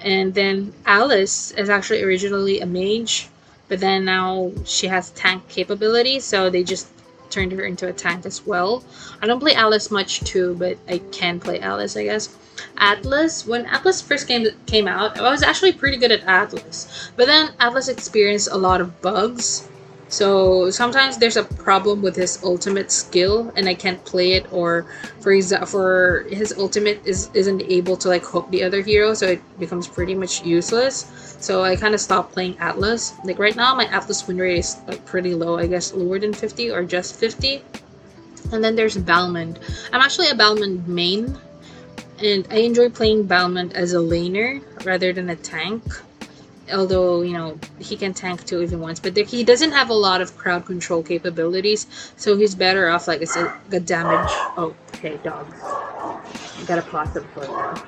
And 0.00 0.34
then 0.34 0.74
Alice 0.84 1.52
is 1.52 1.70
actually 1.70 2.02
originally 2.02 2.60
a 2.60 2.66
mage, 2.66 3.28
but 3.68 3.80
then 3.80 4.04
now 4.04 4.52
she 4.64 4.86
has 4.86 5.10
tank 5.10 5.48
capability, 5.48 6.20
so 6.20 6.50
they 6.50 6.62
just 6.62 6.88
turned 7.30 7.52
her 7.52 7.64
into 7.64 7.88
a 7.88 7.92
tank 7.92 8.26
as 8.26 8.46
well. 8.46 8.84
I 9.20 9.26
don't 9.26 9.40
play 9.40 9.54
Alice 9.54 9.90
much 9.90 10.20
too, 10.20 10.54
but 10.58 10.78
I 10.88 10.98
can 11.10 11.40
play 11.40 11.60
Alice, 11.60 11.96
I 11.96 12.04
guess. 12.04 12.36
Atlas, 12.76 13.46
when 13.46 13.66
Atlas 13.66 14.00
first 14.00 14.28
came 14.28 14.46
came 14.66 14.86
out, 14.86 15.18
I 15.18 15.30
was 15.30 15.42
actually 15.42 15.72
pretty 15.72 15.96
good 15.96 16.12
at 16.12 16.22
Atlas. 16.24 17.10
But 17.16 17.26
then 17.26 17.52
Atlas 17.58 17.88
experienced 17.88 18.48
a 18.52 18.56
lot 18.56 18.80
of 18.80 19.00
bugs. 19.00 19.68
So 20.08 20.70
sometimes 20.70 21.18
there's 21.18 21.36
a 21.36 21.44
problem 21.44 22.02
with 22.02 22.14
his 22.14 22.38
ultimate 22.44 22.92
skill 22.92 23.52
and 23.56 23.68
I 23.68 23.74
can't 23.74 24.04
play 24.04 24.32
it 24.32 24.46
or 24.52 24.86
for 25.20 25.32
example 25.32 25.66
for 25.66 26.26
his 26.30 26.54
ultimate 26.58 27.00
is 27.04 27.30
isn't 27.34 27.62
able 27.62 27.96
to 27.96 28.08
like 28.08 28.22
hook 28.22 28.48
the 28.50 28.62
other 28.62 28.80
hero 28.80 29.14
so 29.14 29.26
it 29.26 29.42
becomes 29.58 29.88
pretty 29.88 30.14
much 30.14 30.44
useless. 30.44 31.36
So 31.40 31.64
I 31.64 31.76
kind 31.76 31.94
of 31.94 32.00
stopped 32.00 32.32
playing 32.32 32.56
Atlas. 32.58 33.14
Like 33.24 33.38
right 33.38 33.56
now 33.56 33.74
my 33.74 33.86
Atlas 33.86 34.26
win 34.28 34.38
rate 34.38 34.58
is 34.58 34.76
like 34.86 35.04
pretty 35.04 35.34
low, 35.34 35.58
I 35.58 35.66
guess 35.66 35.92
lower 35.94 36.18
than 36.18 36.32
50 36.32 36.70
or 36.70 36.84
just 36.84 37.16
50. 37.16 37.62
And 38.52 38.62
then 38.62 38.76
there's 38.76 38.96
Balmond. 38.96 39.58
I'm 39.92 40.00
actually 40.00 40.28
a 40.28 40.34
Balmond 40.34 40.86
main 40.86 41.36
and 42.22 42.46
I 42.50 42.58
enjoy 42.58 42.90
playing 42.90 43.26
Balmond 43.26 43.72
as 43.72 43.94
a 43.94 43.98
laner 43.98 44.62
rather 44.84 45.12
than 45.12 45.30
a 45.30 45.36
tank. 45.36 45.82
Although, 46.72 47.22
you 47.22 47.34
know, 47.34 47.58
he 47.78 47.96
can 47.96 48.14
tank 48.14 48.46
too 48.46 48.60
he 48.60 48.74
wants 48.74 48.98
but 48.98 49.16
he 49.16 49.44
doesn't 49.44 49.72
have 49.72 49.90
a 49.90 49.94
lot 49.94 50.20
of 50.20 50.36
crowd 50.36 50.64
control 50.64 51.02
capabilities, 51.02 51.86
so 52.16 52.36
he's 52.36 52.54
better 52.54 52.88
off 52.88 53.06
like 53.06 53.20
a, 53.22 53.60
a 53.70 53.80
damage. 53.80 54.30
Oh, 54.56 54.74
okay, 54.94 55.18
dogs. 55.22 55.56
I 55.62 56.64
gotta 56.66 56.82
pause 56.82 57.12
them 57.12 57.26
for 57.34 57.40
that. 57.40 57.86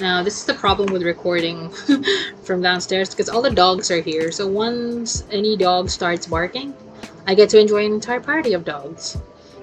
Now, 0.00 0.22
this 0.22 0.38
is 0.38 0.44
the 0.44 0.54
problem 0.54 0.92
with 0.92 1.02
recording 1.02 1.70
from 2.42 2.62
downstairs 2.62 3.10
because 3.10 3.28
all 3.28 3.42
the 3.42 3.50
dogs 3.50 3.90
are 3.90 4.00
here. 4.00 4.32
So 4.32 4.46
once 4.46 5.24
any 5.30 5.56
dog 5.56 5.88
starts 5.88 6.26
barking, 6.26 6.74
I 7.26 7.34
get 7.34 7.48
to 7.50 7.60
enjoy 7.60 7.86
an 7.86 7.92
entire 7.92 8.20
party 8.20 8.54
of 8.54 8.64
dogs. 8.64 9.16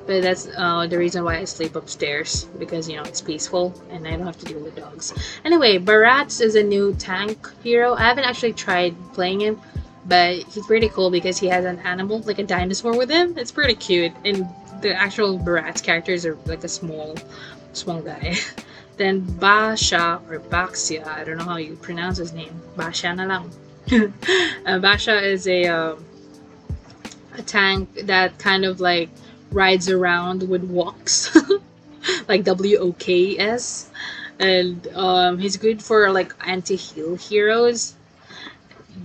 But 0.06 0.24
that's 0.24 0.48
uh, 0.58 0.88
the 0.88 0.98
reason 0.98 1.24
why 1.24 1.38
I 1.38 1.46
sleep 1.46 1.76
upstairs 1.76 2.46
because 2.58 2.90
you 2.90 2.96
know 2.96 3.04
it's 3.04 3.22
peaceful 3.22 3.74
and 3.90 4.08
I 4.08 4.12
don't 4.12 4.26
have 4.26 4.40
to 4.40 4.46
deal 4.46 4.60
with 4.60 4.76
dogs. 4.76 5.14
Anyway, 5.46 5.78
Barats 5.78 6.42
is 6.42 6.56
a 6.56 6.64
new 6.64 6.94
tank 6.96 7.50
hero. 7.64 7.94
I 7.94 8.04
haven't 8.04 8.26
actually 8.26 8.54
tried 8.54 8.96
playing 9.14 9.42
him, 9.42 9.62
but 10.06 10.38
he's 10.38 10.66
pretty 10.66 10.90
cool 10.90 11.12
because 11.12 11.38
he 11.38 11.48
has 11.48 11.66
an 11.66 11.80
animal 11.80 12.20
like 12.20 12.40
a 12.40 12.44
dinosaur 12.44 12.98
with 12.98 13.10
him. 13.10 13.38
It's 13.38 13.52
pretty 13.52 13.76
cute, 13.76 14.12
and 14.26 14.48
the 14.82 14.94
actual 14.94 15.38
Barats 15.38 15.84
characters 15.84 16.26
are 16.26 16.38
like 16.46 16.64
a 16.64 16.70
small, 16.70 17.16
small 17.74 18.02
guy. 18.02 18.36
then 18.98 19.22
Basha 19.22 20.22
or 20.30 20.40
Baxia, 20.40 21.06
I 21.08 21.24
don't 21.24 21.38
know 21.38 21.46
how 21.46 21.58
you 21.58 21.76
pronounce 21.76 22.18
his 22.18 22.34
name. 22.34 22.60
Basha 22.76 23.14
na 23.14 23.26
lang. 23.26 23.52
uh, 24.66 24.80
Basha 24.80 25.24
is 25.24 25.48
a 25.48 25.68
um, 25.68 26.06
a 27.38 27.42
tank 27.42 27.90
that 28.04 28.38
kind 28.38 28.66
of 28.66 28.80
like 28.80 29.10
rides 29.52 29.90
around 29.90 30.48
with 30.48 30.64
walks 30.64 31.36
like 32.28 32.44
W-O-K-S 32.44 33.90
and 34.40 34.88
um, 34.96 35.38
he's 35.38 35.58
good 35.58 35.82
for 35.82 36.12
like 36.12 36.34
anti-heal 36.46 37.16
heroes. 37.16 37.96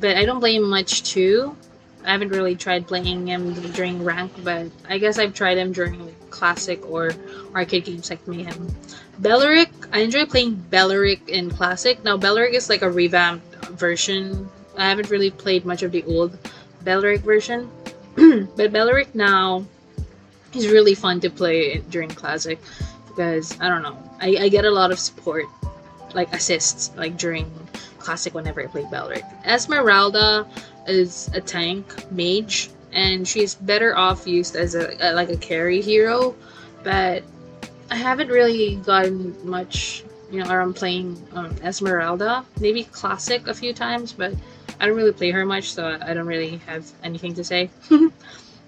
But 0.00 0.16
I 0.16 0.24
don't 0.24 0.44
him 0.44 0.68
much 0.68 1.02
too. 1.02 1.56
I 2.04 2.12
haven't 2.12 2.28
really 2.28 2.54
tried 2.54 2.86
playing 2.86 3.26
him 3.26 3.52
during 3.72 4.02
rank 4.02 4.32
but 4.42 4.70
I 4.88 4.98
guess 4.98 5.18
I've 5.18 5.34
tried 5.34 5.58
him 5.58 5.72
during 5.72 6.14
classic 6.30 6.88
or 6.88 7.10
arcade 7.54 7.84
games 7.84 8.10
like 8.10 8.26
Mayhem. 8.26 8.74
Belerick 9.18 9.70
I 9.92 10.00
enjoy 10.00 10.26
playing 10.26 10.54
Belerick 10.70 11.28
in 11.28 11.50
classic. 11.50 12.02
Now 12.04 12.16
Belerick 12.16 12.54
is 12.54 12.68
like 12.68 12.82
a 12.82 12.90
revamped 12.90 13.66
version. 13.72 14.48
I 14.76 14.88
haven't 14.88 15.10
really 15.10 15.30
played 15.30 15.64
much 15.64 15.82
of 15.82 15.92
the 15.92 16.04
old 16.04 16.38
Belerick 16.84 17.22
version. 17.22 17.70
But 18.56 18.72
Belerick 18.72 19.14
now 19.14 19.66
He's 20.56 20.68
really 20.68 20.94
fun 20.94 21.20
to 21.20 21.28
play 21.28 21.82
during 21.90 22.08
Classic 22.08 22.58
because 23.06 23.60
I 23.60 23.68
don't 23.68 23.82
know. 23.82 23.94
I, 24.18 24.38
I 24.40 24.48
get 24.48 24.64
a 24.64 24.70
lot 24.70 24.90
of 24.90 24.98
support, 24.98 25.44
like 26.14 26.32
assists, 26.32 26.96
like 26.96 27.18
during 27.18 27.52
Classic 27.98 28.32
whenever 28.32 28.62
I 28.62 28.66
play 28.66 28.86
Belerick. 28.90 29.22
Esmeralda 29.44 30.46
is 30.86 31.28
a 31.34 31.42
tank 31.42 32.10
mage, 32.10 32.70
and 32.94 33.28
she's 33.28 33.54
better 33.54 33.94
off 33.98 34.26
used 34.26 34.56
as 34.56 34.74
a, 34.74 34.96
a 34.98 35.12
like 35.12 35.28
a 35.28 35.36
carry 35.36 35.82
hero, 35.82 36.34
but 36.82 37.22
I 37.90 37.96
haven't 37.96 38.28
really 38.28 38.76
gotten 38.76 39.36
much, 39.46 40.04
you 40.30 40.42
know, 40.42 40.50
around 40.50 40.72
playing 40.72 41.22
um, 41.34 41.54
Esmeralda. 41.62 42.46
Maybe 42.60 42.84
Classic 42.84 43.46
a 43.46 43.52
few 43.52 43.74
times, 43.74 44.14
but 44.14 44.32
I 44.80 44.86
don't 44.86 44.96
really 44.96 45.12
play 45.12 45.32
her 45.32 45.44
much, 45.44 45.74
so 45.74 45.98
I 46.00 46.14
don't 46.14 46.26
really 46.26 46.56
have 46.66 46.90
anything 47.02 47.34
to 47.34 47.44
say. 47.44 47.68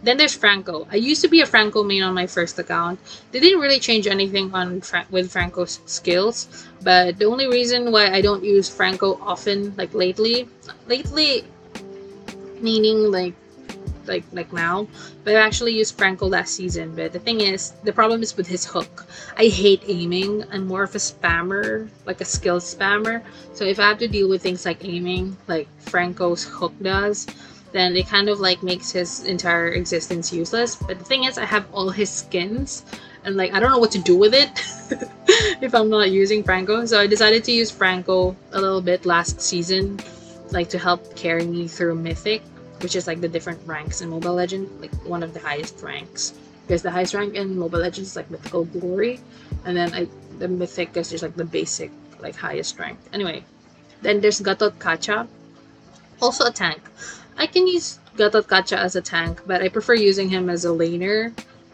Then 0.03 0.17
there's 0.17 0.35
Franco. 0.35 0.87
I 0.91 0.97
used 0.97 1.23
to 1.23 1.29
be 1.29 1.41
a 1.41 1.47
Franco 1.47 1.83
main 1.83 2.03
on 2.03 2.15
my 2.15 2.27
first 2.27 2.59
account. 2.59 3.01
They 3.33 3.41
didn't 3.41 3.61
really 3.61 3.81
change 3.81 4.07
anything 4.07 4.55
on 4.55 4.81
Fra- 4.81 5.07
with 5.11 5.31
Franco's 5.33 5.81
skills, 5.87 6.47
but 6.83 7.19
the 7.19 7.25
only 7.25 7.49
reason 7.49 7.91
why 7.91 8.11
I 8.13 8.21
don't 8.21 8.45
use 8.45 8.69
Franco 8.69 9.19
often, 9.21 9.75
like 9.77 9.93
lately, 9.95 10.49
lately, 10.87 11.45
meaning 12.61 13.11
like 13.11 13.35
like 14.07 14.25
like 14.33 14.53
now. 14.53 14.87
But 15.25 15.37
I 15.37 15.41
actually 15.41 15.77
used 15.77 15.99
Franco 15.99 16.27
last 16.27 16.55
season. 16.55 16.95
But 16.95 17.13
the 17.13 17.19
thing 17.19 17.41
is, 17.41 17.73
the 17.85 17.93
problem 17.93 18.23
is 18.23 18.37
with 18.37 18.47
his 18.47 18.65
hook. 18.65 19.07
I 19.37 19.47
hate 19.47 19.83
aiming. 19.87 20.45
I'm 20.51 20.67
more 20.67 20.83
of 20.83 20.95
a 20.95 20.99
spammer, 20.99 21.89
like 22.07 22.21
a 22.21 22.25
skill 22.25 22.61
spammer. 22.61 23.23
So 23.53 23.65
if 23.65 23.79
I 23.79 23.89
have 23.89 23.99
to 23.99 24.09
deal 24.09 24.29
with 24.29 24.43
things 24.43 24.65
like 24.65 24.85
aiming, 24.85 25.37
like 25.47 25.69
Franco's 25.81 26.45
hook 26.45 26.73
does, 26.81 27.27
then 27.73 27.97
it 27.97 28.07
kind 28.07 28.29
of 28.29 28.41
like 28.41 28.63
makes 28.63 28.91
his 28.91 29.25
entire 29.25 29.69
existence 29.69 30.33
useless. 30.33 30.77
But 30.77 30.99
the 30.99 31.05
thing 31.05 31.25
is, 31.25 31.39
I 31.39 31.45
have 31.45 31.67
all 31.73 31.91
his 31.91 32.11
skins, 32.11 32.85
and 33.25 33.37
like 33.37 33.53
I 33.53 33.61
don't 33.61 33.71
know 33.71 33.79
what 33.79 33.93
to 33.93 33.99
do 33.99 34.17
with 34.17 34.35
it 34.35 34.51
if 35.63 35.75
I'm 35.75 35.91
not 35.91 36.11
using 36.11 36.43
Franco. 36.43 36.87
So 36.87 37.01
I 37.01 37.07
decided 37.07 37.45
to 37.45 37.53
use 37.53 37.71
Franco 37.71 38.37
a 38.53 38.61
little 38.61 38.81
bit 38.81 39.07
last 39.07 39.41
season, 39.41 40.01
like 40.51 40.69
to 40.71 40.79
help 40.79 41.15
carry 41.17 41.45
me 41.45 41.69
through 41.69 41.97
Mythic 41.97 42.43
which 42.83 42.95
is 42.95 43.07
like 43.07 43.21
the 43.21 43.29
different 43.29 43.61
ranks 43.67 44.01
in 44.01 44.09
Mobile 44.09 44.35
Legend, 44.35 44.69
like 44.81 44.95
one 45.05 45.23
of 45.23 45.35
the 45.35 45.41
highest 45.41 45.83
ranks. 45.83 46.35
Because 46.67 46.83
the 46.83 46.91
highest 46.91 47.15
rank 47.15 47.35
in 47.35 47.59
Mobile 47.59 47.81
Legends 47.81 48.11
is 48.11 48.17
like 48.17 48.31
Mythical 48.31 48.65
Glory, 48.67 49.21
and 49.65 49.77
then 49.77 49.93
I, 49.95 50.07
the 50.39 50.49
Mythic 50.49 50.97
is 50.97 51.11
just 51.11 51.23
like 51.23 51.35
the 51.35 51.45
basic, 51.45 51.91
like 52.21 52.37
highest 52.37 52.79
rank. 52.79 52.99
Anyway, 53.13 53.45
then 54.03 54.21
there's 54.21 54.41
Gatotkaca, 54.41 55.27
also 56.21 56.47
a 56.47 56.53
tank. 56.53 56.81
I 57.39 57.47
can 57.47 57.67
use 57.67 58.01
Gatotkaca 58.17 58.77
as 58.77 58.97
a 58.97 59.01
tank, 59.01 59.41
but 59.47 59.63
I 59.63 59.69
prefer 59.69 59.95
using 59.95 60.29
him 60.29 60.51
as 60.51 60.65
a 60.65 60.69
laner, 60.69 61.33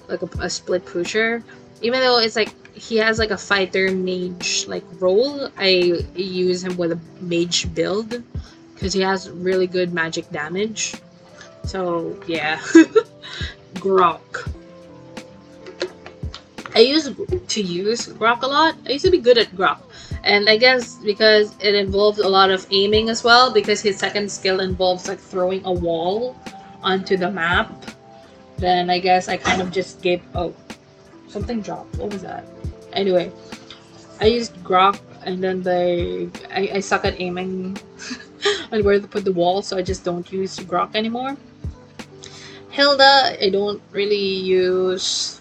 like 0.09 0.21
a, 0.21 0.29
a 0.41 0.51
split 0.51 0.85
pusher. 0.85 1.43
Even 1.81 2.01
though 2.01 2.19
it's 2.19 2.37
like 2.37 2.53
he 2.77 2.97
has 2.99 3.19
like 3.19 3.31
a 3.31 3.39
fighter 3.39 3.91
mage 3.91 4.67
like 4.69 4.85
role, 5.01 5.49
I 5.57 6.03
use 6.15 6.63
him 6.63 6.77
with 6.77 6.93
a 6.93 7.01
mage 7.21 7.75
build 7.75 8.23
because 8.75 8.93
he 8.93 9.01
has 9.01 9.31
really 9.31 9.67
good 9.67 9.95
magic 9.95 10.31
damage. 10.31 10.97
So 11.65 12.21
yeah, 12.27 12.59
Grock. 13.75 14.51
I 16.75 16.81
used 16.81 17.15
to 17.49 17.63
use 17.63 18.09
Grock 18.09 18.43
a 18.43 18.47
lot. 18.47 18.77
I 18.87 18.93
used 18.93 19.05
to 19.05 19.11
be 19.11 19.19
good 19.19 19.39
at 19.39 19.49
Grock. 19.57 19.81
And 20.25 20.49
I 20.49 20.57
guess 20.57 20.97
because 21.05 21.55
it 21.61 21.75
involves 21.75 22.19
a 22.19 22.29
lot 22.29 22.51
of 22.51 22.67
aiming 22.71 23.11
as 23.11 23.23
well, 23.23 23.53
because 23.53 23.83
his 23.83 23.99
second 23.99 24.33
skill 24.33 24.61
involves 24.61 25.07
like 25.07 25.21
throwing 25.21 25.65
a 25.67 25.73
wall 25.73 26.35
onto 26.83 27.19
the 27.19 27.31
map, 27.31 27.71
then 28.57 28.89
I 28.89 28.99
guess 28.99 29.29
I 29.29 29.37
kind 29.37 29.61
of 29.61 29.71
just 29.71 30.01
gave. 30.01 30.23
Oh, 30.35 30.55
something 31.29 31.61
dropped. 31.61 31.97
What 31.97 32.11
was 32.11 32.23
that? 32.23 32.47
Anyway, 32.95 33.31
I 34.21 34.27
used 34.27 34.57
Grock 34.65 34.99
and 35.25 35.45
then 35.45 35.63
they. 35.63 36.31
I, 36.49 36.77
I 36.77 36.81
suck 36.81 37.05
at 37.05 37.21
aiming 37.21 37.77
on 38.73 38.83
where 38.83 38.99
to 38.99 39.07
put 39.07 39.27
the 39.27 39.33
wall, 39.33 39.61
so 39.61 39.77
I 39.77 39.83
just 39.83 40.05
don't 40.05 40.31
use 40.33 40.57
Grock 40.57 40.95
anymore. 40.95 41.37
Hilda, 42.71 43.37
I 43.41 43.51
don't 43.51 43.83
really 43.93 44.41
use. 44.41 45.41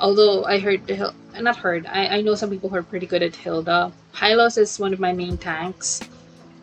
Although 0.00 0.44
I 0.44 0.58
heard 0.58 0.86
the 0.86 1.12
not 1.44 1.56
heard, 1.56 1.86
I, 1.86 2.18
I 2.18 2.20
know 2.20 2.34
some 2.34 2.50
people 2.50 2.68
who 2.68 2.76
are 2.76 2.82
pretty 2.82 3.06
good 3.06 3.22
at 3.22 3.34
Hilda. 3.34 3.92
Hylos 4.12 4.56
is 4.56 4.78
one 4.78 4.92
of 4.92 5.00
my 5.00 5.12
main 5.12 5.36
tanks. 5.36 6.00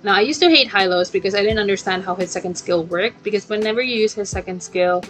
Now 0.04 0.16
I 0.16 0.22
used 0.22 0.42
to 0.42 0.50
hate 0.50 0.68
Hylos 0.68 1.10
because 1.10 1.34
I 1.34 1.42
didn't 1.42 1.60
understand 1.60 2.04
how 2.04 2.14
his 2.16 2.30
second 2.30 2.58
skill 2.58 2.84
worked. 2.84 3.24
Because 3.24 3.48
whenever 3.48 3.82
you 3.82 3.96
use 3.96 4.14
his 4.14 4.30
second 4.30 4.62
skill, 4.62 5.02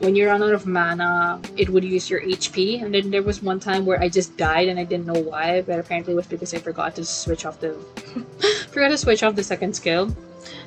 when 0.00 0.16
you 0.16 0.26
run 0.26 0.42
out 0.42 0.52
of 0.52 0.66
mana, 0.66 1.40
it 1.56 1.68
would 1.68 1.84
use 1.84 2.10
your 2.10 2.20
HP. 2.20 2.82
And 2.82 2.92
then 2.92 3.10
there 3.10 3.22
was 3.22 3.42
one 3.42 3.60
time 3.60 3.86
where 3.86 4.00
I 4.00 4.08
just 4.08 4.36
died 4.36 4.68
and 4.68 4.80
I 4.80 4.84
didn't 4.84 5.06
know 5.06 5.20
why, 5.20 5.62
but 5.62 5.78
apparently 5.78 6.14
it 6.14 6.16
was 6.16 6.26
because 6.26 6.52
I 6.52 6.58
forgot 6.58 6.96
to 6.96 7.04
switch 7.04 7.46
off 7.46 7.60
the 7.60 7.74
forgot 8.72 8.88
to 8.88 8.98
switch 8.98 9.22
off 9.22 9.36
the 9.36 9.44
second 9.44 9.74
skill. 9.76 10.14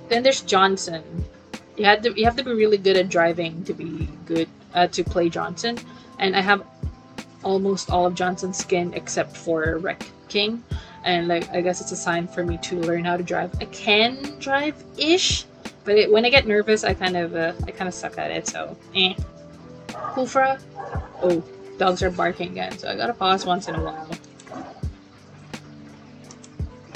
Then 0.08 0.24
there's 0.24 0.42
Johnson. 0.42 1.04
You 1.76 1.86
had 1.86 2.04
to 2.04 2.14
you 2.18 2.24
have 2.26 2.38
to 2.38 2.44
be 2.44 2.54
really 2.54 2.78
good 2.78 2.96
at 2.96 3.10
driving 3.10 3.64
to 3.66 3.74
be 3.74 4.08
good 4.26 4.48
uh, 4.74 4.88
to 4.88 5.04
play 5.04 5.28
Johnson. 5.28 5.78
And 6.20 6.36
I 6.36 6.42
have 6.42 6.64
almost 7.44 7.90
all 7.90 8.06
of 8.06 8.16
Johnson's 8.16 8.58
skin 8.58 8.94
except 8.94 9.36
for 9.36 9.78
Wreck 9.78 10.10
King. 10.30 10.64
And 11.04 11.28
like 11.28 11.50
I 11.52 11.62
guess 11.62 11.82
it's 11.82 11.92
a 11.92 11.96
sign 11.96 12.28
for 12.28 12.44
me 12.44 12.58
to 12.60 12.80
learn 12.80 13.06
how 13.06 13.18
to 13.18 13.24
drive. 13.24 13.52
I 13.60 13.66
can 13.66 14.22
drive 14.40 14.82
ish, 14.98 15.46
but 15.84 15.96
it, 15.96 16.12
when 16.12 16.26
I 16.26 16.30
get 16.30 16.48
nervous, 16.48 16.84
I 16.84 16.94
kind 16.94 17.18
of 17.18 17.36
uh, 17.36 17.54
I 17.68 17.72
kind 17.72 17.88
of 17.88 17.94
suck 17.94 18.18
at 18.18 18.32
it. 18.32 18.48
So 18.48 18.78
eh. 18.96 19.14
Khufra. 19.90 20.62
Oh, 21.22 21.44
dogs 21.78 22.02
are 22.04 22.12
barking 22.12 22.52
again, 22.52 22.78
so 22.78 22.90
I 22.90 22.96
gotta 22.96 23.14
pause 23.14 23.46
once 23.46 23.68
in 23.68 23.76
a 23.76 23.84
while. 23.84 24.10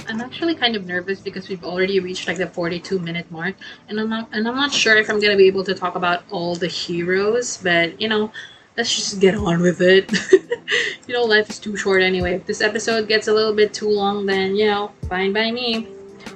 I'm 0.07 0.21
actually 0.21 0.55
kind 0.55 0.75
of 0.75 0.85
nervous 0.85 1.19
because 1.19 1.49
we've 1.49 1.65
already 1.65 1.99
reached 1.99 2.27
like 2.27 2.37
the 2.37 2.47
42 2.47 2.97
minute 2.99 3.29
mark 3.29 3.55
and 3.89 3.99
I'm 3.99 4.09
not 4.09 4.29
and 4.31 4.47
I'm 4.47 4.55
not 4.55 4.71
sure 4.71 4.95
if 4.95 5.09
I'm 5.09 5.19
gonna 5.19 5.35
be 5.35 5.47
able 5.47 5.65
to 5.65 5.73
talk 5.73 5.95
about 5.95 6.23
all 6.31 6.55
the 6.55 6.67
heroes, 6.67 7.57
but 7.57 7.99
you 7.99 8.07
know, 8.07 8.31
let's 8.78 8.95
just 8.95 9.19
get 9.19 9.36
on 9.36 9.61
with 9.61 9.82
it. 9.82 10.11
you 11.07 11.13
know, 11.13 11.23
life 11.23 11.49
is 11.49 11.59
too 11.59 11.75
short 11.75 12.01
anyway. 12.01 12.36
If 12.36 12.45
this 12.45 12.61
episode 12.61 13.07
gets 13.07 13.28
a 13.28 13.34
little 13.34 13.53
bit 13.53 13.73
too 13.73 13.89
long, 13.89 14.25
then 14.25 14.55
you 14.55 14.67
know, 14.67 14.91
fine 15.09 15.34
by 15.34 15.51
me. 15.51 15.88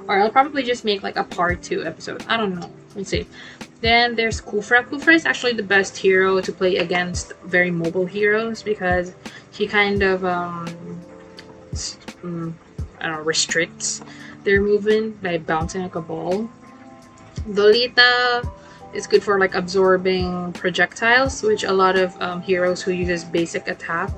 Or 0.07 0.19
I'll 0.19 0.31
probably 0.31 0.63
just 0.63 0.83
make 0.83 1.03
like 1.03 1.15
a 1.15 1.23
part 1.23 1.61
two 1.61 1.85
episode. 1.85 2.25
I 2.27 2.35
don't 2.37 2.59
know. 2.59 2.69
We'll 2.95 3.05
see. 3.05 3.27
Then 3.81 4.15
there's 4.15 4.41
Khufra. 4.41 4.83
Khufra 4.87 5.13
is 5.13 5.25
actually 5.25 5.53
the 5.53 5.63
best 5.63 5.95
hero 5.95 6.41
to 6.41 6.51
play 6.51 6.77
against 6.77 7.33
very 7.45 7.71
mobile 7.71 8.05
heroes 8.05 8.61
because 8.63 9.13
he 9.51 9.67
kind 9.67 10.01
of 10.01 10.25
um, 10.25 10.67
um 12.23 12.57
I 12.99 13.07
don't 13.07 13.17
know, 13.17 13.23
restricts 13.23 14.01
their 14.43 14.61
movement 14.61 15.21
by 15.21 15.37
bouncing 15.37 15.83
like 15.83 15.95
a 15.95 16.01
ball. 16.01 16.49
Lolita 17.47 18.43
is 18.93 19.07
good 19.07 19.23
for 19.23 19.39
like 19.39 19.55
absorbing 19.55 20.53
projectiles, 20.53 21.41
which 21.43 21.63
a 21.63 21.71
lot 21.71 21.97
of 21.97 22.19
um, 22.21 22.41
heroes 22.41 22.81
who 22.81 22.91
uses 22.91 23.23
basic 23.23 23.67
attack. 23.67 24.11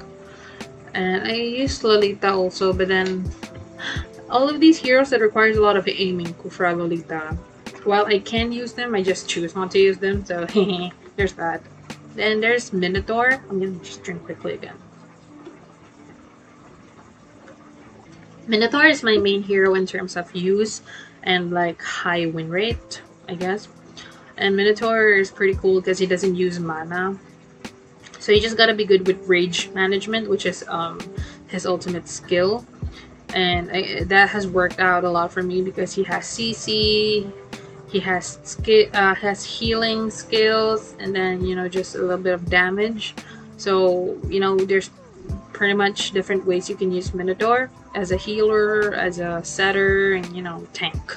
And 0.93 1.27
I 1.27 1.33
use 1.33 1.83
Lolita 1.83 2.33
also, 2.33 2.73
but 2.73 2.87
then 2.87 3.29
all 4.29 4.49
of 4.49 4.59
these 4.59 4.77
heroes 4.77 5.09
that 5.11 5.21
requires 5.21 5.57
a 5.57 5.61
lot 5.61 5.77
of 5.77 5.87
aiming, 5.87 6.33
Khufra, 6.35 6.75
Lolita. 6.75 7.37
While 7.83 8.05
I 8.05 8.19
can 8.19 8.51
use 8.51 8.73
them, 8.73 8.95
I 8.95 9.03
just 9.03 9.27
choose 9.27 9.55
not 9.55 9.71
to 9.71 9.79
use 9.79 9.97
them, 9.97 10.25
so 10.25 10.45
there's 11.15 11.33
that. 11.33 11.61
Then 12.15 12.39
there's 12.39 12.71
Minotaur. 12.71 13.33
I'm 13.49 13.59
gonna 13.59 13.71
just 13.83 14.03
drink 14.03 14.23
quickly 14.23 14.53
again. 14.53 14.77
Minotaur 18.47 18.85
is 18.85 19.03
my 19.03 19.17
main 19.17 19.41
hero 19.41 19.73
in 19.73 19.85
terms 19.85 20.15
of 20.15 20.33
use 20.35 20.81
and 21.23 21.51
like 21.51 21.81
high 21.81 22.25
win 22.25 22.49
rate, 22.49 23.01
I 23.27 23.35
guess. 23.35 23.67
And 24.43 24.57
Minotaur 24.57 25.07
is 25.07 25.31
pretty 25.31 25.55
cool 25.55 25.79
because 25.79 25.97
he 25.97 26.05
doesn't 26.05 26.35
use 26.35 26.59
mana. 26.59 27.17
So 28.19 28.33
you 28.33 28.41
just 28.41 28.57
gotta 28.57 28.73
be 28.73 28.83
good 28.83 29.07
with 29.07 29.25
rage 29.25 29.69
management, 29.69 30.29
which 30.29 30.45
is 30.45 30.65
um, 30.67 30.99
his 31.47 31.65
ultimate 31.65 32.09
skill. 32.09 32.65
And 33.33 33.71
I, 33.71 34.03
that 34.03 34.27
has 34.29 34.45
worked 34.45 34.81
out 34.81 35.05
a 35.05 35.09
lot 35.09 35.31
for 35.31 35.41
me 35.41 35.61
because 35.61 35.93
he 35.93 36.03
has 36.03 36.25
CC, 36.25 37.31
he 37.87 37.99
has 38.01 38.37
skill, 38.43 38.89
uh, 38.93 39.15
has 39.15 39.45
healing 39.45 40.11
skills, 40.11 40.93
and 40.99 41.15
then 41.15 41.45
you 41.45 41.55
know 41.55 41.69
just 41.69 41.95
a 41.95 41.99
little 41.99 42.17
bit 42.17 42.33
of 42.33 42.49
damage. 42.49 43.15
So 43.55 44.19
you 44.27 44.41
know 44.41 44.57
there's 44.57 44.89
pretty 45.53 45.73
much 45.73 46.11
different 46.11 46.45
ways 46.45 46.69
you 46.69 46.75
can 46.75 46.91
use 46.91 47.13
Minotaur 47.13 47.71
as 47.95 48.11
a 48.11 48.17
healer, 48.17 48.93
as 48.93 49.19
a 49.19 49.41
setter, 49.45 50.15
and 50.15 50.35
you 50.35 50.41
know, 50.41 50.67
tank. 50.73 51.15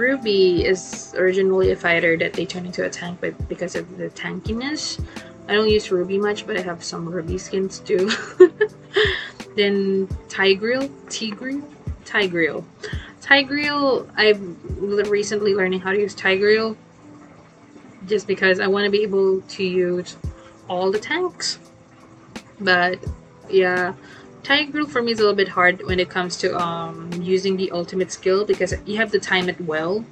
Ruby 0.00 0.64
is 0.64 1.14
originally 1.18 1.72
a 1.72 1.76
fighter 1.76 2.16
that 2.16 2.32
they 2.32 2.46
turned 2.46 2.64
into 2.64 2.86
a 2.86 2.88
tank 2.88 3.18
but 3.20 3.48
because 3.50 3.76
of 3.76 3.98
the 3.98 4.08
tankiness. 4.08 4.98
I 5.46 5.52
don't 5.52 5.68
use 5.68 5.90
Ruby 5.90 6.16
much, 6.16 6.46
but 6.46 6.56
I 6.56 6.62
have 6.62 6.82
some 6.82 7.06
Ruby 7.06 7.36
skins 7.36 7.80
too. 7.80 8.08
then 9.56 10.06
Tigreal, 10.28 10.88
Tigreal, 11.06 11.62
Tigreal. 12.04 12.64
Tigreal, 13.20 14.08
I'm 14.16 14.56
recently 15.10 15.54
learning 15.54 15.80
how 15.80 15.92
to 15.92 16.00
use 16.00 16.14
Tigreal 16.14 16.76
just 18.06 18.26
because 18.26 18.58
I 18.58 18.68
want 18.68 18.86
to 18.86 18.90
be 18.90 19.02
able 19.02 19.42
to 19.42 19.62
use 19.62 20.16
all 20.66 20.90
the 20.90 20.98
tanks. 20.98 21.58
But 22.58 22.98
yeah, 23.50 23.92
Tigreal 24.42 24.88
for 24.88 25.02
me 25.02 25.12
is 25.12 25.18
a 25.18 25.22
little 25.22 25.36
bit 25.36 25.48
hard 25.48 25.84
when 25.86 26.00
it 26.00 26.08
comes 26.08 26.36
to 26.38 26.56
um, 26.58 27.10
using 27.20 27.56
the 27.56 27.70
ultimate 27.72 28.10
skill 28.10 28.44
because 28.44 28.74
you 28.86 28.96
have 28.96 29.10
to 29.12 29.20
time 29.20 29.48
it 29.48 29.60
well 29.60 30.04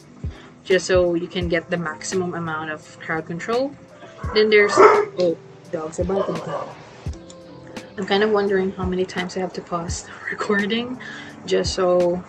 just 0.64 0.86
so 0.86 1.14
you 1.14 1.26
can 1.26 1.48
get 1.48 1.70
the 1.70 1.76
maximum 1.76 2.34
amount 2.34 2.70
of 2.70 2.98
crowd 3.00 3.26
control. 3.26 3.74
Then 4.34 4.50
there's 4.50 4.72
oh 4.76 5.36
dogs 5.72 5.98
are 6.00 6.04
barking 6.04 6.36
I'm 7.96 8.06
kind 8.06 8.22
of 8.22 8.30
wondering 8.30 8.70
how 8.72 8.84
many 8.84 9.04
times 9.04 9.36
I 9.36 9.40
have 9.40 9.52
to 9.54 9.60
pause 9.60 10.06
recording 10.30 11.00
just 11.46 11.74
so 11.74 12.22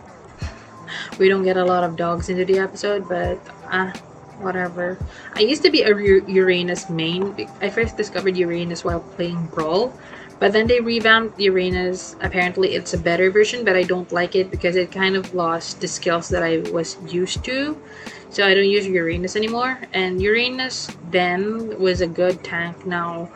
we 1.19 1.29
don't 1.29 1.43
get 1.43 1.57
a 1.57 1.63
lot 1.63 1.83
of 1.83 1.95
dogs 1.95 2.29
into 2.29 2.45
the 2.45 2.59
episode, 2.59 3.07
but 3.07 3.37
uh, 3.69 3.91
whatever. 4.39 4.97
I 5.35 5.41
used 5.41 5.61
to 5.63 5.69
be 5.69 5.83
a 5.83 5.95
Uranus 5.95 6.89
main. 6.89 7.47
I 7.61 7.69
first 7.69 7.97
discovered 7.97 8.37
Uranus 8.37 8.83
while 8.83 9.01
playing 9.01 9.45
Brawl, 9.47 9.93
but 10.39 10.53
then 10.53 10.67
they 10.67 10.79
revamped 10.79 11.37
the 11.37 11.45
Uranus. 11.45 12.15
Apparently, 12.21 12.73
it's 12.75 12.93
a 12.93 12.97
better 12.97 13.29
version, 13.29 13.65
but 13.65 13.75
I 13.75 13.83
don't 13.83 14.11
like 14.11 14.35
it 14.35 14.49
because 14.49 14.75
it 14.77 14.91
kind 14.91 15.15
of 15.15 15.33
lost 15.33 15.81
the 15.81 15.87
skills 15.87 16.29
that 16.29 16.43
I 16.43 16.59
was 16.71 16.97
used 17.07 17.43
to. 17.45 17.77
So 18.29 18.45
I 18.45 18.53
don't 18.53 18.69
use 18.69 18.87
Uranus 18.87 19.35
anymore. 19.35 19.79
And 19.93 20.21
Uranus 20.21 20.89
then 21.11 21.77
was 21.79 22.01
a 22.01 22.07
good 22.07 22.43
tank. 22.43 22.85
Now, 22.85 23.29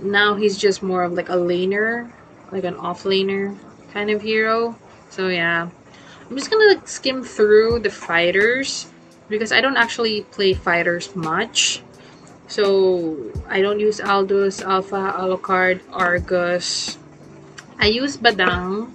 now 0.00 0.34
he's 0.34 0.56
just 0.56 0.82
more 0.82 1.02
of 1.02 1.12
like 1.12 1.28
a 1.28 1.36
laner, 1.36 2.10
like 2.52 2.64
an 2.64 2.76
off 2.76 3.02
laner 3.04 3.56
kind 3.92 4.10
of 4.10 4.22
hero. 4.22 4.76
So 5.10 5.28
yeah, 5.28 5.68
I'm 6.28 6.36
just 6.36 6.50
gonna 6.50 6.74
like, 6.74 6.88
skim 6.88 7.22
through 7.22 7.80
the 7.80 7.90
fighters 7.90 8.86
because 9.28 9.52
I 9.52 9.60
don't 9.60 9.76
actually 9.76 10.22
play 10.22 10.54
fighters 10.54 11.14
much. 11.14 11.82
So 12.50 13.14
I 13.48 13.62
don't 13.62 13.78
use 13.78 14.02
Aldous, 14.02 14.60
Alpha, 14.60 15.14
Alucard, 15.14 15.80
Argus. 15.92 16.98
I 17.78 17.86
use 17.86 18.18
Badang 18.18 18.90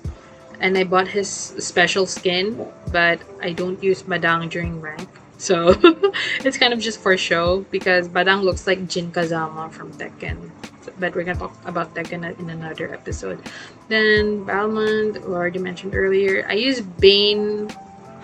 and 0.59 0.77
I 0.77 0.83
bought 0.83 1.07
his 1.07 1.29
special 1.31 2.05
skin, 2.05 2.67
but 2.91 3.23
I 3.41 3.53
don't 3.53 3.81
use 3.81 4.03
Badang 4.03 4.51
during 4.51 4.81
rank. 4.81 5.07
So 5.37 5.71
it's 6.43 6.57
kind 6.57 6.73
of 6.73 6.79
just 6.83 6.99
for 6.99 7.15
show 7.15 7.63
because 7.71 8.09
Badang 8.09 8.43
looks 8.43 8.67
like 8.67 8.87
Jin 8.91 9.11
Kazama 9.11 9.71
from 9.71 9.91
Tekken. 9.95 10.51
But 10.99 11.15
we're 11.15 11.23
gonna 11.23 11.39
talk 11.39 11.55
about 11.63 11.95
Tekken 11.95 12.37
in 12.37 12.49
another 12.49 12.91
episode. 12.93 13.39
Then 13.87 14.43
Balmond, 14.43 15.23
already 15.23 15.59
mentioned 15.59 15.95
earlier. 15.95 16.45
I 16.47 16.53
use 16.59 16.81
Bane 16.81 17.71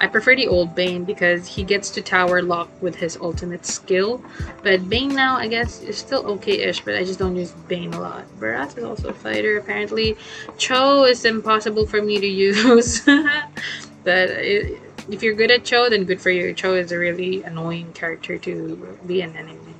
I 0.01 0.07
prefer 0.07 0.35
the 0.35 0.47
old 0.47 0.73
Bane 0.73 1.03
because 1.03 1.45
he 1.45 1.63
gets 1.63 1.91
to 1.91 2.01
tower 2.01 2.41
lock 2.41 2.69
with 2.81 2.95
his 2.95 3.17
ultimate 3.21 3.67
skill. 3.67 4.19
But 4.63 4.89
Bane 4.89 5.13
now, 5.13 5.37
I 5.37 5.47
guess, 5.47 5.79
is 5.83 5.95
still 5.95 6.25
okay-ish, 6.25 6.81
but 6.81 6.95
I 6.95 7.03
just 7.03 7.19
don't 7.19 7.35
use 7.35 7.51
Bane 7.67 7.93
a 7.93 8.01
lot. 8.01 8.25
Barat 8.39 8.75
is 8.75 8.83
also 8.83 9.09
a 9.09 9.13
fighter, 9.13 9.57
apparently. 9.59 10.17
Chou 10.57 11.03
is 11.03 11.23
impossible 11.23 11.85
for 11.85 12.01
me 12.01 12.19
to 12.19 12.25
use. 12.25 13.01
but 14.03 14.29
it, 14.31 14.81
if 15.07 15.21
you're 15.21 15.35
good 15.35 15.51
at 15.51 15.63
Chou, 15.63 15.87
then 15.89 16.05
good 16.05 16.19
for 16.19 16.31
you. 16.31 16.51
Chou 16.55 16.73
is 16.73 16.91
a 16.91 16.97
really 16.97 17.43
annoying 17.43 17.93
character 17.93 18.39
to 18.39 18.97
be 19.05 19.21
an 19.21 19.37
enemy. 19.37 19.75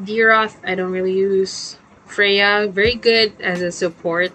Dyrroth, 0.00 0.56
I 0.64 0.74
don't 0.74 0.92
really 0.92 1.12
use. 1.12 1.76
Freya, 2.06 2.66
very 2.72 2.94
good 2.94 3.38
as 3.42 3.60
a 3.60 3.70
support 3.70 4.32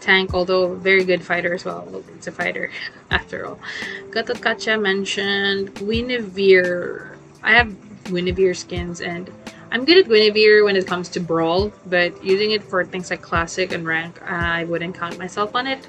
tank, 0.00 0.32
although 0.32 0.74
very 0.74 1.04
good 1.04 1.22
fighter 1.22 1.54
as 1.54 1.64
well. 1.64 2.04
It's 2.14 2.26
a 2.26 2.32
fighter, 2.32 2.70
after 3.10 3.46
all. 3.46 3.58
Gatot 4.10 4.80
mentioned 4.80 5.74
Guinevere. 5.74 7.16
I 7.42 7.54
have 7.54 7.74
Guinevere 8.04 8.54
skins, 8.54 9.00
and 9.00 9.30
I'm 9.70 9.84
good 9.84 9.98
at 9.98 10.06
Guinevere 10.06 10.64
when 10.64 10.76
it 10.76 10.86
comes 10.86 11.08
to 11.10 11.20
Brawl, 11.20 11.72
but 11.86 12.24
using 12.24 12.50
it 12.50 12.62
for 12.62 12.84
things 12.84 13.10
like 13.10 13.22
Classic 13.22 13.72
and 13.72 13.86
Rank, 13.86 14.20
I 14.22 14.64
wouldn't 14.64 14.96
count 14.96 15.18
myself 15.18 15.54
on 15.54 15.66
it. 15.66 15.86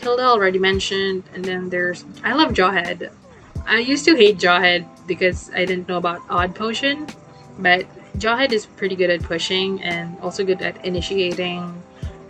Hilda 0.00 0.22
already 0.22 0.58
mentioned, 0.58 1.24
and 1.34 1.44
then 1.44 1.68
there's... 1.68 2.04
I 2.24 2.32
love 2.32 2.52
Jawhead. 2.52 3.12
I 3.66 3.78
used 3.78 4.06
to 4.06 4.16
hate 4.16 4.38
Jawhead 4.38 4.86
because 5.06 5.50
I 5.54 5.66
didn't 5.66 5.86
know 5.88 5.98
about 5.98 6.22
Odd 6.30 6.54
Potion, 6.54 7.06
but 7.58 7.86
Jawhead 8.16 8.52
is 8.52 8.64
pretty 8.64 8.96
good 8.96 9.10
at 9.10 9.22
pushing 9.22 9.82
and 9.82 10.18
also 10.20 10.44
good 10.44 10.62
at 10.62 10.82
initiating 10.84 11.82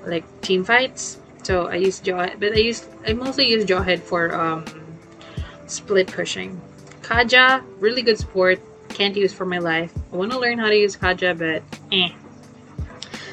like 0.05 0.25
team 0.41 0.65
fights. 0.65 1.20
So 1.43 1.67
I 1.69 1.77
use 1.77 2.01
Jawhead, 2.01 2.41
but 2.41 2.53
I 2.53 2.59
use 2.59 2.87
I 3.07 3.13
mostly 3.13 3.49
use 3.49 3.65
Jawhead 3.65 4.01
for 4.01 4.35
um, 4.35 4.65
split 5.67 6.09
pushing. 6.09 6.61
Kaja, 7.03 7.65
really 7.81 8.03
good 8.03 8.19
support. 8.19 8.61
Can't 8.91 9.17
use 9.17 9.33
for 9.33 9.47
my 9.47 9.59
life. 9.59 9.93
I 10.13 10.17
want 10.17 10.33
to 10.33 10.39
learn 10.39 10.59
how 10.59 10.69
to 10.69 10.77
use 10.77 10.97
Kaja, 10.97 11.37
but 11.37 11.63
eh. 11.93 12.11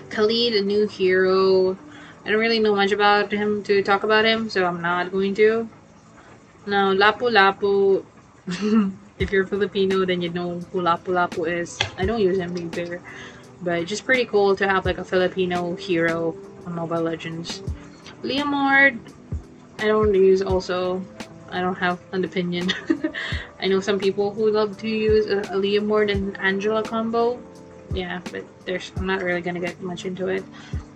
Khalid, 0.10 0.54
a 0.56 0.62
new 0.62 0.88
hero. 0.88 1.78
I 2.26 2.32
don't 2.32 2.40
really 2.40 2.60
know 2.60 2.76
much 2.76 2.92
about 2.92 3.32
him 3.32 3.64
to 3.64 3.84
talk 3.84 4.04
about 4.04 4.26
him, 4.26 4.50
so 4.50 4.66
I'm 4.66 4.82
not 4.82 5.12
going 5.12 5.36
to. 5.36 5.70
Now, 6.66 6.94
Lapu 6.94 7.32
Lapu. 7.32 8.04
if 9.20 9.32
you're 9.32 9.46
Filipino, 9.46 10.06
then 10.06 10.22
you 10.22 10.30
know 10.30 10.60
who 10.72 10.82
Lapu 10.82 11.14
Lapu 11.14 11.48
is. 11.48 11.78
I 11.98 12.06
don't 12.06 12.20
use 12.20 12.38
him 12.38 12.58
either. 12.58 13.02
But 13.62 13.86
just 13.86 14.06
pretty 14.06 14.26
cool 14.26 14.56
to 14.56 14.68
have 14.68 14.86
like 14.86 14.98
a 14.98 15.06
Filipino 15.06 15.76
hero 15.76 16.36
on 16.66 16.76
Mobile 16.76 17.02
Legends. 17.02 17.62
Leomord, 18.24 19.00
I 19.80 19.86
don't 19.86 20.14
use 20.14 20.42
also. 20.42 21.04
I 21.50 21.62
don't 21.62 21.76
have 21.76 22.00
an 22.12 22.26
opinion. 22.26 22.74
I 23.60 23.68
know 23.68 23.80
some 23.80 24.00
people 24.00 24.34
who 24.34 24.52
love 24.52 24.78
to 24.80 24.90
use 24.90 25.28
a, 25.28 25.40
a 25.40 25.60
Leomord 25.60 26.12
and 26.12 26.38
Angela 26.40 26.84
combo. 26.84 27.40
Yeah, 27.94 28.20
but 28.32 28.44
there's 28.66 28.92
I'm 28.98 29.06
not 29.06 29.22
really 29.22 29.42
gonna 29.42 29.62
get 29.62 29.80
much 29.82 30.06
into 30.06 30.28
it. 30.28 30.44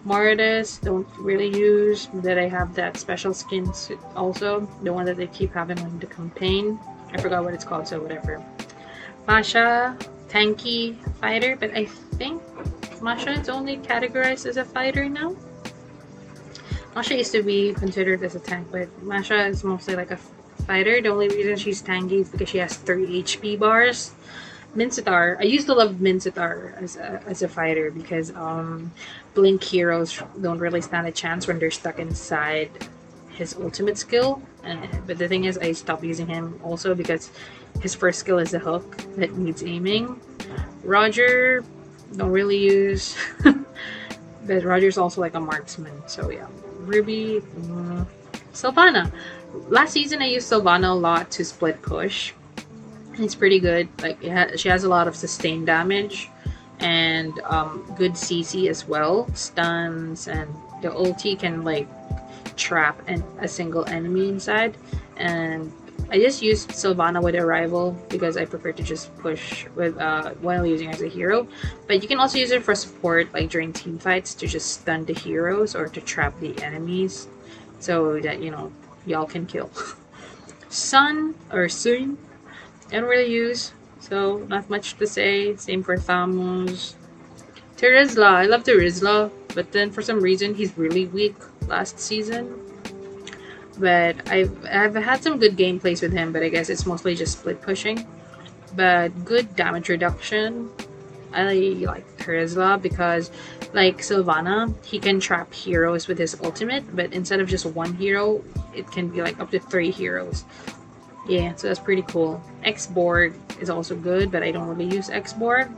Mortis, 0.03 0.79
don't 0.79 1.07
really 1.19 1.47
use, 1.47 2.09
that 2.15 2.37
I 2.37 2.47
have 2.47 2.73
that 2.75 2.97
special 2.97 3.33
skin 3.33 3.71
also, 4.15 4.67
the 4.81 4.91
one 4.91 5.05
that 5.05 5.15
they 5.15 5.27
keep 5.27 5.53
having 5.53 5.79
on 5.79 5.99
the 5.99 6.07
campaign. 6.07 6.79
I 7.13 7.21
forgot 7.21 7.43
what 7.43 7.53
it's 7.53 7.63
called, 7.63 7.87
so 7.87 8.01
whatever. 8.01 8.43
Masha, 9.27 9.95
tanky 10.27 10.95
fighter, 11.19 11.55
but 11.55 11.71
I 11.77 11.85
think 11.85 12.41
Masha 13.01 13.31
is 13.31 13.47
only 13.47 13.77
categorized 13.77 14.47
as 14.47 14.57
a 14.57 14.65
fighter 14.65 15.07
now. 15.07 15.35
Masha 16.95 17.15
used 17.15 17.31
to 17.31 17.41
be 17.41 17.73
considered 17.73 18.21
as 18.23 18.35
a 18.35 18.39
tank, 18.39 18.67
but 18.71 18.87
Masha 19.01 19.45
is 19.45 19.63
mostly 19.63 19.95
like 19.95 20.11
a 20.11 20.17
fighter. 20.67 21.01
The 21.01 21.09
only 21.09 21.29
reason 21.29 21.55
she's 21.55 21.81
tanky 21.81 22.21
is 22.21 22.29
because 22.29 22.49
she 22.49 22.57
has 22.57 22.75
3 22.75 23.23
HP 23.23 23.57
bars. 23.57 24.11
Minsitthar, 24.75 25.37
I 25.39 25.43
used 25.43 25.67
to 25.67 25.73
love 25.73 25.95
Minsitthar 25.95 26.81
as 26.81 26.95
a, 26.95 27.21
as 27.27 27.41
a 27.41 27.47
fighter 27.47 27.91
because 27.91 28.33
um, 28.35 28.91
Blink 29.33 29.63
heroes 29.63 30.21
don't 30.39 30.59
really 30.59 30.79
stand 30.79 31.07
a 31.07 31.11
chance 31.11 31.47
when 31.47 31.59
they're 31.59 31.71
stuck 31.71 31.99
inside 31.99 32.71
his 33.31 33.55
ultimate 33.55 33.97
skill. 33.97 34.41
Uh, 34.65 34.87
but 35.07 35.17
the 35.17 35.27
thing 35.27 35.45
is, 35.45 35.57
I 35.57 35.73
stopped 35.73 36.03
using 36.03 36.27
him 36.27 36.59
also 36.63 36.95
because 36.95 37.31
his 37.81 37.95
first 37.95 38.19
skill 38.19 38.37
is 38.37 38.53
a 38.53 38.59
hook 38.59 38.97
that 39.17 39.33
needs 39.37 39.63
aiming. 39.63 40.19
Roger, 40.83 41.63
don't 42.15 42.31
really 42.31 42.57
use. 42.57 43.17
but 43.43 44.63
Roger's 44.63 44.97
also 44.97 45.19
like 45.19 45.35
a 45.35 45.39
marksman, 45.39 46.01
so 46.07 46.29
yeah. 46.29 46.47
Ruby, 46.85 47.41
mm, 47.59 48.05
Silvanna. 48.53 49.11
Last 49.69 49.93
season 49.93 50.21
I 50.21 50.25
used 50.25 50.47
Silvanna 50.47 50.91
a 50.91 50.95
lot 50.95 51.31
to 51.31 51.45
split 51.45 51.81
push. 51.81 52.33
It's 53.15 53.35
pretty 53.35 53.59
good. 53.59 53.89
Like 54.01 54.23
ha 54.23 54.55
she 54.55 54.69
has 54.69 54.83
a 54.83 54.89
lot 54.89 55.07
of 55.07 55.15
sustained 55.15 55.65
damage 55.65 56.29
and 56.79 57.37
um, 57.41 57.85
good 57.97 58.13
CC 58.13 58.69
as 58.69 58.87
well. 58.87 59.27
Stuns 59.35 60.27
and 60.27 60.49
the 60.81 60.89
ulti 60.89 61.37
can 61.37 61.63
like 61.63 61.87
trap 62.55 63.01
a 63.39 63.47
single 63.47 63.87
enemy 63.87 64.29
inside. 64.29 64.77
And 65.17 65.71
I 66.11 66.19
just 66.19 66.41
used 66.41 66.73
Silvanna 66.73 67.21
with 67.21 67.35
Arrival 67.35 67.95
because 68.09 68.35
I 68.35 68.43
prefer 68.43 68.73
to 68.73 68.83
just 68.83 69.15
push 69.19 69.65
with 69.75 69.97
uh, 69.97 70.31
while 70.41 70.65
using 70.65 70.89
as 70.89 71.01
a 71.01 71.07
hero. 71.07 71.47
But 71.87 72.03
you 72.03 72.07
can 72.09 72.19
also 72.19 72.37
use 72.37 72.51
it 72.51 72.63
for 72.63 72.75
support, 72.75 73.33
like 73.33 73.49
during 73.49 73.71
team 73.71 73.97
fights, 73.97 74.35
to 74.35 74.45
just 74.45 74.81
stun 74.81 75.05
the 75.05 75.13
heroes 75.13 75.73
or 75.73 75.87
to 75.87 76.01
trap 76.01 76.37
the 76.41 76.51
enemies, 76.61 77.29
so 77.79 78.19
that 78.19 78.43
you 78.43 78.51
know 78.51 78.73
y'all 79.05 79.25
can 79.25 79.45
kill. 79.45 79.71
Sun 80.69 81.33
or 81.49 81.69
Sun, 81.69 82.17
I 82.91 82.99
don't 82.99 83.09
really 83.09 83.31
use, 83.31 83.71
so 84.01 84.39
not 84.49 84.69
much 84.69 84.97
to 84.97 85.07
say. 85.07 85.55
Same 85.55 85.81
for 85.81 85.95
Thamuz. 85.95 86.95
Terizla, 87.77 88.35
I 88.35 88.45
love 88.47 88.65
Terizla, 88.65 89.31
but 89.55 89.71
then 89.71 89.89
for 89.89 90.01
some 90.01 90.19
reason 90.19 90.55
he's 90.55 90.77
really 90.77 91.05
weak 91.07 91.35
last 91.67 91.99
season 91.99 92.60
but 93.77 94.15
I've, 94.29 94.65
I've 94.65 94.95
had 94.95 95.23
some 95.23 95.39
good 95.39 95.57
gameplays 95.57 96.01
with 96.01 96.11
him, 96.13 96.31
but 96.31 96.43
I 96.43 96.49
guess 96.49 96.69
it's 96.69 96.85
mostly 96.85 97.15
just 97.15 97.39
split 97.39 97.61
pushing. 97.61 98.07
But 98.75 99.25
good 99.25 99.55
damage 99.55 99.89
reduction. 99.89 100.69
I 101.33 101.53
like 101.53 102.17
Terizla 102.17 102.81
because, 102.81 103.31
like 103.73 104.03
Silvanna, 104.03 104.73
he 104.83 104.99
can 104.99 105.19
trap 105.19 105.53
heroes 105.53 106.07
with 106.07 106.17
his 106.17 106.37
ultimate, 106.43 106.83
but 106.95 107.13
instead 107.13 107.39
of 107.39 107.47
just 107.47 107.65
one 107.65 107.93
hero, 107.93 108.43
it 108.75 108.89
can 108.91 109.07
be 109.07 109.21
like 109.21 109.39
up 109.39 109.51
to 109.51 109.59
three 109.59 109.91
heroes. 109.91 110.43
Yeah, 111.27 111.55
so 111.55 111.67
that's 111.67 111.79
pretty 111.79 112.01
cool. 112.03 112.41
X-Borg 112.63 113.33
is 113.59 113.69
also 113.69 113.95
good, 113.95 114.31
but 114.31 114.43
I 114.43 114.51
don't 114.51 114.67
really 114.67 114.93
use 114.93 115.09
X-Borg. 115.09 115.69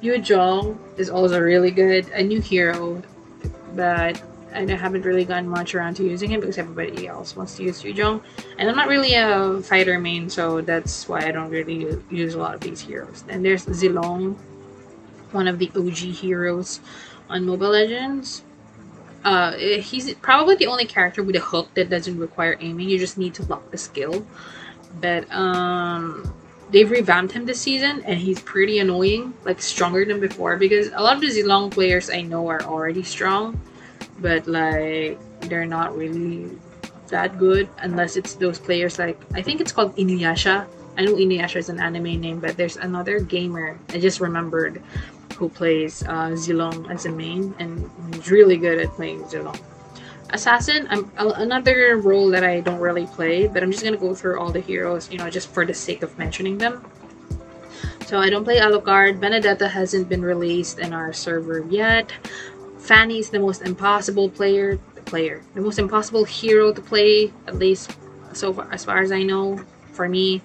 Yu 0.00 0.14
Zhong 0.14 0.78
is 0.96 1.10
also 1.10 1.38
really 1.38 1.70
good. 1.70 2.08
A 2.10 2.22
new 2.22 2.40
hero, 2.40 3.02
but 3.76 4.20
I 4.54 4.68
haven't 4.74 5.02
really 5.02 5.24
gotten 5.24 5.48
much 5.48 5.74
around 5.74 5.94
to 5.94 6.04
using 6.04 6.30
him 6.30 6.40
because 6.40 6.58
everybody 6.58 7.06
else 7.06 7.36
wants 7.36 7.56
to 7.56 7.62
use 7.62 7.84
Yu 7.84 7.94
Zhong. 7.94 8.22
And 8.58 8.68
I'm 8.68 8.76
not 8.76 8.88
really 8.88 9.14
a 9.14 9.60
fighter 9.62 9.98
main, 9.98 10.28
so 10.28 10.60
that's 10.60 11.08
why 11.08 11.20
I 11.20 11.30
don't 11.30 11.50
really 11.50 11.98
use 12.10 12.34
a 12.34 12.38
lot 12.38 12.54
of 12.54 12.60
these 12.60 12.80
heroes. 12.80 13.24
And 13.28 13.44
there's 13.44 13.66
Zilong, 13.66 14.36
one 15.32 15.46
of 15.48 15.58
the 15.58 15.70
OG 15.76 15.96
heroes 15.96 16.80
on 17.28 17.46
Mobile 17.46 17.70
Legends. 17.70 18.42
Uh, 19.24 19.52
he's 19.52 20.14
probably 20.14 20.56
the 20.56 20.66
only 20.66 20.84
character 20.84 21.22
with 21.22 21.36
a 21.36 21.40
hook 21.40 21.72
that 21.74 21.90
doesn't 21.90 22.18
require 22.18 22.56
aiming. 22.60 22.88
You 22.88 22.98
just 22.98 23.18
need 23.18 23.34
to 23.34 23.44
lock 23.44 23.70
the 23.70 23.78
skill. 23.78 24.26
But 25.00 25.30
um, 25.30 26.34
they've 26.70 26.90
revamped 26.90 27.32
him 27.32 27.46
this 27.46 27.60
season 27.60 28.02
and 28.04 28.18
he's 28.18 28.40
pretty 28.40 28.78
annoying, 28.78 29.34
like 29.44 29.60
stronger 29.60 30.04
than 30.04 30.20
before 30.20 30.56
because 30.56 30.88
a 30.88 31.00
lot 31.00 31.16
of 31.16 31.20
the 31.20 31.28
Zilong 31.28 31.70
players 31.70 32.10
I 32.10 32.22
know 32.22 32.48
are 32.48 32.62
already 32.62 33.02
strong, 33.02 33.60
but 34.20 34.46
like 34.46 35.18
they're 35.48 35.66
not 35.66 35.96
really 35.96 36.50
that 37.08 37.38
good 37.38 37.68
unless 37.78 38.16
it's 38.16 38.34
those 38.34 38.58
players 38.58 38.98
like 38.98 39.18
I 39.34 39.42
think 39.42 39.60
it's 39.60 39.72
called 39.72 39.96
Inuyasha. 39.96 40.66
I 40.96 41.04
know 41.04 41.14
Inuyasha 41.14 41.56
is 41.56 41.68
an 41.68 41.80
anime 41.80 42.20
name, 42.20 42.40
but 42.40 42.56
there's 42.56 42.76
another 42.76 43.20
gamer 43.20 43.78
I 43.90 43.98
just 43.98 44.20
remembered 44.20 44.82
who 45.36 45.48
plays 45.48 46.02
uh, 46.04 46.36
Zilong 46.36 46.90
as 46.90 47.06
a 47.06 47.12
main 47.12 47.54
and 47.58 47.90
he's 48.14 48.30
really 48.30 48.56
good 48.56 48.78
at 48.78 48.88
playing 48.92 49.24
Zilong. 49.24 49.58
Assassin, 50.32 50.86
I'm 50.90 51.10
another 51.16 51.96
role 51.96 52.30
that 52.30 52.44
I 52.44 52.60
don't 52.60 52.78
really 52.78 53.06
play, 53.06 53.48
but 53.48 53.62
I'm 53.62 53.72
just 53.72 53.82
gonna 53.82 53.96
go 53.96 54.14
through 54.14 54.38
all 54.38 54.52
the 54.52 54.60
heroes, 54.60 55.10
you 55.10 55.18
know, 55.18 55.28
just 55.28 55.48
for 55.48 55.66
the 55.66 55.74
sake 55.74 56.02
of 56.02 56.16
mentioning 56.18 56.58
them. 56.58 56.84
So 58.06 58.18
I 58.18 58.28
don't 58.28 58.42
play 58.42 58.58
Alucard. 58.58 59.20
Benedetta 59.20 59.68
hasn't 59.68 60.08
been 60.08 60.22
released 60.22 60.78
in 60.78 60.92
our 60.92 61.12
server 61.12 61.64
yet. 61.70 62.12
Fanny's 62.80 63.30
the 63.30 63.38
most 63.38 63.62
impossible 63.62 64.28
player, 64.28 64.78
player, 65.04 65.42
the 65.54 65.60
most 65.60 65.78
impossible 65.78 66.24
hero 66.24 66.72
to 66.72 66.80
play, 66.80 67.32
at 67.46 67.56
least 67.56 67.96
so 68.32 68.52
far 68.52 68.68
as 68.72 68.84
far 68.84 68.98
as 69.02 69.12
I 69.12 69.22
know, 69.22 69.60
for 69.92 70.08
me. 70.08 70.42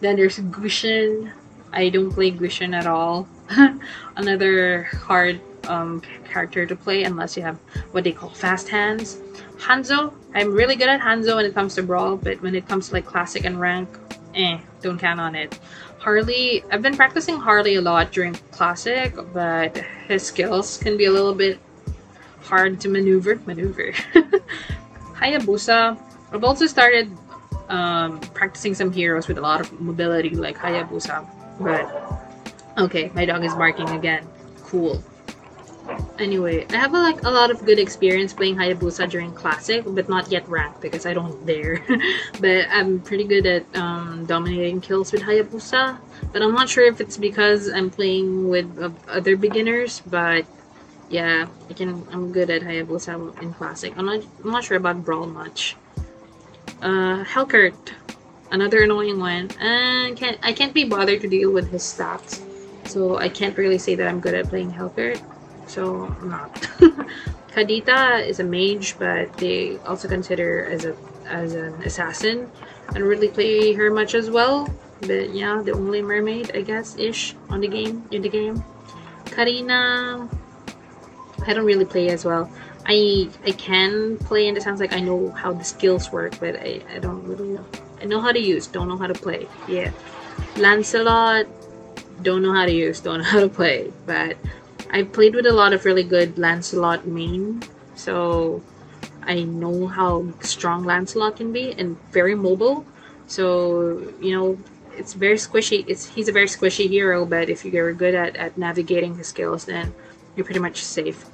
Then 0.00 0.16
there's 0.16 0.38
Gusion. 0.38 1.32
I 1.72 1.88
don't 1.88 2.10
play 2.10 2.30
Gusion 2.30 2.74
at 2.74 2.86
all. 2.86 3.28
Another 4.16 4.84
hard 4.84 5.40
um, 5.68 6.02
character 6.24 6.66
to 6.66 6.76
play 6.76 7.04
unless 7.04 7.36
you 7.36 7.42
have 7.42 7.58
what 7.92 8.04
they 8.04 8.12
call 8.12 8.30
fast 8.30 8.68
hands. 8.68 9.20
Hanzo, 9.58 10.12
I'm 10.34 10.52
really 10.52 10.76
good 10.76 10.88
at 10.88 11.00
Hanzo 11.00 11.36
when 11.36 11.44
it 11.44 11.54
comes 11.54 11.74
to 11.76 11.82
Brawl, 11.82 12.16
but 12.16 12.40
when 12.42 12.54
it 12.54 12.66
comes 12.68 12.88
to 12.88 12.94
like 12.94 13.06
Classic 13.06 13.44
and 13.44 13.60
Rank, 13.60 13.88
eh, 14.34 14.58
don't 14.80 14.98
count 14.98 15.20
on 15.20 15.34
it. 15.34 15.58
Harley, 15.98 16.64
I've 16.70 16.82
been 16.82 16.96
practicing 16.96 17.36
Harley 17.36 17.76
a 17.76 17.80
lot 17.80 18.10
during 18.10 18.34
Classic, 18.50 19.14
but 19.32 19.76
his 20.08 20.24
skills 20.24 20.78
can 20.78 20.96
be 20.96 21.04
a 21.04 21.12
little 21.12 21.34
bit 21.34 21.60
hard 22.44 22.80
to 22.80 22.88
maneuver. 22.88 23.36
Maneuver. 23.46 23.92
Hayabusa, 25.14 25.98
I've 26.32 26.44
also 26.44 26.66
started 26.66 27.10
um, 27.68 28.20
practicing 28.34 28.74
some 28.74 28.92
heroes 28.92 29.28
with 29.28 29.38
a 29.38 29.40
lot 29.40 29.60
of 29.60 29.80
mobility, 29.80 30.30
like 30.30 30.58
Hayabusa, 30.58 31.26
but 31.60 31.86
okay, 32.78 33.10
my 33.14 33.24
dog 33.24 33.44
is 33.44 33.54
barking 33.54 33.88
again. 33.90 34.26
Cool. 34.64 35.02
Anyway, 36.18 36.66
I 36.70 36.76
have 36.76 36.94
a, 36.94 36.98
like 36.98 37.22
a 37.24 37.30
lot 37.30 37.50
of 37.50 37.64
good 37.64 37.78
experience 37.78 38.32
playing 38.32 38.56
Hayabusa 38.56 39.10
during 39.10 39.32
Classic, 39.32 39.82
but 39.86 40.08
not 40.08 40.30
yet 40.30 40.48
ranked 40.48 40.80
because 40.80 41.06
I 41.06 41.12
don't 41.12 41.44
dare. 41.44 41.84
but 42.40 42.66
I'm 42.70 43.00
pretty 43.00 43.24
good 43.24 43.46
at 43.46 43.76
um, 43.76 44.24
dominating 44.26 44.80
kills 44.80 45.10
with 45.12 45.22
Hayabusa. 45.22 45.98
But 46.32 46.42
I'm 46.42 46.54
not 46.54 46.68
sure 46.68 46.84
if 46.86 47.00
it's 47.00 47.16
because 47.16 47.68
I'm 47.68 47.90
playing 47.90 48.48
with 48.48 48.78
uh, 48.80 48.90
other 49.08 49.36
beginners. 49.36 50.02
But 50.06 50.46
yeah, 51.12 51.46
I 51.70 51.72
can. 51.72 52.02
I'm 52.10 52.32
good 52.32 52.50
at 52.50 52.62
Hayabusa 52.62 53.40
in 53.42 53.52
Classic. 53.54 53.92
I'm 53.96 54.06
not. 54.06 54.24
I'm 54.42 54.50
not 54.50 54.64
sure 54.64 54.76
about 54.76 55.04
Brawl 55.04 55.26
much. 55.26 55.76
Uh, 56.80 57.22
Helcurt, 57.22 57.76
another 58.50 58.82
annoying 58.82 59.20
one. 59.20 59.50
And 59.60 60.16
can't. 60.16 60.38
I 60.42 60.52
can't 60.52 60.74
be 60.74 60.84
bothered 60.84 61.20
to 61.20 61.28
deal 61.28 61.52
with 61.52 61.70
his 61.70 61.82
stats, 61.82 62.42
so 62.88 63.18
I 63.18 63.28
can't 63.28 63.56
really 63.56 63.78
say 63.78 63.94
that 63.94 64.08
I'm 64.08 64.18
good 64.18 64.34
at 64.34 64.48
playing 64.48 64.72
Helcurt 64.72 65.22
so 65.72 66.04
I'm 66.20 66.28
not. 66.28 66.54
Kadita 67.52 68.26
is 68.26 68.40
a 68.40 68.44
mage, 68.44 68.98
but 68.98 69.32
they 69.36 69.78
also 69.88 70.08
consider 70.08 70.64
as 70.66 70.84
a 70.84 70.96
as 71.26 71.54
an 71.54 71.74
assassin. 71.82 72.50
I 72.88 72.98
don't 72.98 73.08
really 73.08 73.28
play 73.28 73.72
her 73.72 73.90
much 73.90 74.14
as 74.14 74.30
well, 74.30 74.68
but 75.00 75.32
yeah, 75.32 75.62
the 75.64 75.72
only 75.72 76.02
mermaid, 76.02 76.52
I 76.54 76.60
guess, 76.62 76.96
ish 76.98 77.34
on 77.48 77.60
the 77.60 77.68
game 77.68 78.04
in 78.10 78.22
the 78.22 78.28
game. 78.28 78.64
Karina, 79.26 80.28
I 81.46 81.52
don't 81.54 81.64
really 81.64 81.84
play 81.84 82.08
as 82.08 82.24
well. 82.24 82.50
I 82.86 83.28
I 83.44 83.52
can 83.52 84.18
play 84.18 84.48
in 84.48 84.54
the 84.54 84.60
sense 84.60 84.80
like 84.80 84.92
I 84.92 85.00
know 85.00 85.30
how 85.30 85.52
the 85.52 85.64
skills 85.64 86.10
work, 86.10 86.38
but 86.40 86.56
I, 86.56 86.80
I 86.94 86.98
don't 86.98 87.24
really 87.24 87.48
know. 87.48 87.64
I 88.00 88.06
know 88.06 88.20
how 88.20 88.32
to 88.32 88.40
use, 88.40 88.66
don't 88.66 88.88
know 88.88 88.96
how 88.96 89.06
to 89.06 89.14
play. 89.14 89.46
Yeah. 89.68 89.92
Lancelot, 90.56 91.46
don't 92.22 92.42
know 92.42 92.52
how 92.52 92.66
to 92.66 92.72
use, 92.72 93.00
don't 93.00 93.18
know 93.18 93.24
how 93.34 93.40
to 93.40 93.48
play. 93.48 93.92
But 94.06 94.36
I've 94.90 95.12
played 95.12 95.34
with 95.34 95.46
a 95.46 95.52
lot 95.52 95.72
of 95.72 95.84
really 95.84 96.02
good 96.02 96.38
Lancelot 96.38 97.06
main, 97.06 97.62
so 97.94 98.62
I 99.22 99.42
know 99.42 99.86
how 99.86 100.26
strong 100.40 100.84
Lancelot 100.84 101.36
can 101.36 101.52
be 101.52 101.72
and 101.78 101.96
very 102.10 102.34
mobile. 102.34 102.84
So 103.26 104.12
you 104.20 104.36
know, 104.36 104.58
it's 104.96 105.12
very 105.14 105.36
squishy. 105.36 105.84
It's 105.86 106.06
he's 106.06 106.28
a 106.28 106.32
very 106.32 106.46
squishy 106.46 106.88
hero, 106.88 107.24
but 107.24 107.48
if 107.48 107.64
you're 107.64 107.92
good 107.92 108.14
at, 108.14 108.36
at 108.36 108.58
navigating 108.58 109.16
his 109.16 109.28
skills, 109.28 109.64
then 109.64 109.94
you're 110.36 110.44
pretty 110.44 110.60
much 110.60 110.82
safe. 110.82 111.24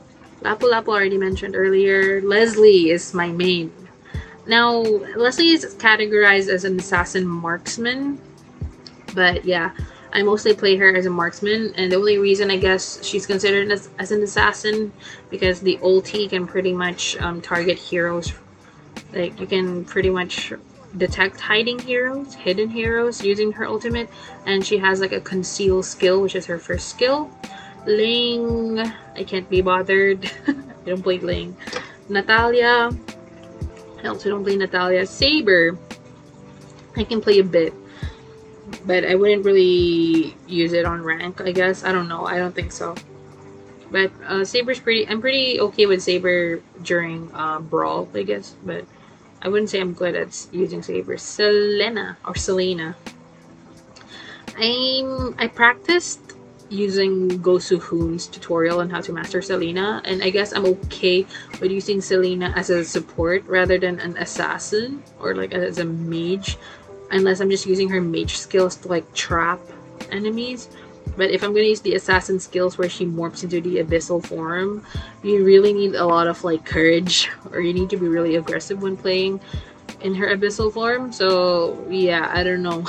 Lapu 0.42 0.70
Lapu 0.70 0.88
already 0.88 1.18
mentioned 1.18 1.56
earlier. 1.56 2.20
Leslie 2.22 2.90
is 2.90 3.12
my 3.14 3.28
main. 3.28 3.72
Now, 4.46 4.80
Leslie 4.80 5.50
is 5.50 5.74
categorized 5.74 6.48
as 6.48 6.64
an 6.64 6.78
assassin 6.78 7.26
marksman, 7.26 8.20
but 9.14 9.44
yeah, 9.44 9.72
I 10.12 10.22
mostly 10.22 10.54
play 10.54 10.76
her 10.76 10.94
as 10.96 11.04
a 11.06 11.10
marksman, 11.10 11.74
and 11.76 11.92
the 11.92 11.96
only 11.96 12.18
reason 12.18 12.50
I 12.50 12.56
guess 12.56 13.04
she's 13.04 13.26
considered 13.26 13.70
as, 13.70 13.90
as 13.98 14.10
an 14.10 14.22
assassin 14.22 14.92
because 15.28 15.60
the 15.60 15.76
ulti 15.82 16.30
can 16.30 16.46
pretty 16.46 16.72
much 16.72 17.16
um, 17.18 17.42
target 17.42 17.78
heroes. 17.78 18.32
Like 19.12 19.38
you 19.38 19.46
can 19.46 19.84
pretty 19.84 20.10
much 20.10 20.52
detect 20.96 21.40
hiding 21.40 21.78
heroes, 21.78 22.34
hidden 22.34 22.70
heroes 22.70 23.22
using 23.22 23.52
her 23.52 23.66
ultimate, 23.66 24.08
and 24.46 24.64
she 24.64 24.78
has 24.78 25.00
like 25.00 25.12
a 25.12 25.20
conceal 25.20 25.82
skill, 25.82 26.22
which 26.22 26.34
is 26.34 26.46
her 26.46 26.58
first 26.58 26.88
skill. 26.88 27.30
Ling, 27.86 28.80
I 28.80 29.24
can't 29.24 29.48
be 29.48 29.60
bothered. 29.60 30.30
I 30.46 30.54
don't 30.84 31.02
play 31.02 31.18
Ling. 31.18 31.56
Natalia, 32.08 32.90
I 34.02 34.06
also 34.08 34.30
don't 34.30 34.44
play 34.44 34.56
Natalia. 34.56 35.06
Saber, 35.06 35.78
I 36.96 37.04
can 37.04 37.20
play 37.20 37.38
a 37.38 37.44
bit 37.44 37.74
but 38.86 39.04
I 39.04 39.14
wouldn't 39.14 39.44
really 39.44 40.36
use 40.46 40.72
it 40.72 40.84
on 40.84 41.02
rank, 41.02 41.40
I 41.40 41.52
guess. 41.52 41.84
I 41.84 41.92
don't 41.92 42.08
know. 42.08 42.26
I 42.26 42.38
don't 42.38 42.54
think 42.54 42.72
so. 42.72 42.94
But 43.90 44.12
uh, 44.26 44.44
Saber's 44.44 44.78
pretty. 44.78 45.08
I'm 45.08 45.20
pretty 45.20 45.60
okay 45.60 45.86
with 45.86 46.02
Saber 46.02 46.60
during 46.82 47.30
uh, 47.32 47.60
Brawl, 47.60 48.08
I 48.14 48.22
guess. 48.22 48.54
But 48.64 48.84
I 49.40 49.48
wouldn't 49.48 49.70
say 49.70 49.80
I'm 49.80 49.94
good 49.94 50.14
at 50.14 50.46
using 50.52 50.82
Saber. 50.82 51.16
Selena 51.16 52.18
or 52.24 52.34
Selena. 52.34 52.96
I'm. 54.56 55.34
I 55.38 55.46
practiced 55.46 56.20
using 56.70 57.28
Gosu 57.40 57.80
Hoon's 57.80 58.26
tutorial 58.26 58.80
on 58.80 58.90
how 58.90 59.00
to 59.00 59.12
master 59.12 59.40
Selena, 59.40 60.02
and 60.04 60.22
I 60.22 60.30
guess 60.30 60.52
I'm 60.52 60.66
okay 60.66 61.26
with 61.60 61.70
using 61.70 62.00
Selena 62.00 62.52
as 62.56 62.70
a 62.70 62.84
support 62.84 63.44
rather 63.46 63.78
than 63.78 63.98
an 64.00 64.16
assassin 64.18 65.02
or 65.20 65.34
like 65.34 65.52
as 65.52 65.78
a 65.78 65.84
mage 65.84 66.58
unless 67.10 67.40
I'm 67.40 67.50
just 67.50 67.66
using 67.66 67.88
her 67.88 68.00
mage 68.00 68.36
skills 68.36 68.76
to 68.76 68.88
like 68.88 69.12
trap 69.14 69.60
enemies. 70.10 70.68
But 71.16 71.30
if 71.30 71.42
I'm 71.42 71.52
gonna 71.52 71.64
use 71.64 71.80
the 71.80 71.94
assassin 71.94 72.38
skills 72.38 72.78
where 72.78 72.88
she 72.88 73.06
morphs 73.06 73.42
into 73.42 73.60
the 73.60 73.76
abyssal 73.82 74.24
form, 74.24 74.84
you 75.22 75.44
really 75.44 75.72
need 75.72 75.94
a 75.94 76.04
lot 76.04 76.28
of 76.28 76.44
like 76.44 76.64
courage, 76.64 77.30
or 77.50 77.60
you 77.60 77.72
need 77.72 77.90
to 77.90 77.96
be 77.96 78.06
really 78.06 78.36
aggressive 78.36 78.82
when 78.82 78.96
playing 78.96 79.40
in 80.02 80.14
her 80.14 80.28
abyssal 80.28 80.72
form. 80.72 81.12
So 81.12 81.84
yeah, 81.88 82.30
I 82.32 82.44
don't 82.44 82.62
know. 82.62 82.86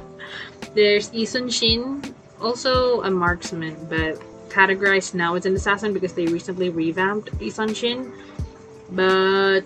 There's 0.74 1.12
Yi 1.12 1.24
Sun-shin, 1.24 2.14
also 2.40 3.02
a 3.02 3.10
marksman, 3.10 3.76
but 3.88 4.20
categorized 4.48 5.14
now 5.14 5.34
as 5.34 5.46
an 5.46 5.54
assassin 5.54 5.92
because 5.92 6.14
they 6.14 6.26
recently 6.26 6.70
revamped 6.70 7.30
Yi 7.40 7.50
Sun-shin. 7.50 8.12
But 8.90 9.62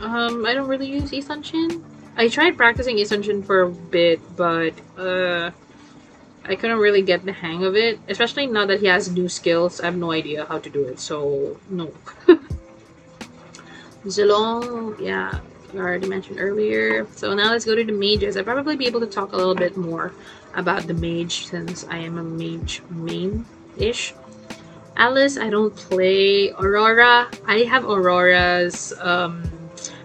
um, 0.00 0.44
I 0.44 0.54
don't 0.54 0.68
really 0.68 0.88
use 0.88 1.12
Yi 1.12 1.20
Sun-shin 1.20 1.84
I 2.16 2.28
tried 2.28 2.56
practicing 2.56 2.96
Issun 2.96 3.44
for 3.44 3.62
a 3.62 3.68
bit, 3.68 4.20
but 4.36 4.72
uh, 4.96 5.50
I 6.46 6.56
couldn't 6.56 6.78
really 6.78 7.02
get 7.02 7.26
the 7.26 7.32
hang 7.32 7.62
of 7.62 7.76
it. 7.76 8.00
Especially 8.08 8.46
now 8.46 8.64
that 8.64 8.80
he 8.80 8.86
has 8.86 9.10
new 9.10 9.28
skills, 9.28 9.80
I 9.82 9.86
have 9.86 9.96
no 9.96 10.12
idea 10.12 10.46
how 10.46 10.58
to 10.58 10.70
do 10.70 10.84
it. 10.84 10.98
So 10.98 11.58
no. 11.68 11.92
Zilong, 14.06 14.98
yeah, 14.98 15.40
I 15.74 15.76
already 15.76 16.08
mentioned 16.08 16.38
earlier. 16.40 17.06
So 17.16 17.34
now 17.34 17.50
let's 17.50 17.66
go 17.66 17.74
to 17.74 17.84
the 17.84 17.92
mages. 17.92 18.38
I'll 18.38 18.44
probably 18.44 18.76
be 18.76 18.86
able 18.86 19.00
to 19.00 19.06
talk 19.06 19.32
a 19.32 19.36
little 19.36 19.54
bit 19.54 19.76
more 19.76 20.14
about 20.56 20.86
the 20.86 20.94
mage 20.94 21.46
since 21.46 21.84
I 21.88 21.98
am 21.98 22.18
a 22.18 22.24
mage 22.24 22.82
main-ish. 22.90 24.14
Alice, 24.96 25.36
I 25.36 25.50
don't 25.50 25.76
play. 25.76 26.50
Aurora, 26.52 27.28
I 27.46 27.58
have 27.68 27.84
Aurora's 27.84 28.94
um, 29.00 29.44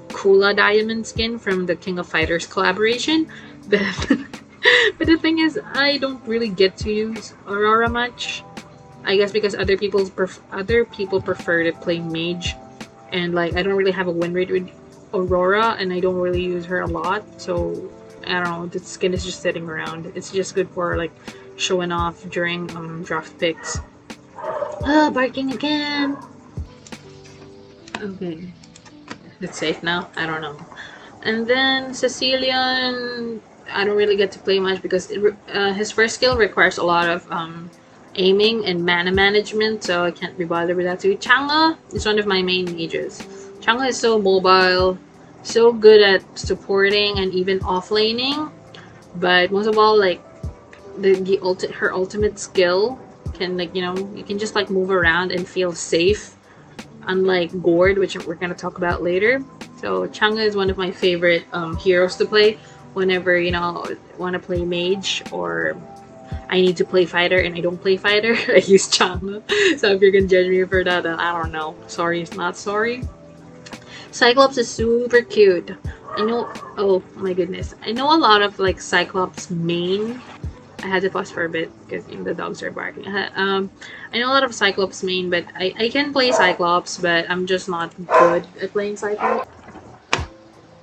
Kula 0.09 0.55
diamond 0.55 1.07
skin 1.07 1.39
from 1.39 1.65
the 1.65 1.75
King 1.75 1.97
of 1.97 2.07
Fighters 2.07 2.45
collaboration. 2.45 3.27
But, 3.69 4.17
but 4.97 5.07
the 5.07 5.17
thing 5.17 5.39
is, 5.39 5.57
I 5.73 5.97
don't 5.97 6.21
really 6.27 6.49
get 6.49 6.75
to 6.77 6.91
use 6.91 7.33
Aurora 7.47 7.89
much. 7.89 8.43
I 9.05 9.15
guess 9.15 9.31
because 9.31 9.55
other 9.55 9.77
people 9.77 10.09
pref- 10.09 10.41
other 10.51 10.83
people 10.85 11.21
prefer 11.21 11.63
to 11.63 11.71
play 11.71 11.99
mage, 11.99 12.53
and 13.11 13.33
like 13.33 13.55
I 13.55 13.63
don't 13.63 13.75
really 13.75 13.91
have 13.91 14.07
a 14.07 14.11
win 14.11 14.33
rate 14.33 14.51
with 14.51 14.69
Aurora, 15.13 15.77
and 15.79 15.93
I 15.93 15.99
don't 15.99 16.19
really 16.19 16.43
use 16.43 16.65
her 16.65 16.81
a 16.81 16.87
lot. 16.87 17.23
So 17.41 17.89
I 18.27 18.43
don't 18.43 18.43
know, 18.43 18.65
the 18.67 18.79
skin 18.79 19.13
is 19.13 19.25
just 19.25 19.41
sitting 19.41 19.67
around. 19.69 20.11
It's 20.15 20.31
just 20.31 20.55
good 20.55 20.69
for 20.69 20.97
like 20.97 21.11
showing 21.55 21.91
off 21.91 22.27
during 22.29 22.69
um, 22.75 23.03
draft 23.03 23.37
picks. 23.39 23.79
Oh, 24.83 25.11
barking 25.13 25.51
again. 25.53 26.17
Okay. 28.01 28.51
It's 29.41 29.57
safe 29.57 29.83
now? 29.83 30.09
I 30.15 30.25
don't 30.25 30.41
know. 30.41 30.57
And 31.23 31.45
then 31.45 31.93
Cecilion, 31.93 33.41
I 33.71 33.83
don't 33.83 33.95
really 33.95 34.15
get 34.15 34.31
to 34.33 34.39
play 34.39 34.59
much 34.59 34.81
because 34.81 35.11
it, 35.11 35.35
uh, 35.53 35.73
his 35.73 35.91
first 35.91 36.15
skill 36.15 36.35
requires 36.35 36.77
a 36.77 36.83
lot 36.83 37.07
of 37.09 37.31
um, 37.31 37.69
aiming 38.15 38.65
and 38.65 38.85
mana 38.85 39.11
management, 39.11 39.83
so 39.83 40.03
I 40.03 40.11
can't 40.11 40.37
be 40.37 40.45
bothered 40.45 40.77
with 40.77 40.85
that 40.85 40.99
too. 40.99 41.15
Chang'e 41.17 41.77
is 41.93 42.05
one 42.05 42.19
of 42.19 42.25
my 42.25 42.41
main 42.41 42.65
mages. 42.65 43.21
Chang'e 43.61 43.89
is 43.89 43.99
so 43.99 44.19
mobile, 44.19 44.97
so 45.43 45.73
good 45.73 46.01
at 46.01 46.21
supporting 46.37 47.19
and 47.19 47.33
even 47.33 47.59
offlaning, 47.59 48.51
but 49.15 49.51
most 49.51 49.67
of 49.67 49.77
all, 49.77 49.97
like 49.97 50.21
the, 50.97 51.15
the 51.15 51.37
ulti- 51.37 51.71
her 51.71 51.93
ultimate 51.93 52.39
skill 52.39 52.99
can 53.33 53.57
like 53.57 53.73
you 53.73 53.81
know 53.81 53.95
you 54.15 54.23
can 54.23 54.37
just 54.37 54.55
like 54.55 54.69
move 54.69 54.91
around 54.91 55.31
and 55.31 55.47
feel 55.47 55.73
safe, 55.73 56.35
unlike 57.03 57.49
Gord, 57.61 57.97
which 57.97 58.17
we're 58.25 58.35
gonna 58.35 58.53
talk 58.53 58.77
about 58.77 59.01
later. 59.01 59.43
So 59.77 60.07
Chang'e 60.07 60.45
is 60.45 60.55
one 60.55 60.69
of 60.69 60.77
my 60.77 60.91
favorite 60.91 61.45
um, 61.53 61.75
heroes 61.77 62.15
to 62.17 62.25
play 62.25 62.59
whenever 62.93 63.37
you 63.37 63.51
know 63.51 63.85
want 64.17 64.33
to 64.33 64.39
play 64.39 64.63
mage 64.63 65.23
or 65.31 65.75
I 66.49 66.59
need 66.59 66.77
to 66.77 66.85
play 66.85 67.05
fighter 67.05 67.39
and 67.39 67.55
I 67.55 67.61
don't 67.61 67.81
play 67.81 67.97
fighter, 67.97 68.35
I 68.47 68.57
use 68.57 68.89
Chang'e. 68.89 69.41
So 69.79 69.91
if 69.91 70.01
you're 70.01 70.11
gonna 70.11 70.27
judge 70.27 70.47
me 70.47 70.63
for 70.65 70.83
that, 70.83 71.03
then 71.03 71.19
I 71.19 71.31
don't 71.41 71.51
know. 71.51 71.75
Sorry, 71.87 72.21
it's 72.21 72.35
not 72.35 72.57
sorry. 72.57 73.03
Cyclops 74.11 74.57
is 74.57 74.69
super 74.69 75.21
cute. 75.21 75.71
I 76.17 76.25
know. 76.25 76.51
Oh 76.77 77.01
my 77.15 77.33
goodness, 77.33 77.73
I 77.85 77.91
know 77.91 78.13
a 78.13 78.19
lot 78.19 78.41
of 78.41 78.59
like 78.59 78.81
Cyclops 78.81 79.49
main. 79.49 80.21
I 80.83 80.87
had 80.87 81.03
to 81.03 81.09
pause 81.09 81.31
for 81.31 81.45
a 81.45 81.49
bit 81.49 81.69
because 81.85 82.07
you 82.09 82.17
know, 82.17 82.23
the 82.23 82.33
dogs 82.33 82.61
are 82.63 82.71
barking. 82.71 83.07
Um, 83.07 83.69
I 84.11 84.19
know 84.19 84.27
a 84.27 84.33
lot 84.33 84.43
of 84.43 84.53
Cyclops 84.53 85.03
main, 85.03 85.29
but 85.29 85.45
I, 85.55 85.73
I 85.77 85.89
can 85.89 86.11
play 86.11 86.31
Cyclops, 86.31 86.97
but 86.97 87.29
I'm 87.29 87.45
just 87.45 87.69
not 87.69 87.95
good 88.07 88.47
at 88.61 88.71
playing 88.71 88.97
Cyclops. 88.97 89.47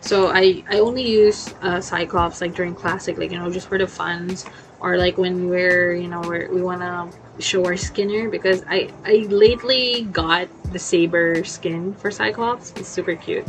So 0.00 0.28
I 0.28 0.62
I 0.70 0.78
only 0.78 1.06
use 1.06 1.52
uh, 1.60 1.80
Cyclops 1.80 2.40
like 2.40 2.54
during 2.54 2.74
classic, 2.74 3.18
like 3.18 3.32
you 3.32 3.38
know, 3.38 3.50
just 3.50 3.68
for 3.68 3.76
the 3.76 3.86
funs 3.86 4.46
or 4.80 4.96
like 4.96 5.18
when 5.18 5.48
we're 5.48 5.94
you 5.94 6.08
know 6.08 6.20
we're, 6.22 6.52
we 6.52 6.62
want 6.62 6.80
our 7.54 7.76
skinner 7.76 8.28
because 8.28 8.62
I 8.68 8.90
I 9.04 9.26
lately 9.28 10.08
got 10.12 10.48
the 10.72 10.78
saber 10.78 11.44
skin 11.44 11.94
for 11.94 12.10
Cyclops. 12.10 12.72
It's 12.76 12.88
super 12.88 13.14
cute. 13.14 13.46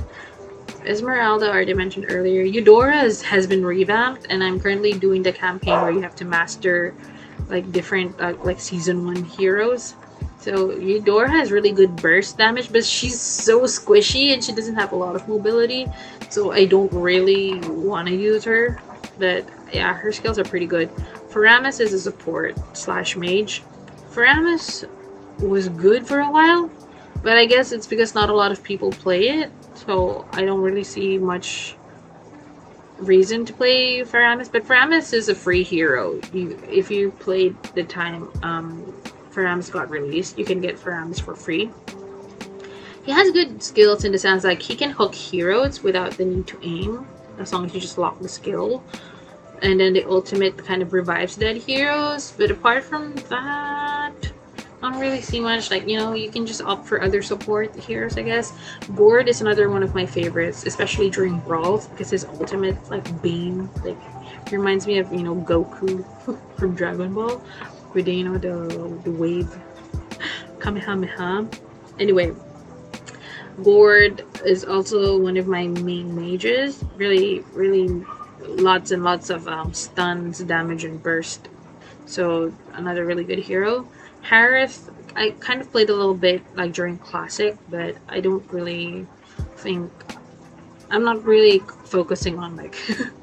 Esmeralda 0.85 1.49
already 1.49 1.73
mentioned 1.73 2.05
earlier. 2.09 2.43
Eudora's 2.43 3.21
has 3.21 3.47
been 3.47 3.65
revamped, 3.65 4.27
and 4.29 4.43
I'm 4.43 4.59
currently 4.59 4.93
doing 4.93 5.23
the 5.23 5.33
campaign 5.33 5.81
where 5.81 5.91
you 5.91 6.01
have 6.01 6.15
to 6.17 6.25
master 6.25 6.93
like 7.49 7.71
different 7.71 8.19
uh, 8.21 8.35
like 8.43 8.59
season 8.59 9.05
one 9.05 9.23
heroes. 9.23 9.95
So 10.39 10.71
Eudora 10.71 11.29
has 11.29 11.51
really 11.51 11.71
good 11.71 11.95
burst 11.97 12.37
damage, 12.37 12.71
but 12.71 12.85
she's 12.85 13.19
so 13.19 13.61
squishy 13.61 14.33
and 14.33 14.41
she 14.41 14.53
doesn't 14.53 14.75
have 14.75 14.93
a 14.93 14.95
lot 14.95 15.15
of 15.15 15.27
mobility. 15.27 15.85
So 16.29 16.53
I 16.53 16.65
don't 16.65 16.91
really 16.93 17.59
want 17.67 18.07
to 18.07 18.15
use 18.15 18.45
her. 18.45 18.79
But 19.17 19.45
yeah, 19.73 19.93
her 19.93 20.13
skills 20.13 20.39
are 20.39 20.45
pretty 20.45 20.65
good. 20.65 20.89
Faramis 21.29 21.81
is 21.81 21.93
a 21.93 21.99
support 21.99 22.57
slash 22.75 23.17
mage. 23.17 23.63
Faramis 24.20 24.84
was 25.39 25.70
good 25.70 26.05
for 26.05 26.20
a 26.20 26.30
while, 26.30 26.70
but 27.24 27.38
I 27.38 27.45
guess 27.45 27.72
it's 27.72 27.88
because 27.88 28.13
not 28.13 28.30
a 28.30 28.34
lot 28.34 28.51
of 28.51 28.61
people 28.61 28.91
play 28.91 29.30
it, 29.30 29.49
so 29.76 30.28
I 30.34 30.43
don't 30.43 30.59
really 30.59 30.84
see 30.84 31.17
much 31.17 31.78
reason 32.97 33.45
to 33.45 33.53
play 33.53 34.01
Faramis. 34.01 34.51
But 34.51 34.65
Faramis 34.65 35.13
is 35.13 35.30
a 35.30 35.36
free 35.36 35.63
hero. 35.63 36.20
You, 36.34 36.61
if 36.70 36.91
you 36.91 37.11
played 37.11 37.55
the 37.76 37.86
time 37.86 38.30
um, 38.43 38.93
Faramis 39.32 39.72
got 39.72 39.89
released, 39.89 40.38
you 40.38 40.43
can 40.43 40.59
get 40.59 40.76
Faramis 40.76 41.22
for 41.22 41.34
free. 41.34 41.72
He 43.05 43.13
has 43.13 43.32
good 43.32 43.63
skills 43.63 44.03
in 44.03 44.11
the 44.11 44.20
sense 44.20 44.43
like 44.43 44.61
he 44.61 44.76
can 44.76 44.89
hook 44.89 45.15
heroes 45.15 45.82
without 45.82 46.11
the 46.17 46.26
need 46.26 46.45
to 46.47 46.59
aim, 46.61 47.07
as 47.38 47.53
long 47.53 47.65
as 47.65 47.74
you 47.74 47.80
just 47.80 47.97
lock 47.97 48.20
the 48.20 48.28
skill 48.28 48.84
and 49.62 49.80
then 49.80 49.93
the 49.93 50.05
ultimate 50.05 50.57
kind 50.66 50.82
of 50.82 50.93
revives 50.93 51.36
dead 51.36 51.57
heroes. 51.57 52.34
But 52.38 52.51
apart 52.51 52.84
from 52.84 53.16
that 53.30 54.14
I 54.82 54.91
don't 54.91 54.99
really 54.99 55.22
see 55.22 55.39
much. 55.39 55.72
Like 55.72 55.88
you 55.88 55.97
know 55.97 56.14
you 56.14 56.32
can 56.32 56.45
just 56.45 56.62
opt 56.62 56.88
for 56.88 57.01
other 57.01 57.22
support 57.22 57.76
heroes 57.76 58.18
I 58.18 58.24
guess. 58.24 58.53
Gord 58.95 59.28
is 59.28 59.41
another 59.41 59.70
one 59.70 59.84
of 59.84 59.93
my 59.93 60.05
favorites 60.05 60.66
especially 60.66 61.10
during 61.10 61.39
brawls 61.39 61.88
because 61.88 62.10
his 62.10 62.26
ultimate 62.26 62.78
like 62.89 63.22
beam 63.22 63.70
like 63.84 63.97
reminds 64.51 64.88
me 64.88 64.99
of 64.99 65.12
you 65.12 65.24
know 65.24 65.36
Goku 65.36 66.05
from 66.57 66.76
Dragon 66.76 67.14
Ball. 67.14 67.41
With 67.93 68.07
you 68.07 68.24
know 68.24 68.38
the, 68.38 69.01
the 69.03 69.12
wave. 69.12 69.49
Kamehameha. 70.60 71.47
Anyway 71.99 72.34
Gord 73.64 74.24
is 74.45 74.64
also 74.64 75.18
one 75.18 75.36
of 75.36 75.47
my 75.47 75.68
main 75.68 76.16
mages. 76.16 76.84
Really 76.95 77.41
really 77.51 78.05
lots 78.41 78.91
and 78.91 79.03
lots 79.03 79.29
of 79.29 79.47
um, 79.47 79.73
stuns, 79.73 80.39
damage, 80.39 80.83
and 80.83 81.01
burst. 81.01 81.49
So 82.05 82.53
another 82.73 83.05
really 83.05 83.23
good 83.23 83.39
hero. 83.39 83.87
Harith, 84.21 84.89
I 85.15 85.31
kind 85.39 85.61
of 85.61 85.71
played 85.71 85.89
a 85.89 85.95
little 85.95 86.13
bit 86.13 86.41
like 86.55 86.73
during 86.73 86.97
classic, 86.97 87.57
but 87.69 87.95
I 88.07 88.19
don't 88.19 88.45
really 88.51 89.05
think 89.57 89.91
I'm 90.91 91.03
not 91.03 91.23
really 91.23 91.59
focusing 91.85 92.39
on 92.39 92.55
like 92.55 92.75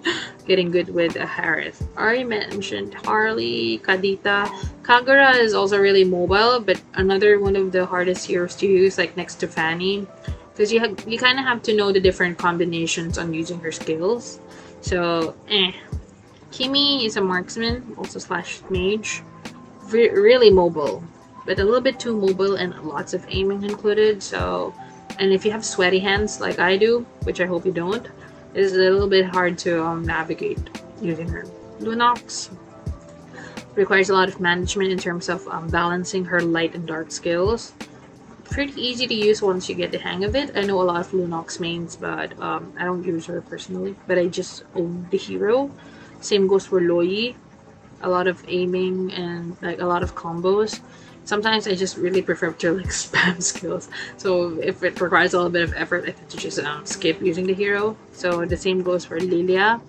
getting 0.46 0.70
good 0.70 0.88
with 0.88 1.16
a 1.16 1.26
Harith. 1.26 1.82
already 1.96 2.22
mentioned 2.22 2.94
Harley, 2.94 3.80
Kadita. 3.80 4.46
Kagura 4.82 5.34
is 5.34 5.52
also 5.52 5.78
really 5.78 6.04
mobile, 6.04 6.60
but 6.60 6.80
another 6.94 7.40
one 7.40 7.56
of 7.56 7.72
the 7.72 7.84
hardest 7.84 8.26
heroes 8.26 8.54
to 8.56 8.66
use, 8.66 8.98
like 8.98 9.16
next 9.16 9.36
to 9.36 9.48
Fanny, 9.48 10.06
because 10.52 10.72
you 10.72 10.78
have 10.78 10.96
you 11.08 11.18
kind 11.18 11.38
of 11.38 11.44
have 11.44 11.62
to 11.62 11.74
know 11.74 11.90
the 11.90 12.00
different 12.00 12.38
combinations 12.38 13.18
on 13.18 13.34
using 13.34 13.58
her 13.60 13.72
skills. 13.72 14.38
So, 14.86 15.34
eh. 15.50 15.72
Kimmy 16.52 17.06
is 17.06 17.16
a 17.16 17.20
marksman, 17.20 17.96
also 17.98 18.20
slash 18.20 18.60
mage. 18.70 19.20
Re 19.90 20.10
really 20.10 20.48
mobile, 20.48 21.02
but 21.44 21.58
a 21.58 21.64
little 21.64 21.80
bit 21.80 21.98
too 21.98 22.16
mobile 22.16 22.54
and 22.54 22.72
lots 22.84 23.12
of 23.12 23.26
aiming 23.28 23.64
included. 23.64 24.22
So, 24.22 24.72
and 25.18 25.32
if 25.32 25.44
you 25.44 25.50
have 25.50 25.64
sweaty 25.64 25.98
hands 25.98 26.40
like 26.40 26.60
I 26.60 26.76
do, 26.76 27.04
which 27.24 27.40
I 27.40 27.46
hope 27.46 27.66
you 27.66 27.72
don't, 27.72 28.06
it's 28.54 28.74
a 28.74 28.76
little 28.76 29.08
bit 29.08 29.26
hard 29.26 29.58
to 29.66 29.82
um, 29.82 30.04
navigate 30.04 30.62
using 31.02 31.28
her. 31.30 31.46
Lunox 31.80 32.50
requires 33.74 34.10
a 34.10 34.14
lot 34.14 34.28
of 34.28 34.38
management 34.38 34.92
in 34.92 34.98
terms 34.98 35.28
of 35.28 35.46
um, 35.48 35.66
balancing 35.66 36.24
her 36.24 36.40
light 36.40 36.76
and 36.76 36.86
dark 36.86 37.10
skills 37.10 37.72
pretty 38.50 38.80
easy 38.80 39.06
to 39.06 39.14
use 39.14 39.42
once 39.42 39.68
you 39.68 39.74
get 39.74 39.92
the 39.92 39.98
hang 39.98 40.24
of 40.24 40.34
it. 40.34 40.56
I 40.56 40.62
know 40.62 40.80
a 40.80 40.84
lot 40.84 41.00
of 41.00 41.10
Lunox 41.12 41.60
mains, 41.60 41.96
but 41.96 42.38
um, 42.40 42.72
I 42.78 42.84
don't 42.84 43.04
use 43.04 43.26
her 43.26 43.40
personally. 43.40 43.94
But 44.06 44.18
I 44.18 44.26
just 44.28 44.64
own 44.74 45.06
the 45.10 45.18
hero. 45.18 45.70
Same 46.20 46.46
goes 46.46 46.66
for 46.66 46.80
Luo 46.80 47.06
Yi. 47.06 47.36
A 48.02 48.08
lot 48.08 48.26
of 48.26 48.44
aiming 48.48 49.12
and 49.12 49.56
like 49.62 49.80
a 49.80 49.86
lot 49.86 50.02
of 50.02 50.14
combos. 50.14 50.80
Sometimes 51.24 51.66
I 51.66 51.74
just 51.74 51.96
really 51.96 52.22
prefer 52.22 52.52
to 52.52 52.72
like 52.72 52.86
spam 53.04 53.42
skills. 53.42 53.88
So 54.16 54.58
if 54.60 54.82
it 54.82 55.00
requires 55.00 55.34
a 55.34 55.38
little 55.38 55.52
bit 55.52 55.62
of 55.62 55.74
effort, 55.74 56.04
I 56.04 56.12
tend 56.12 56.30
to 56.30 56.36
just 56.36 56.58
um, 56.60 56.86
skip 56.86 57.20
using 57.20 57.46
the 57.46 57.54
hero. 57.54 57.96
So 58.12 58.44
the 58.44 58.56
same 58.56 58.82
goes 58.82 59.04
for 59.04 59.18
Lylia. 59.18 59.80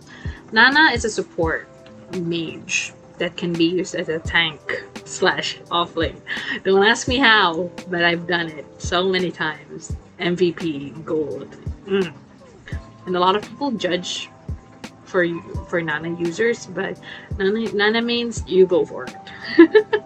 Nana 0.51 0.91
is 0.93 1.05
a 1.05 1.09
support 1.09 1.67
mage 2.13 2.93
that 3.17 3.37
can 3.37 3.53
be 3.53 3.65
used 3.65 3.95
as 3.95 4.09
a 4.09 4.19
tank 4.19 4.83
slash 5.05 5.59
offlane. 5.71 6.19
Don't 6.63 6.85
ask 6.85 7.07
me 7.07 7.17
how, 7.17 7.69
but 7.89 8.03
I've 8.03 8.27
done 8.27 8.47
it 8.47 8.65
so 8.77 9.07
many 9.07 9.31
times. 9.31 9.95
MVP 10.19 11.05
gold. 11.05 11.55
Mm. 11.85 12.13
And 13.05 13.15
a 13.15 13.19
lot 13.19 13.35
of 13.35 13.43
people 13.43 13.71
judge 13.71 14.29
for 15.05 15.25
for 15.69 15.81
Nana 15.81 16.19
users, 16.19 16.65
but 16.65 16.99
Nana, 17.37 17.71
Nana 17.73 18.01
means 18.01 18.43
you 18.47 18.65
go 18.65 18.85
for 18.85 19.05
it. 19.05 19.95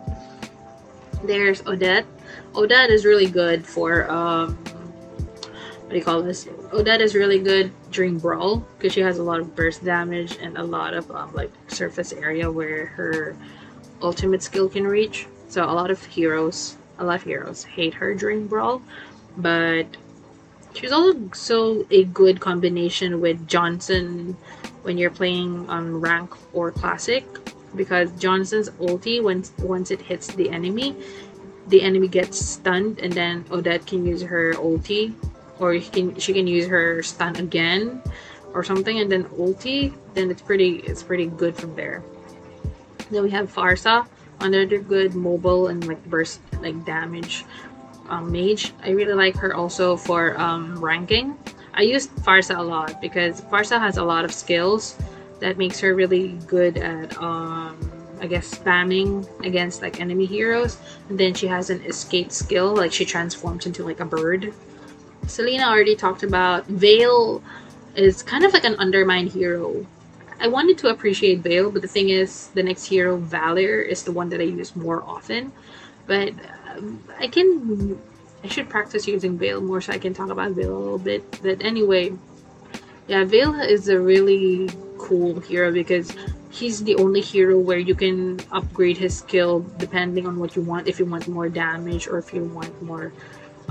There's 1.24 1.66
Odette. 1.66 2.06
Odette 2.56 2.90
is 2.90 3.06
really 3.06 3.28
good 3.28 3.66
for 3.66 4.10
um, 4.12 4.56
what 4.56 5.90
do 5.90 5.96
you 5.96 6.04
call 6.04 6.22
this? 6.22 6.48
Odette 6.74 7.02
is 7.02 7.16
really 7.16 7.40
good 7.40 7.72
during 7.92 8.18
Brawl 8.18 8.66
because 8.78 8.94
she 8.94 9.02
has 9.02 9.18
a 9.18 9.24
lot 9.24 9.40
of 9.40 9.56
burst 9.56 9.84
damage 9.84 10.38
and 10.42 10.58
a 10.58 10.64
lot 10.64 10.94
of 10.94 11.10
um, 11.12 11.34
like 11.34 11.52
surface 11.68 12.14
area 12.14 12.50
where 12.52 12.88
her 12.88 13.36
ultimate 14.02 14.42
skill 14.42 14.70
can 14.70 14.88
reach. 14.88 15.28
So 15.48 15.64
a 15.64 15.74
lot 15.74 15.92
of 15.92 16.04
heroes, 16.06 16.78
a 16.98 17.04
lot 17.04 17.16
of 17.16 17.24
heroes 17.24 17.64
hate 17.64 17.94
her 17.96 18.16
during 18.16 18.48
Brawl, 18.48 18.82
but 19.38 19.86
she's 20.74 20.92
also 20.92 21.86
a 21.92 22.06
good 22.06 22.40
combination 22.40 23.22
with 23.22 23.48
Johnson 23.48 24.38
when 24.84 24.98
you're 24.98 25.12
playing 25.12 25.70
on 25.70 26.00
rank 26.02 26.34
or 26.54 26.72
classic 26.72 27.26
because 27.76 28.12
Johnson's 28.14 28.70
ulti 28.72 29.22
once 29.22 29.52
once 29.60 29.92
it 29.92 30.02
hits 30.02 30.28
the 30.28 30.50
enemy, 30.50 30.96
the 31.68 31.82
enemy 31.82 32.08
gets 32.08 32.44
stunned 32.44 33.00
and 33.00 33.14
then 33.14 33.46
Odette 33.52 33.86
can 33.86 34.06
use 34.06 34.22
her 34.22 34.54
ulti 34.54 35.14
or 35.62 35.80
can 35.80 36.18
she 36.20 36.34
can 36.34 36.48
use 36.48 36.68
her 36.68 37.02
stun 37.04 37.38
again 37.38 38.02
or 38.54 38.64
something 38.64 39.00
and 39.00 39.10
then 39.10 39.24
ulti, 39.40 39.94
then 40.14 40.30
it's 40.30 40.42
pretty 40.42 40.84
it's 40.90 41.04
pretty 41.04 41.28
good 41.28 41.56
from 41.56 41.76
there. 41.76 42.04
Then 43.10 43.24
we 43.24 43.30
have 43.32 43.54
Pharsa 43.54 44.08
another 44.42 44.80
good 44.80 45.16
mobile 45.16 45.68
and 45.68 45.88
like 45.88 46.04
burst 46.06 46.42
like 46.62 46.84
damage 46.86 47.46
um, 48.10 48.32
mage. 48.32 48.74
I 48.84 48.90
really 48.90 49.14
like 49.14 49.36
her 49.38 49.54
also 49.56 49.96
for 49.96 50.40
um, 50.40 50.80
ranking. 50.80 51.38
I 51.74 51.84
use 51.84 52.08
Pharsa 52.08 52.58
a 52.58 52.62
lot 52.62 53.00
because 53.00 53.42
Pharsa 53.42 53.80
has 53.80 53.98
a 53.98 54.04
lot 54.04 54.26
of 54.26 54.34
skills 54.34 54.98
that 55.40 55.58
makes 55.58 55.80
her 55.80 55.96
really 55.96 56.40
good 56.48 56.78
at 56.78 57.18
um, 57.18 57.78
I 58.20 58.28
guess 58.28 58.54
spamming 58.54 59.28
against 59.46 59.82
like 59.82 60.00
enemy 60.00 60.26
heroes. 60.26 60.78
And 61.10 61.20
then 61.20 61.34
she 61.34 61.48
has 61.48 61.70
an 61.70 61.82
escape 61.86 62.32
skill, 62.32 62.76
like 62.76 62.92
she 62.92 63.06
transforms 63.06 63.66
into 63.66 63.84
like 63.84 64.00
a 64.00 64.06
bird. 64.06 64.54
Selena 65.28 65.66
already 65.66 65.96
talked 65.96 66.24
about 66.24 66.66
Vale 66.68 67.44
is 67.96 68.24
kind 68.24 68.44
of 68.44 68.54
like 68.54 68.64
an 68.64 68.76
undermined 68.76 69.32
hero. 69.32 69.86
I 70.40 70.48
wanted 70.48 70.78
to 70.80 70.88
appreciate 70.88 71.40
Vale, 71.40 71.70
but 71.70 71.82
the 71.82 71.88
thing 71.88 72.10
is, 72.10 72.48
the 72.48 72.64
next 72.64 72.86
hero, 72.86 73.20
Valir, 73.20 73.86
is 73.86 74.04
the 74.04 74.12
one 74.12 74.30
that 74.30 74.40
I 74.40 74.46
use 74.46 74.76
more 74.76 75.04
often. 75.04 75.52
But 76.08 76.34
um, 76.70 77.04
I 77.20 77.28
can, 77.28 78.02
I 78.44 78.48
should 78.48 78.68
practice 78.68 79.08
using 79.08 79.38
Vale 79.38 79.62
more 79.62 79.82
so 79.82 79.94
I 79.94 80.00
can 80.00 80.14
talk 80.14 80.30
about 80.30 80.52
Vale 80.52 80.76
a 80.76 80.80
little 80.80 80.98
bit. 80.98 81.40
But 81.44 81.64
anyway, 81.64 82.14
yeah, 83.08 83.24
Vale 83.24 83.62
is 83.62 83.88
a 83.88 84.00
really 84.00 84.70
cool 84.98 85.40
hero 85.42 85.72
because 85.72 86.16
he's 86.50 86.84
the 86.84 86.96
only 86.96 87.22
hero 87.22 87.60
where 87.60 87.80
you 87.80 87.96
can 87.96 88.40
upgrade 88.52 88.98
his 88.98 89.18
skill 89.18 89.60
depending 89.78 90.26
on 90.26 90.40
what 90.40 90.56
you 90.56 90.62
want. 90.62 90.88
If 90.88 91.00
you 91.00 91.06
want 91.06 91.28
more 91.28 91.50
damage 91.50 92.08
or 92.08 92.18
if 92.18 92.34
you 92.34 92.44
want 92.44 92.82
more, 92.82 93.14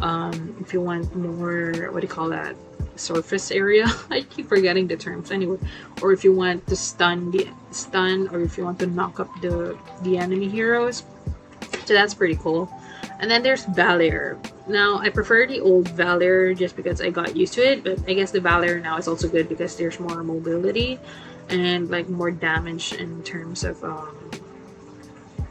um, 0.00 0.56
if 0.60 0.72
you 0.72 0.80
want 0.80 1.14
more, 1.14 1.90
what 1.92 2.00
do 2.00 2.06
you 2.06 2.12
call 2.12 2.28
that? 2.30 2.56
surface 3.00 3.50
area. 3.50 3.86
I 4.10 4.22
keep 4.22 4.48
forgetting 4.48 4.86
the 4.86 4.96
terms 4.96 5.30
anyway. 5.30 5.58
Or 6.02 6.12
if 6.12 6.22
you 6.22 6.32
want 6.32 6.66
to 6.68 6.76
stun 6.76 7.30
the 7.30 7.48
stun, 7.70 8.28
or 8.28 8.40
if 8.42 8.58
you 8.58 8.64
want 8.64 8.78
to 8.80 8.86
knock 8.86 9.18
up 9.18 9.30
the 9.40 9.76
the 10.02 10.18
enemy 10.18 10.48
heroes. 10.48 11.02
So 11.86 11.94
that's 11.94 12.14
pretty 12.14 12.36
cool. 12.36 12.70
And 13.18 13.30
then 13.30 13.42
there's 13.42 13.66
Valir. 13.66 14.38
Now 14.68 14.98
I 14.98 15.08
prefer 15.10 15.46
the 15.46 15.60
old 15.60 15.88
Valir 15.88 16.56
just 16.56 16.76
because 16.76 17.00
I 17.00 17.10
got 17.10 17.36
used 17.36 17.54
to 17.54 17.62
it, 17.62 17.84
but 17.84 17.98
I 18.08 18.14
guess 18.14 18.30
the 18.30 18.40
Valir 18.40 18.80
now 18.80 18.96
is 18.96 19.08
also 19.08 19.28
good 19.28 19.48
because 19.48 19.76
there's 19.76 19.98
more 19.98 20.22
mobility 20.22 20.98
and 21.48 21.90
like 21.90 22.08
more 22.08 22.30
damage 22.30 22.92
in 22.94 23.22
terms 23.22 23.64
of 23.64 23.82
um, 23.82 24.30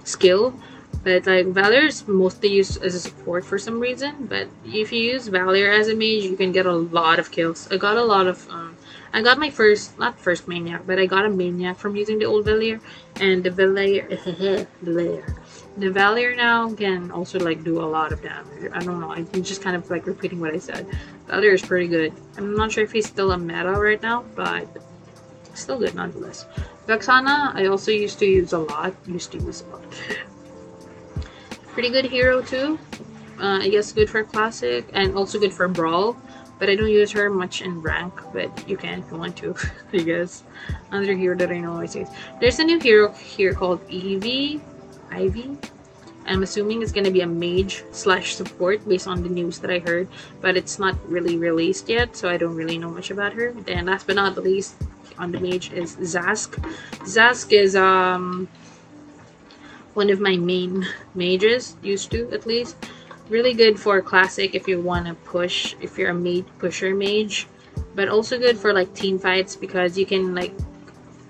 skill. 0.03 0.53
But 1.03 1.25
like 1.27 1.47
Valir 1.47 1.87
is 1.87 2.07
mostly 2.07 2.49
used 2.49 2.83
as 2.83 2.95
a 2.95 2.99
support 2.99 3.45
for 3.45 3.57
some 3.57 3.79
reason. 3.79 4.27
But 4.27 4.47
if 4.65 4.91
you 4.91 4.99
use 4.99 5.29
Valir 5.29 5.77
as 5.77 5.87
a 5.87 5.95
mage, 5.95 6.23
you 6.23 6.35
can 6.35 6.51
get 6.51 6.65
a 6.65 6.73
lot 6.73 7.19
of 7.19 7.31
kills. 7.31 7.67
I 7.71 7.77
got 7.77 7.97
a 7.97 8.03
lot 8.03 8.27
of 8.27 8.47
um, 8.49 8.75
I 9.11 9.21
got 9.21 9.39
my 9.39 9.49
first, 9.49 9.97
not 9.97 10.19
first 10.19 10.47
maniac, 10.47 10.83
but 10.85 10.99
I 10.99 11.05
got 11.05 11.25
a 11.25 11.29
maniac 11.29 11.77
from 11.77 11.95
using 11.95 12.19
the 12.19 12.25
old 12.25 12.45
Valir, 12.45 12.79
and 13.19 13.43
the 13.43 13.49
Valir, 13.49 14.05
Valir, 14.83 15.35
the 15.77 15.87
Valir 15.87 16.35
now 16.35 16.73
can 16.73 17.09
also 17.09 17.39
like 17.39 17.63
do 17.63 17.81
a 17.81 17.87
lot 17.87 18.11
of 18.11 18.21
damage. 18.21 18.71
I 18.71 18.79
don't 18.79 18.99
know. 18.99 19.11
I'm 19.11 19.25
just 19.43 19.61
kind 19.61 19.75
of 19.75 19.89
like 19.89 20.05
repeating 20.05 20.39
what 20.39 20.53
I 20.53 20.59
said. 20.59 20.85
Valir 21.27 21.53
is 21.53 21.61
pretty 21.61 21.87
good. 21.87 22.13
I'm 22.37 22.55
not 22.55 22.71
sure 22.71 22.83
if 22.83 22.91
he's 22.91 23.07
still 23.07 23.31
a 23.31 23.37
meta 23.37 23.71
right 23.71 24.01
now, 24.01 24.25
but 24.35 24.67
still 25.55 25.79
good 25.79 25.95
nonetheless. 25.95 26.45
Vexana, 26.87 27.55
I 27.55 27.65
also 27.65 27.91
used 27.91 28.19
to 28.19 28.25
use 28.25 28.53
a 28.53 28.59
lot. 28.59 28.93
Used 29.07 29.31
to 29.31 29.39
use 29.39 29.61
a 29.61 29.67
lot. 29.67 29.83
Pretty 31.79 31.93
good 31.93 32.11
hero 32.11 32.41
too. 32.41 32.77
Uh, 33.39 33.63
I 33.63 33.69
guess 33.69 33.93
good 33.93 34.09
for 34.09 34.21
classic 34.21 34.89
and 34.91 35.15
also 35.15 35.39
good 35.39 35.53
for 35.53 35.69
brawl. 35.69 36.17
But 36.59 36.69
I 36.69 36.75
don't 36.75 36.89
use 36.89 37.09
her 37.13 37.29
much 37.29 37.61
in 37.61 37.79
rank, 37.79 38.13
but 38.33 38.51
you 38.67 38.75
can 38.75 38.99
if 38.99 39.09
you 39.09 39.15
want 39.15 39.37
to, 39.37 39.55
I 39.93 39.99
guess. 39.99 40.43
Another 40.91 41.15
hero 41.15 41.37
that 41.37 41.49
I 41.49 41.59
know 41.59 41.71
always 41.71 41.95
use. 41.95 42.09
There's 42.41 42.59
a 42.59 42.65
new 42.65 42.81
hero 42.81 43.13
here 43.13 43.53
called 43.53 43.79
Eevee. 43.87 44.59
Ivy. 45.09 45.57
I'm 46.25 46.43
assuming 46.43 46.81
it's 46.81 46.91
gonna 46.91 47.11
be 47.11 47.21
a 47.21 47.27
mage 47.27 47.85
slash 47.93 48.35
support 48.35 48.85
based 48.85 49.07
on 49.07 49.23
the 49.23 49.29
news 49.29 49.59
that 49.59 49.71
I 49.71 49.79
heard, 49.79 50.09
but 50.41 50.57
it's 50.57 50.79
not 50.79 50.99
really 51.07 51.37
released 51.37 51.87
yet, 51.87 52.13
so 52.13 52.27
I 52.27 52.35
don't 52.35 52.57
really 52.57 52.77
know 52.77 52.89
much 52.89 53.09
about 53.09 53.31
her. 53.31 53.53
Then 53.53 53.85
last 53.85 54.05
but 54.05 54.17
not 54.17 54.35
the 54.35 54.41
least 54.41 54.75
on 55.17 55.31
the 55.31 55.39
mage 55.39 55.71
is 55.71 55.95
Zask. 55.95 56.59
Zask 57.07 57.53
is 57.53 57.77
um 57.77 58.49
one 59.93 60.09
of 60.09 60.19
my 60.19 60.37
main 60.37 60.85
mages, 61.15 61.75
used 61.81 62.11
to 62.11 62.29
at 62.31 62.45
least. 62.45 62.75
Really 63.29 63.53
good 63.53 63.79
for 63.79 64.01
classic 64.01 64.55
if 64.55 64.67
you 64.67 64.81
want 64.81 65.05
to 65.05 65.13
push 65.13 65.75
if 65.81 65.97
you're 65.97 66.09
a 66.09 66.15
mage 66.15 66.45
pusher 66.57 66.95
mage 66.95 67.47
but 67.95 68.09
also 68.09 68.39
good 68.39 68.57
for 68.57 68.73
like 68.73 68.93
team 68.93 69.19
fights 69.19 69.55
because 69.55 69.97
you 69.97 70.05
can 70.05 70.33
like 70.33 70.53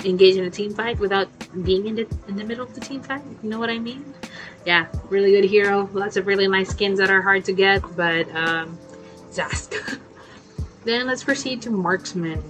engage 0.06 0.38
in 0.38 0.46
a 0.46 0.50
team 0.50 0.74
fight 0.74 0.98
without 1.00 1.28
being 1.64 1.88
in 1.88 1.96
the 1.96 2.08
in 2.28 2.36
the 2.36 2.44
middle 2.44 2.64
of 2.64 2.74
the 2.74 2.80
team 2.80 3.02
fight 3.02 3.22
you 3.44 3.50
know 3.50 3.60
what 3.60 3.70
i 3.70 3.78
mean? 3.78 4.14
Yeah 4.66 4.88
really 5.10 5.32
good 5.32 5.44
hero 5.44 5.90
lots 5.94 6.16
of 6.16 6.28
really 6.28 6.48
nice 6.48 6.70
skins 6.70 7.00
that 7.00 7.10
are 7.10 7.22
hard 7.22 7.44
to 7.46 7.54
get 7.54 7.84
but 7.96 8.34
um 8.36 8.78
zask. 9.32 9.74
Then 10.86 11.08
let's 11.08 11.24
proceed 11.24 11.62
to 11.64 11.72
marksman 11.72 12.42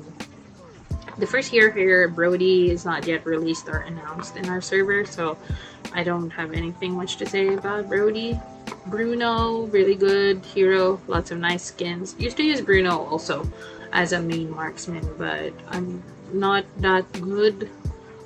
the 1.20 1.28
first 1.28 1.50
hero 1.52 1.72
here 1.72 2.08
brody 2.08 2.72
is 2.72 2.86
not 2.86 3.06
yet 3.08 3.26
released 3.26 3.68
or 3.68 3.80
announced 3.80 4.38
in 4.38 4.48
our 4.50 4.62
server 4.62 5.06
so 5.06 5.38
i 5.94 6.04
don't 6.04 6.30
have 6.30 6.54
anything 6.54 6.94
much 6.94 7.18
to 7.18 7.26
say 7.26 7.54
about 7.54 7.88
brody 7.88 8.40
Bruno, 8.86 9.64
really 9.68 9.96
good 9.96 10.44
hero, 10.46 11.00
lots 11.08 11.32
of 11.32 11.40
nice 11.40 11.64
skins. 11.64 12.16
Used 12.18 12.38
to 12.38 12.44
use 12.44 12.62
Bruno 12.62 13.06
also 13.06 13.50
as 13.92 14.14
a 14.14 14.22
main 14.22 14.50
marksman, 14.50 15.08
but 15.18 15.54
I'm 15.70 16.04
not 16.34 16.66
that 16.78 17.12
good 17.14 17.70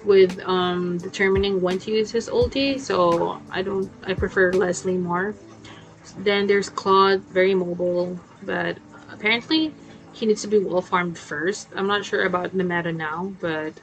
with 0.03 0.39
um, 0.45 0.97
determining 0.97 1.61
when 1.61 1.79
to 1.79 1.91
use 1.91 2.11
his 2.11 2.29
ulti, 2.29 2.79
so 2.79 3.41
I 3.49 3.61
don't. 3.61 3.89
I 4.05 4.13
prefer 4.13 4.51
Leslie 4.51 4.97
more. 4.97 5.33
Then 6.19 6.47
there's 6.47 6.69
Claude, 6.69 7.21
very 7.21 7.55
mobile, 7.55 8.19
but 8.43 8.77
apparently 9.11 9.73
he 10.13 10.25
needs 10.25 10.41
to 10.43 10.47
be 10.47 10.59
well 10.59 10.81
farmed 10.81 11.17
first. 11.17 11.67
I'm 11.75 11.87
not 11.87 12.05
sure 12.05 12.25
about 12.25 12.55
the 12.55 12.63
meta 12.63 12.91
now, 12.91 13.33
but 13.41 13.73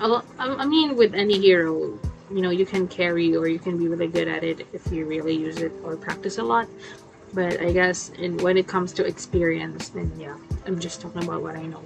I 0.00 0.64
mean, 0.64 0.96
with 0.96 1.14
any 1.14 1.38
hero, 1.38 1.98
you 2.32 2.40
know 2.40 2.50
you 2.50 2.64
can 2.64 2.88
carry 2.88 3.36
or 3.36 3.46
you 3.46 3.58
can 3.58 3.76
be 3.76 3.88
really 3.88 4.06
good 4.08 4.26
at 4.26 4.42
it 4.42 4.66
if 4.72 4.90
you 4.90 5.04
really 5.04 5.36
use 5.36 5.58
it 5.58 5.72
or 5.84 5.96
practice 5.96 6.38
a 6.38 6.42
lot. 6.42 6.66
But 7.34 7.60
i 7.60 7.72
guess 7.72 8.10
in 8.10 8.36
when 8.38 8.56
it 8.56 8.66
comes 8.66 8.92
to 8.94 9.04
experience 9.04 9.88
then 9.88 10.12
yeah 10.18 10.36
i'm 10.66 10.78
just 10.78 11.00
talking 11.00 11.24
about 11.24 11.42
what 11.42 11.56
i 11.56 11.62
know. 11.62 11.82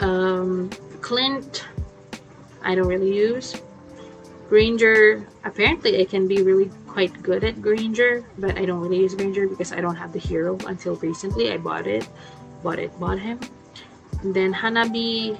Um 0.00 0.70
clint 1.00 1.64
i 2.62 2.74
don't 2.74 2.88
really 2.88 3.14
use. 3.14 3.56
Granger 4.48 5.26
apparently 5.44 6.00
i 6.00 6.04
can 6.04 6.26
be 6.28 6.42
really 6.42 6.70
quite 6.90 7.14
good 7.22 7.44
at 7.44 7.62
granger 7.62 8.24
but 8.38 8.58
i 8.58 8.64
don't 8.64 8.80
really 8.80 8.98
use 8.98 9.14
granger 9.14 9.46
because 9.46 9.72
i 9.72 9.80
don't 9.80 9.96
have 9.96 10.12
the 10.12 10.18
hero 10.18 10.58
until 10.66 10.96
recently 10.96 11.52
i 11.52 11.56
bought 11.56 11.86
it 11.86 12.06
bought 12.62 12.78
it 12.78 12.90
bought 12.98 13.18
him 13.18 13.38
and 14.22 14.34
then 14.34 14.52
hanabi 14.52 15.38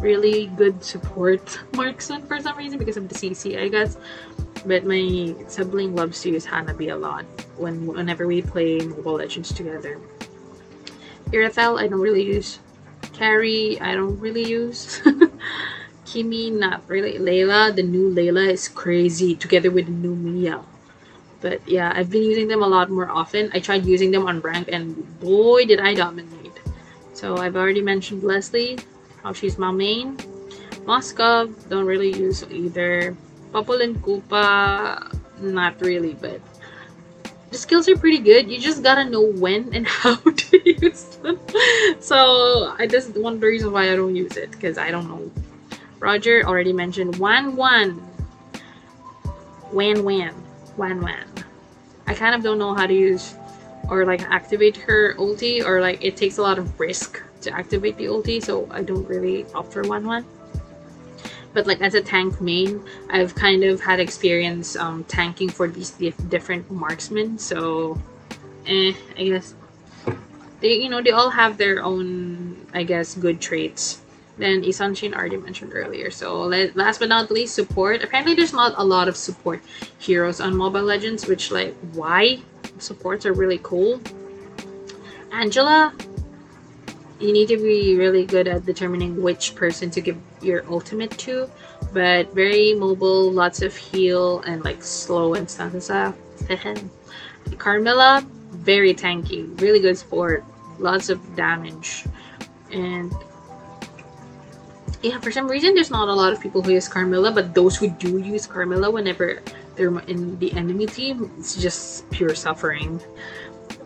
really 0.00 0.46
good 0.56 0.82
support 0.82 1.58
marksman 1.74 2.22
for 2.26 2.40
some 2.40 2.56
reason 2.56 2.78
because 2.78 2.96
of 2.96 3.08
the 3.08 3.14
CC, 3.14 3.60
I 3.60 3.68
guess. 3.68 3.96
But 4.66 4.84
my 4.84 5.34
sibling 5.46 5.94
loves 5.94 6.20
to 6.22 6.30
use 6.30 6.46
Hanabi 6.46 6.92
a 6.92 6.96
lot 6.96 7.24
when 7.56 7.86
whenever 7.86 8.26
we 8.26 8.42
play 8.42 8.78
Mobile 8.78 9.14
Legends 9.14 9.52
together. 9.52 9.98
Irithel, 11.30 11.80
I 11.80 11.86
don't 11.86 12.00
really 12.00 12.24
use. 12.24 12.58
Karrie, 13.02 13.80
I 13.80 13.94
don't 13.94 14.18
really 14.18 14.44
use. 14.44 15.00
Kimmy, 16.06 16.50
not 16.50 16.82
really. 16.88 17.18
Layla, 17.18 17.74
the 17.74 17.82
new 17.82 18.12
Layla 18.12 18.50
is 18.50 18.66
crazy 18.66 19.36
together 19.36 19.70
with 19.70 19.86
the 19.86 19.92
new 19.92 20.14
Miya. 20.14 20.62
But 21.40 21.66
yeah, 21.68 21.92
I've 21.94 22.10
been 22.10 22.22
using 22.22 22.48
them 22.48 22.62
a 22.62 22.66
lot 22.66 22.90
more 22.90 23.08
often. 23.08 23.50
I 23.54 23.60
tried 23.60 23.86
using 23.86 24.10
them 24.10 24.26
on 24.26 24.40
rank 24.40 24.68
and 24.72 24.96
boy 25.20 25.64
did 25.66 25.80
I 25.80 25.94
dominate. 25.94 26.58
So 27.14 27.36
I've 27.38 27.56
already 27.56 27.82
mentioned 27.82 28.22
Leslie. 28.22 28.78
how 29.22 29.32
she's 29.32 29.58
my 29.58 29.70
main. 29.70 30.16
Moskov, 30.86 31.52
don't 31.68 31.84
really 31.84 32.14
use 32.16 32.44
either. 32.50 33.16
Popol 33.52 33.82
and 33.82 34.00
Kupa, 34.02 35.12
not 35.40 35.80
really, 35.80 36.14
but 36.14 36.40
the 37.50 37.58
skills 37.58 37.88
are 37.88 37.96
pretty 37.96 38.18
good. 38.18 38.50
You 38.50 38.58
just 38.58 38.82
gotta 38.82 39.04
know 39.04 39.22
when 39.22 39.74
and 39.74 39.86
how 40.00 40.16
to 40.16 40.54
use 40.64 41.16
them. 41.16 41.38
So 42.00 42.74
I 42.78 42.86
just 42.86 43.16
one 43.16 43.34
of 43.34 43.40
the 43.40 43.46
reasons 43.46 43.72
why 43.72 43.92
I 43.92 43.96
don't 43.96 44.16
use 44.16 44.36
it 44.36 44.50
because 44.52 44.78
I 44.78 44.90
don't 44.90 45.08
know. 45.08 45.30
Roger 46.00 46.42
already 46.46 46.72
mentioned 46.72 47.16
Wan 47.18 47.56
Wan. 47.56 48.00
Wan 49.72 50.04
Wan. 50.04 50.47
Wan 50.78 51.00
Wan. 51.00 51.26
I 52.06 52.14
kind 52.14 52.34
of 52.34 52.42
don't 52.42 52.58
know 52.58 52.74
how 52.74 52.86
to 52.86 52.94
use 52.94 53.34
or 53.90 54.04
like 54.04 54.22
activate 54.22 54.76
her 54.76 55.14
ulti 55.18 55.64
or 55.64 55.80
like 55.80 56.02
it 56.02 56.16
takes 56.16 56.38
a 56.38 56.42
lot 56.42 56.58
of 56.58 56.78
risk 56.80 57.22
to 57.42 57.50
activate 57.50 57.96
the 57.96 58.06
ulti, 58.06 58.42
so 58.42 58.68
I 58.70 58.82
don't 58.82 59.06
really 59.08 59.44
opt 59.54 59.72
for 59.72 59.82
one. 59.82 60.24
But 61.52 61.66
like 61.66 61.80
as 61.80 61.94
a 61.94 62.00
tank 62.00 62.40
main, 62.40 62.82
I've 63.10 63.34
kind 63.34 63.64
of 63.64 63.80
had 63.80 64.00
experience 64.00 64.76
um, 64.76 65.04
tanking 65.04 65.48
for 65.48 65.68
these 65.68 65.90
different 65.90 66.70
marksmen, 66.70 67.38
so 67.38 67.98
eh, 68.66 68.92
I 69.16 69.24
guess 69.24 69.54
they 70.60 70.74
you 70.74 70.88
know 70.88 71.02
they 71.02 71.10
all 71.10 71.30
have 71.30 71.56
their 71.56 71.82
own 71.82 72.66
I 72.72 72.82
guess, 72.84 73.14
good 73.14 73.40
traits. 73.40 74.00
Then 74.38 74.62
Yi 74.62 74.72
Sun-shin 74.72 75.14
already 75.14 75.36
mentioned 75.36 75.72
earlier. 75.74 76.10
So 76.10 76.42
last 76.74 76.98
but 77.00 77.08
not 77.08 77.30
least, 77.30 77.54
support. 77.54 78.02
Apparently, 78.02 78.34
there's 78.34 78.52
not 78.52 78.74
a 78.76 78.84
lot 78.84 79.08
of 79.08 79.16
support 79.16 79.60
heroes 79.98 80.40
on 80.40 80.56
Mobile 80.56 80.82
Legends, 80.82 81.26
which 81.26 81.50
like 81.50 81.74
why 81.92 82.40
supports 82.78 83.26
are 83.26 83.32
really 83.32 83.58
cool. 83.62 84.00
Angela, 85.32 85.92
you 87.20 87.32
need 87.32 87.48
to 87.48 87.56
be 87.56 87.96
really 87.96 88.24
good 88.24 88.46
at 88.46 88.64
determining 88.64 89.20
which 89.22 89.54
person 89.54 89.90
to 89.90 90.00
give 90.00 90.16
your 90.40 90.64
ultimate 90.70 91.10
to, 91.18 91.50
but 91.92 92.32
very 92.32 92.74
mobile, 92.74 93.32
lots 93.32 93.60
of 93.60 93.74
heal 93.76 94.40
and 94.42 94.64
like 94.64 94.82
slow 94.82 95.34
and 95.34 95.50
stuff. 95.50 96.14
Carmilla, 97.58 98.24
very 98.52 98.94
tanky, 98.94 99.60
really 99.60 99.80
good 99.80 99.98
support, 99.98 100.44
lots 100.78 101.08
of 101.08 101.18
damage, 101.34 102.04
and 102.70 103.12
yeah, 105.02 105.18
for 105.20 105.30
some 105.30 105.48
reason 105.48 105.74
there's 105.74 105.90
not 105.90 106.08
a 106.08 106.14
lot 106.14 106.32
of 106.32 106.40
people 106.40 106.62
who 106.62 106.72
use 106.72 106.88
Carmilla, 106.88 107.30
but 107.30 107.54
those 107.54 107.76
who 107.76 107.88
do 107.88 108.18
use 108.18 108.46
Carmilla 108.46 108.90
whenever 108.90 109.42
they're 109.76 109.96
in 110.00 110.38
the 110.38 110.52
enemy 110.52 110.86
team, 110.86 111.30
it's 111.38 111.56
just 111.56 112.08
pure 112.10 112.34
suffering 112.34 113.00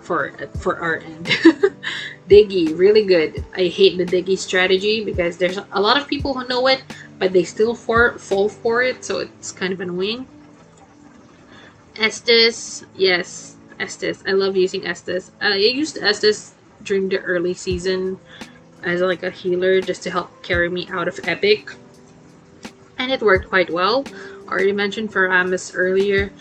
for 0.01 0.33
for 0.59 0.79
our 0.79 0.97
end. 0.99 1.27
Diggy, 2.29 2.77
really 2.79 3.05
good. 3.05 3.45
I 3.55 3.67
hate 3.67 3.99
the 3.99 4.07
Diggy 4.07 4.39
strategy 4.39 5.05
because 5.05 5.37
there's 5.37 5.59
a 5.59 5.81
lot 5.81 6.01
of 6.01 6.09
people 6.09 6.33
who 6.33 6.47
know 6.49 6.67
it, 6.69 6.83
but 7.19 7.33
they 7.33 7.45
still 7.45 7.75
for, 7.75 8.19
fall 8.19 8.49
for 8.49 8.83
it, 8.83 9.05
so 9.05 9.19
it's 9.19 9.53
kind 9.53 9.73
of 9.73 9.81
annoying. 9.81 10.27
Estes, 11.97 12.87
yes, 12.97 13.57
Estes. 13.79 14.23
I 14.27 14.33
love 14.33 14.57
using 14.57 14.87
Estes. 14.87 15.31
Uh, 15.43 15.53
I 15.53 15.57
used 15.57 15.99
Estes 15.99 16.55
during 16.85 17.09
the 17.09 17.19
early 17.19 17.53
season 17.53 18.19
as 18.85 19.01
like 19.01 19.23
a 19.23 19.31
healer 19.31 19.81
just 19.81 20.03
to 20.05 20.11
help 20.11 20.43
carry 20.43 20.69
me 20.69 20.89
out 20.91 21.09
of 21.09 21.19
Epic. 21.25 21.71
And 22.99 23.11
it 23.11 23.21
worked 23.21 23.49
quite 23.49 23.71
well. 23.71 24.05
Already 24.49 24.73
mentioned 24.73 25.13
Faramis 25.13 25.73
earlier, 25.75 26.33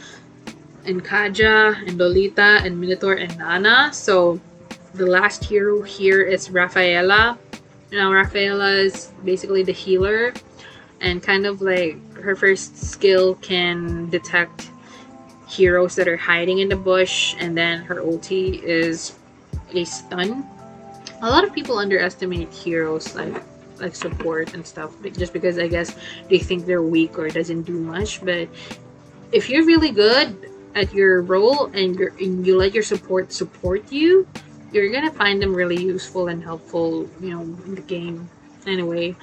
and 0.86 1.04
Kaja, 1.04 1.76
and 1.88 1.98
Lolita, 1.98 2.62
and 2.64 2.80
Minotaur, 2.80 3.14
and 3.14 3.38
Nana. 3.38 3.94
So 3.94 4.40
the 4.94 5.06
last 5.06 5.44
hero 5.44 5.82
here 5.82 6.22
is 6.22 6.50
Rafaela. 6.50 7.38
Now 7.92 8.12
Rafaela 8.12 8.72
is 8.72 9.12
basically 9.24 9.64
the 9.64 9.72
healer 9.72 10.34
and 11.02 11.22
kind 11.22 11.46
of 11.46 11.62
like 11.62 11.98
her 12.16 12.36
first 12.36 12.78
skill 12.78 13.36
can 13.36 14.10
detect 14.10 14.70
heroes 15.48 15.96
that 15.96 16.08
are 16.08 16.18
hiding 16.18 16.60
in 16.60 16.70
the 16.70 16.76
bush 16.76 17.36
and 17.40 17.58
then 17.58 17.82
her 17.82 17.96
ulti 17.96 18.62
is 18.64 19.18
a 19.74 19.84
stun 19.84 20.48
a 21.22 21.30
lot 21.30 21.44
of 21.44 21.54
people 21.54 21.78
underestimate 21.78 22.52
heroes 22.52 23.16
like 23.16 23.44
like 23.80 23.96
support 23.96 24.54
and 24.54 24.66
stuff 24.66 24.94
just 25.14 25.34
because 25.34 25.58
I 25.58 25.68
guess 25.68 25.96
they 26.30 26.38
think 26.38 26.66
they're 26.66 26.84
weak 26.84 27.18
or 27.18 27.30
doesn't 27.30 27.64
do 27.64 27.74
much. 27.74 28.24
But 28.24 28.48
if 29.32 29.50
you're 29.50 29.66
really 29.66 29.92
good 29.92 30.52
at 30.76 30.94
your 30.94 31.22
role 31.22 31.66
and, 31.74 31.98
you 31.98 32.12
and 32.20 32.46
you 32.46 32.58
let 32.58 32.74
your 32.74 32.84
support 32.84 33.34
support 33.34 33.92
you, 33.92 34.28
you're 34.72 34.92
gonna 34.92 35.12
find 35.12 35.42
them 35.42 35.54
really 35.54 35.82
useful 35.82 36.28
and 36.28 36.44
helpful, 36.44 37.10
you 37.20 37.32
know, 37.32 37.42
in 37.42 37.76
the 37.76 37.82
game. 37.82 38.30
Anyway, 38.68 39.16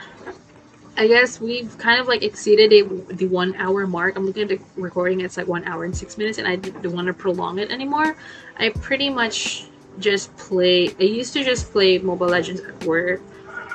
I 0.96 1.06
guess 1.06 1.40
we've 1.40 1.78
kind 1.78 2.00
of 2.00 2.08
like 2.08 2.24
exceeded 2.24 2.72
a, 2.72 2.82
the 3.14 3.26
one 3.26 3.54
hour 3.56 3.86
mark. 3.86 4.16
I'm 4.16 4.26
looking 4.26 4.42
at 4.42 4.48
the 4.48 4.60
recording; 4.76 5.20
it's 5.20 5.36
like 5.36 5.46
one 5.46 5.64
hour 5.64 5.84
and 5.84 5.96
six 5.96 6.18
minutes, 6.18 6.38
and 6.38 6.48
I 6.48 6.56
don't 6.56 6.92
want 6.92 7.06
to 7.06 7.14
prolong 7.14 7.60
it 7.60 7.70
anymore. 7.70 8.16
I 8.58 8.70
pretty 8.70 9.08
much 9.08 9.67
just 9.98 10.34
play. 10.36 10.94
I 10.98 11.04
used 11.04 11.32
to 11.34 11.44
just 11.44 11.72
play 11.72 11.98
Mobile 11.98 12.28
Legends 12.28 12.60
at 12.60 12.84
work 12.84 13.20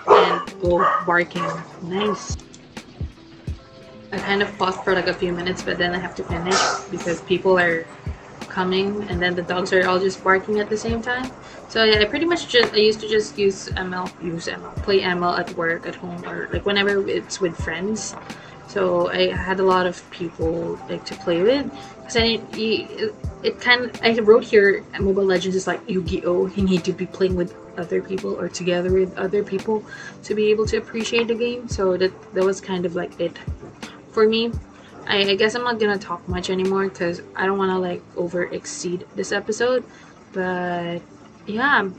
and 0.07 0.61
go 0.61 0.79
barking. 1.05 1.45
Nice. 1.83 2.37
I 4.11 4.17
kind 4.17 4.41
of 4.41 4.57
paused 4.57 4.83
for 4.83 4.93
like 4.93 5.07
a 5.07 5.13
few 5.13 5.33
minutes, 5.33 5.63
but 5.63 5.77
then 5.77 5.95
I 5.95 5.97
have 5.97 6.15
to 6.15 6.23
finish 6.23 6.59
because 6.91 7.21
people 7.21 7.57
are 7.57 7.85
coming, 8.47 9.01
and 9.09 9.19
then 9.19 9.33
the 9.35 9.41
dogs 9.41 9.73
are 9.73 9.87
all 9.87 9.99
just 9.99 10.23
barking 10.23 10.59
at 10.59 10.69
the 10.69 10.77
same 10.77 11.01
time. 11.01 11.31
So 11.69 11.83
yeah, 11.83 11.99
I 11.99 12.05
pretty 12.05 12.25
much 12.25 12.47
just 12.47 12.73
I 12.73 12.77
used 12.77 12.99
to 13.01 13.09
just 13.09 13.37
use 13.37 13.69
ML, 13.69 14.05
use 14.23 14.45
ML, 14.45 14.75
play 14.83 15.01
ML 15.01 15.39
at 15.39 15.55
work, 15.57 15.87
at 15.87 15.95
home, 15.95 16.23
or 16.25 16.47
like 16.53 16.65
whenever 16.65 17.07
it's 17.09 17.41
with 17.41 17.57
friends. 17.57 18.15
So 18.73 19.07
I 19.11 19.31
had 19.31 19.59
a 19.59 19.63
lot 19.63 19.85
of 19.85 20.01
people 20.09 20.79
like 20.89 21.05
to 21.05 21.15
play 21.15 21.43
with. 21.43 21.69
Cause 22.01 22.17
I 22.17 22.41
it, 22.53 23.13
it 23.43 23.61
kind 23.61 23.85
of 23.85 24.01
I 24.01 24.17
wrote 24.17 24.43
here 24.43 24.83
Mobile 24.99 25.25
Legends 25.25 25.55
is 25.55 25.67
like 25.67 25.87
Yu-Gi-Oh. 25.87 26.47
You 26.47 26.63
need 26.63 26.83
to 26.85 26.91
be 26.91 27.05
playing 27.05 27.35
with 27.35 27.55
other 27.77 28.01
people 28.01 28.33
or 28.33 28.49
together 28.49 28.91
with 28.91 29.15
other 29.15 29.43
people 29.43 29.85
to 30.23 30.33
be 30.33 30.49
able 30.49 30.65
to 30.65 30.77
appreciate 30.77 31.27
the 31.27 31.35
game. 31.35 31.69
So 31.69 31.97
that 31.97 32.11
that 32.33 32.43
was 32.43 32.59
kind 32.59 32.87
of 32.87 32.95
like 32.95 33.19
it 33.19 33.37
for 34.11 34.27
me. 34.27 34.51
I, 35.05 35.17
I 35.19 35.35
guess 35.35 35.53
I'm 35.53 35.63
not 35.63 35.79
gonna 35.79 35.99
talk 35.99 36.27
much 36.27 36.49
anymore 36.49 36.89
because 36.89 37.21
I 37.35 37.45
don't 37.45 37.59
want 37.59 37.69
to 37.71 37.77
like 37.77 38.01
over 38.17 38.45
exceed 38.45 39.05
this 39.13 39.31
episode. 39.31 39.83
But 40.31 40.99
yeah, 41.45 41.89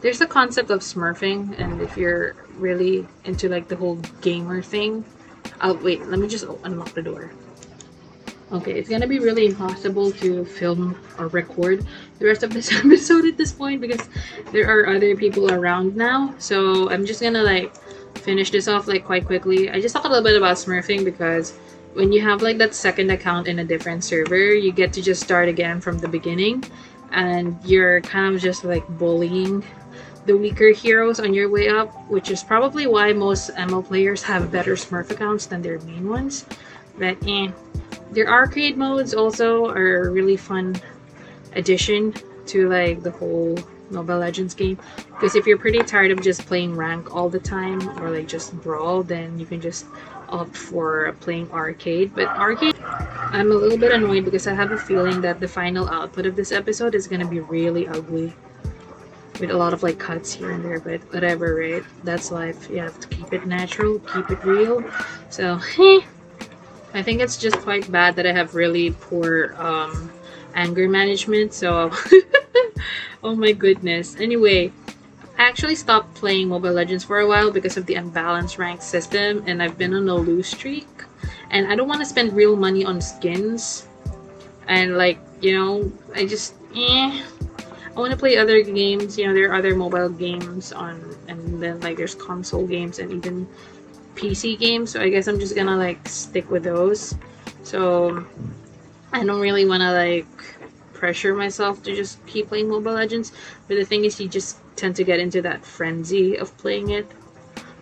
there's 0.00 0.18
the 0.18 0.26
concept 0.26 0.70
of 0.70 0.80
smurfing, 0.80 1.60
and 1.60 1.80
if 1.80 1.96
you're 1.96 2.34
really 2.58 3.06
into 3.24 3.48
like 3.48 3.68
the 3.68 3.76
whole 3.76 4.00
gamer 4.20 4.62
thing, 4.62 5.04
Oh, 5.62 5.74
wait, 5.74 6.04
let 6.06 6.18
me 6.18 6.26
just 6.26 6.44
unlock 6.64 6.92
the 6.92 7.02
door. 7.02 7.30
Okay, 8.52 8.72
it's 8.72 8.88
gonna 8.88 9.06
be 9.06 9.18
really 9.18 9.46
impossible 9.46 10.12
to 10.12 10.44
film 10.44 10.98
or 11.18 11.28
record 11.28 11.86
the 12.18 12.26
rest 12.26 12.42
of 12.42 12.52
this 12.52 12.70
episode 12.84 13.24
at 13.24 13.38
this 13.38 13.50
point 13.50 13.80
because 13.80 14.08
there 14.50 14.68
are 14.68 14.94
other 14.94 15.16
people 15.16 15.50
around 15.50 15.96
now. 15.96 16.34
So 16.38 16.90
I'm 16.90 17.06
just 17.06 17.22
gonna 17.22 17.42
like 17.42 17.74
finish 18.18 18.50
this 18.50 18.68
off 18.68 18.88
like 18.88 19.04
quite 19.06 19.24
quickly. 19.24 19.70
I 19.70 19.80
just 19.80 19.94
talked 19.94 20.04
a 20.04 20.08
little 20.08 20.24
bit 20.24 20.36
about 20.36 20.56
smurfing 20.56 21.04
because 21.04 21.52
when 21.94 22.12
you 22.12 22.20
have 22.20 22.42
like 22.42 22.58
that 22.58 22.74
second 22.74 23.10
account 23.10 23.46
in 23.48 23.60
a 23.60 23.64
different 23.64 24.04
server, 24.04 24.52
you 24.52 24.70
get 24.70 24.92
to 24.94 25.02
just 25.02 25.22
start 25.22 25.48
again 25.48 25.80
from 25.80 25.98
the 25.98 26.08
beginning 26.08 26.62
and 27.12 27.56
you're 27.64 28.00
kind 28.02 28.34
of 28.34 28.40
just 28.40 28.64
like 28.64 28.86
bullying 28.98 29.64
the 30.24 30.36
weaker 30.36 30.70
heroes 30.70 31.18
on 31.18 31.34
your 31.34 31.48
way 31.48 31.68
up, 31.68 31.88
which 32.08 32.30
is 32.30 32.42
probably 32.44 32.86
why 32.86 33.12
most 33.12 33.50
ML 33.50 33.84
players 33.84 34.22
have 34.22 34.52
better 34.52 34.74
Smurf 34.74 35.10
accounts 35.10 35.46
than 35.46 35.62
their 35.62 35.78
main 35.80 36.08
ones. 36.08 36.46
But 36.98 37.16
eh. 37.26 37.50
Their 38.12 38.28
arcade 38.28 38.76
modes 38.76 39.14
also 39.14 39.66
are 39.70 40.04
a 40.04 40.10
really 40.10 40.36
fun 40.36 40.76
addition 41.56 42.14
to 42.46 42.68
like 42.68 43.02
the 43.02 43.10
whole 43.10 43.58
Mobile 43.90 44.18
Legends 44.18 44.54
game. 44.54 44.78
Because 45.06 45.34
if 45.34 45.46
you're 45.46 45.58
pretty 45.58 45.82
tired 45.82 46.10
of 46.10 46.20
just 46.22 46.46
playing 46.46 46.76
rank 46.76 47.14
all 47.14 47.28
the 47.28 47.38
time 47.40 47.80
or 48.00 48.10
like 48.10 48.28
just 48.28 48.52
brawl, 48.62 49.02
then 49.02 49.38
you 49.38 49.46
can 49.46 49.60
just 49.60 49.86
opt 50.28 50.56
for 50.56 51.16
playing 51.20 51.50
arcade. 51.52 52.14
But 52.14 52.28
arcade, 52.28 52.76
I'm 52.82 53.50
a 53.50 53.54
little 53.54 53.78
bit 53.78 53.92
annoyed 53.92 54.24
because 54.24 54.46
I 54.46 54.54
have 54.54 54.72
a 54.72 54.78
feeling 54.78 55.20
that 55.22 55.40
the 55.40 55.48
final 55.48 55.88
output 55.88 56.26
of 56.26 56.36
this 56.36 56.52
episode 56.52 56.94
is 56.94 57.06
gonna 57.06 57.26
be 57.26 57.40
really 57.40 57.88
ugly 57.88 58.34
with 59.42 59.50
a 59.50 59.56
lot 59.56 59.74
of 59.74 59.82
like 59.82 59.98
cuts 59.98 60.32
here 60.32 60.52
and 60.52 60.64
there 60.64 60.78
but 60.78 61.00
whatever 61.12 61.56
right? 61.56 61.82
That's 62.04 62.30
life. 62.30 62.70
You 62.70 62.78
have 62.78 62.98
to 63.00 63.08
keep 63.08 63.32
it 63.32 63.44
natural 63.44 63.98
keep 63.98 64.30
it 64.30 64.42
real. 64.44 64.82
So 65.30 65.60
i 66.94 67.02
think 67.02 67.20
it's 67.20 67.38
just 67.38 67.56
quite 67.60 67.90
bad 67.90 68.14
that 68.16 68.26
i 68.26 68.32
have 68.32 68.54
really 68.54 68.90
poor 69.08 69.54
um 69.56 70.12
anger 70.54 70.86
management 70.86 71.54
so 71.54 71.90
oh 73.24 73.34
my 73.34 73.52
goodness. 73.52 74.14
Anyway 74.20 74.70
I 75.38 75.48
actually 75.48 75.74
stopped 75.74 76.14
playing 76.14 76.48
Mobile 76.48 76.72
Legends 76.72 77.02
for 77.02 77.18
a 77.18 77.26
while 77.26 77.50
because 77.50 77.76
of 77.76 77.86
the 77.86 77.96
unbalanced 77.96 78.58
rank 78.58 78.80
system 78.80 79.42
and 79.46 79.62
I've 79.62 79.76
been 79.76 79.92
on 79.94 80.08
a 80.08 80.14
lose 80.14 80.46
streak. 80.46 80.86
And 81.50 81.66
I 81.66 81.74
don't 81.74 81.88
want 81.88 82.00
to 82.00 82.06
spend 82.06 82.32
real 82.32 82.54
money 82.54 82.84
on 82.84 83.00
skins. 83.00 83.88
And 84.68 84.96
like 84.96 85.18
you 85.40 85.56
know 85.58 85.90
I 86.14 86.26
just 86.26 86.54
eh 86.76 87.24
I 87.94 88.00
want 88.00 88.10
to 88.12 88.16
play 88.16 88.36
other 88.36 88.62
games. 88.62 89.18
You 89.18 89.26
know, 89.26 89.34
there 89.34 89.50
are 89.50 89.54
other 89.54 89.74
mobile 89.74 90.08
games 90.08 90.72
on, 90.72 91.16
and 91.28 91.62
then 91.62 91.80
like 91.80 91.96
there's 91.96 92.14
console 92.14 92.66
games 92.66 92.98
and 92.98 93.12
even 93.12 93.46
PC 94.14 94.58
games. 94.58 94.90
So 94.92 95.00
I 95.00 95.08
guess 95.08 95.28
I'm 95.28 95.38
just 95.38 95.54
gonna 95.54 95.76
like 95.76 96.08
stick 96.08 96.50
with 96.50 96.64
those. 96.64 97.14
So 97.64 98.24
I 99.12 99.24
don't 99.24 99.40
really 99.40 99.66
want 99.66 99.82
to 99.82 99.92
like 99.92 100.26
pressure 100.92 101.34
myself 101.34 101.82
to 101.82 101.94
just 101.94 102.24
keep 102.26 102.48
playing 102.48 102.68
Mobile 102.68 102.92
Legends. 102.92 103.32
But 103.68 103.76
the 103.76 103.84
thing 103.84 104.04
is, 104.04 104.20
you 104.20 104.28
just 104.28 104.58
tend 104.76 104.96
to 104.96 105.04
get 105.04 105.20
into 105.20 105.42
that 105.42 105.64
frenzy 105.64 106.36
of 106.36 106.56
playing 106.56 106.90
it 106.90 107.10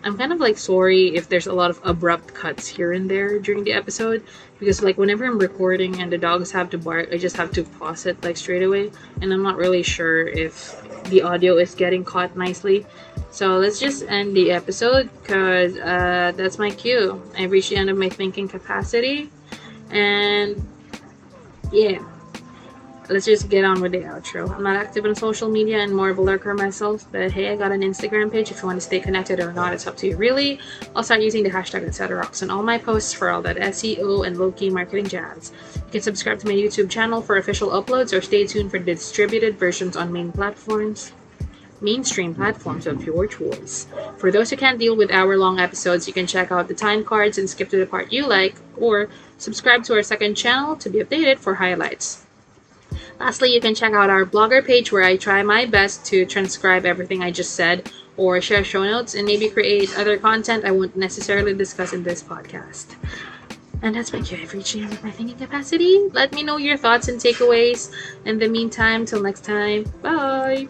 I'm 0.03 0.17
kind 0.17 0.33
of 0.33 0.39
like 0.39 0.57
sorry 0.57 1.15
if 1.15 1.29
there's 1.29 1.47
a 1.47 1.53
lot 1.53 1.69
of 1.69 1.79
abrupt 1.83 2.33
cuts 2.33 2.67
here 2.67 2.93
and 2.93 3.09
there 3.09 3.37
during 3.39 3.63
the 3.63 3.73
episode 3.73 4.23
because 4.61 4.83
like 4.83 4.95
whenever 4.99 5.25
I'm 5.25 5.39
recording 5.39 5.99
and 5.99 6.11
the 6.11 6.19
dogs 6.19 6.51
have 6.51 6.69
to 6.69 6.77
bark, 6.77 7.09
I 7.11 7.17
just 7.17 7.35
have 7.35 7.51
to 7.53 7.63
pause 7.63 8.05
it 8.05 8.23
like 8.23 8.37
straight 8.37 8.61
away 8.61 8.91
and 9.19 9.33
I'm 9.33 9.41
not 9.41 9.57
really 9.57 9.81
sure 9.81 10.27
if 10.27 10.77
the 11.05 11.23
audio 11.23 11.57
is 11.57 11.73
getting 11.73 12.03
caught 12.05 12.37
nicely. 12.37 12.85
So 13.31 13.57
let's 13.57 13.79
just 13.79 14.03
end 14.03 14.37
the 14.37 14.51
episode 14.51 15.09
because 15.19 15.75
uh, 15.77 16.33
that's 16.35 16.59
my 16.59 16.69
cue. 16.69 17.19
I 17.35 17.45
reached 17.45 17.71
the 17.71 17.77
end 17.77 17.89
of 17.89 17.97
my 17.97 18.09
thinking 18.09 18.47
capacity 18.47 19.31
and 19.89 20.63
yeah. 21.71 22.05
Let's 23.11 23.25
just 23.25 23.49
get 23.49 23.65
on 23.65 23.81
with 23.81 23.91
the 23.91 23.99
outro. 23.99 24.49
I'm 24.49 24.63
not 24.63 24.75
active 24.75 25.05
on 25.05 25.15
social 25.15 25.49
media 25.49 25.79
and 25.79 25.93
more 25.93 26.09
of 26.09 26.17
a 26.17 26.21
lurker 26.21 26.53
myself, 26.53 27.05
but 27.11 27.31
hey, 27.31 27.51
I 27.51 27.55
got 27.55 27.71
an 27.71 27.81
Instagram 27.81 28.31
page 28.31 28.51
if 28.51 28.61
you 28.61 28.67
want 28.67 28.77
to 28.77 28.85
stay 28.85 28.99
connected 28.99 29.39
or 29.39 29.51
not, 29.53 29.73
it's 29.73 29.87
up 29.87 29.97
to 29.97 30.07
you 30.07 30.17
really. 30.17 30.59
I'll 30.95 31.03
start 31.03 31.21
using 31.21 31.43
the 31.43 31.49
hashtag 31.49 32.09
rocks 32.09 32.41
on 32.41 32.49
all 32.49 32.63
my 32.63 32.77
posts 32.77 33.13
for 33.13 33.29
all 33.29 33.41
that 33.41 33.57
SEO 33.57 34.25
and 34.25 34.37
low 34.37 34.51
key 34.51 34.69
marketing 34.69 35.07
jazz. 35.07 35.51
You 35.75 35.91
can 35.91 36.01
subscribe 36.01 36.39
to 36.39 36.47
my 36.47 36.53
YouTube 36.53 36.89
channel 36.89 37.21
for 37.21 37.37
official 37.37 37.69
uploads 37.69 38.17
or 38.17 38.21
stay 38.21 38.47
tuned 38.47 38.71
for 38.71 38.79
distributed 38.79 39.59
versions 39.59 39.95
on 39.95 40.11
main 40.11 40.31
platforms 40.31 41.11
mainstream 41.81 42.35
platforms 42.35 42.85
of 42.85 43.03
your 43.03 43.25
choice. 43.27 43.87
For 44.17 44.31
those 44.31 44.49
who 44.49 44.55
can't 44.55 44.79
deal 44.79 44.95
with 44.95 45.11
hour 45.11 45.37
long 45.37 45.59
episodes, 45.59 46.07
you 46.07 46.13
can 46.13 46.27
check 46.27 46.51
out 46.51 46.67
the 46.67 46.75
time 46.75 47.03
cards 47.03 47.37
and 47.37 47.49
skip 47.49 47.69
to 47.69 47.77
the 47.77 47.85
part 47.85 48.13
you 48.13 48.27
like, 48.27 48.55
or 48.77 49.09
subscribe 49.37 49.83
to 49.85 49.95
our 49.95 50.03
second 50.03 50.35
channel 50.35 50.75
to 50.75 50.89
be 50.89 50.99
updated 50.99 51.39
for 51.39 51.55
highlights. 51.55 52.25
Lastly, 53.21 53.53
you 53.53 53.61
can 53.61 53.75
check 53.75 53.93
out 53.93 54.09
our 54.09 54.25
blogger 54.25 54.65
page 54.65 54.91
where 54.91 55.03
I 55.03 55.15
try 55.15 55.43
my 55.43 55.67
best 55.67 56.03
to 56.05 56.25
transcribe 56.25 56.87
everything 56.87 57.21
I 57.21 57.29
just 57.29 57.53
said 57.53 57.91
or 58.17 58.41
share 58.41 58.63
show 58.63 58.83
notes 58.83 59.13
and 59.13 59.27
maybe 59.27 59.47
create 59.47 59.95
other 59.95 60.17
content 60.17 60.65
I 60.65 60.71
won't 60.71 60.95
necessarily 60.95 61.53
discuss 61.53 61.93
in 61.93 62.01
this 62.01 62.23
podcast. 62.23 62.95
And 63.83 63.93
that's 63.93 64.11
my 64.11 64.21
cue. 64.21 64.39
Reached 64.51 64.73
the 64.73 64.81
end 64.81 64.93
of 64.93 65.03
my 65.03 65.11
thinking 65.11 65.37
capacity. 65.37 66.09
Let 66.11 66.33
me 66.33 66.41
know 66.41 66.57
your 66.57 66.77
thoughts 66.77 67.09
and 67.09 67.21
takeaways. 67.21 67.93
In 68.25 68.39
the 68.39 68.47
meantime, 68.47 69.05
till 69.05 69.21
next 69.21 69.45
time, 69.45 69.85
bye! 70.01 70.67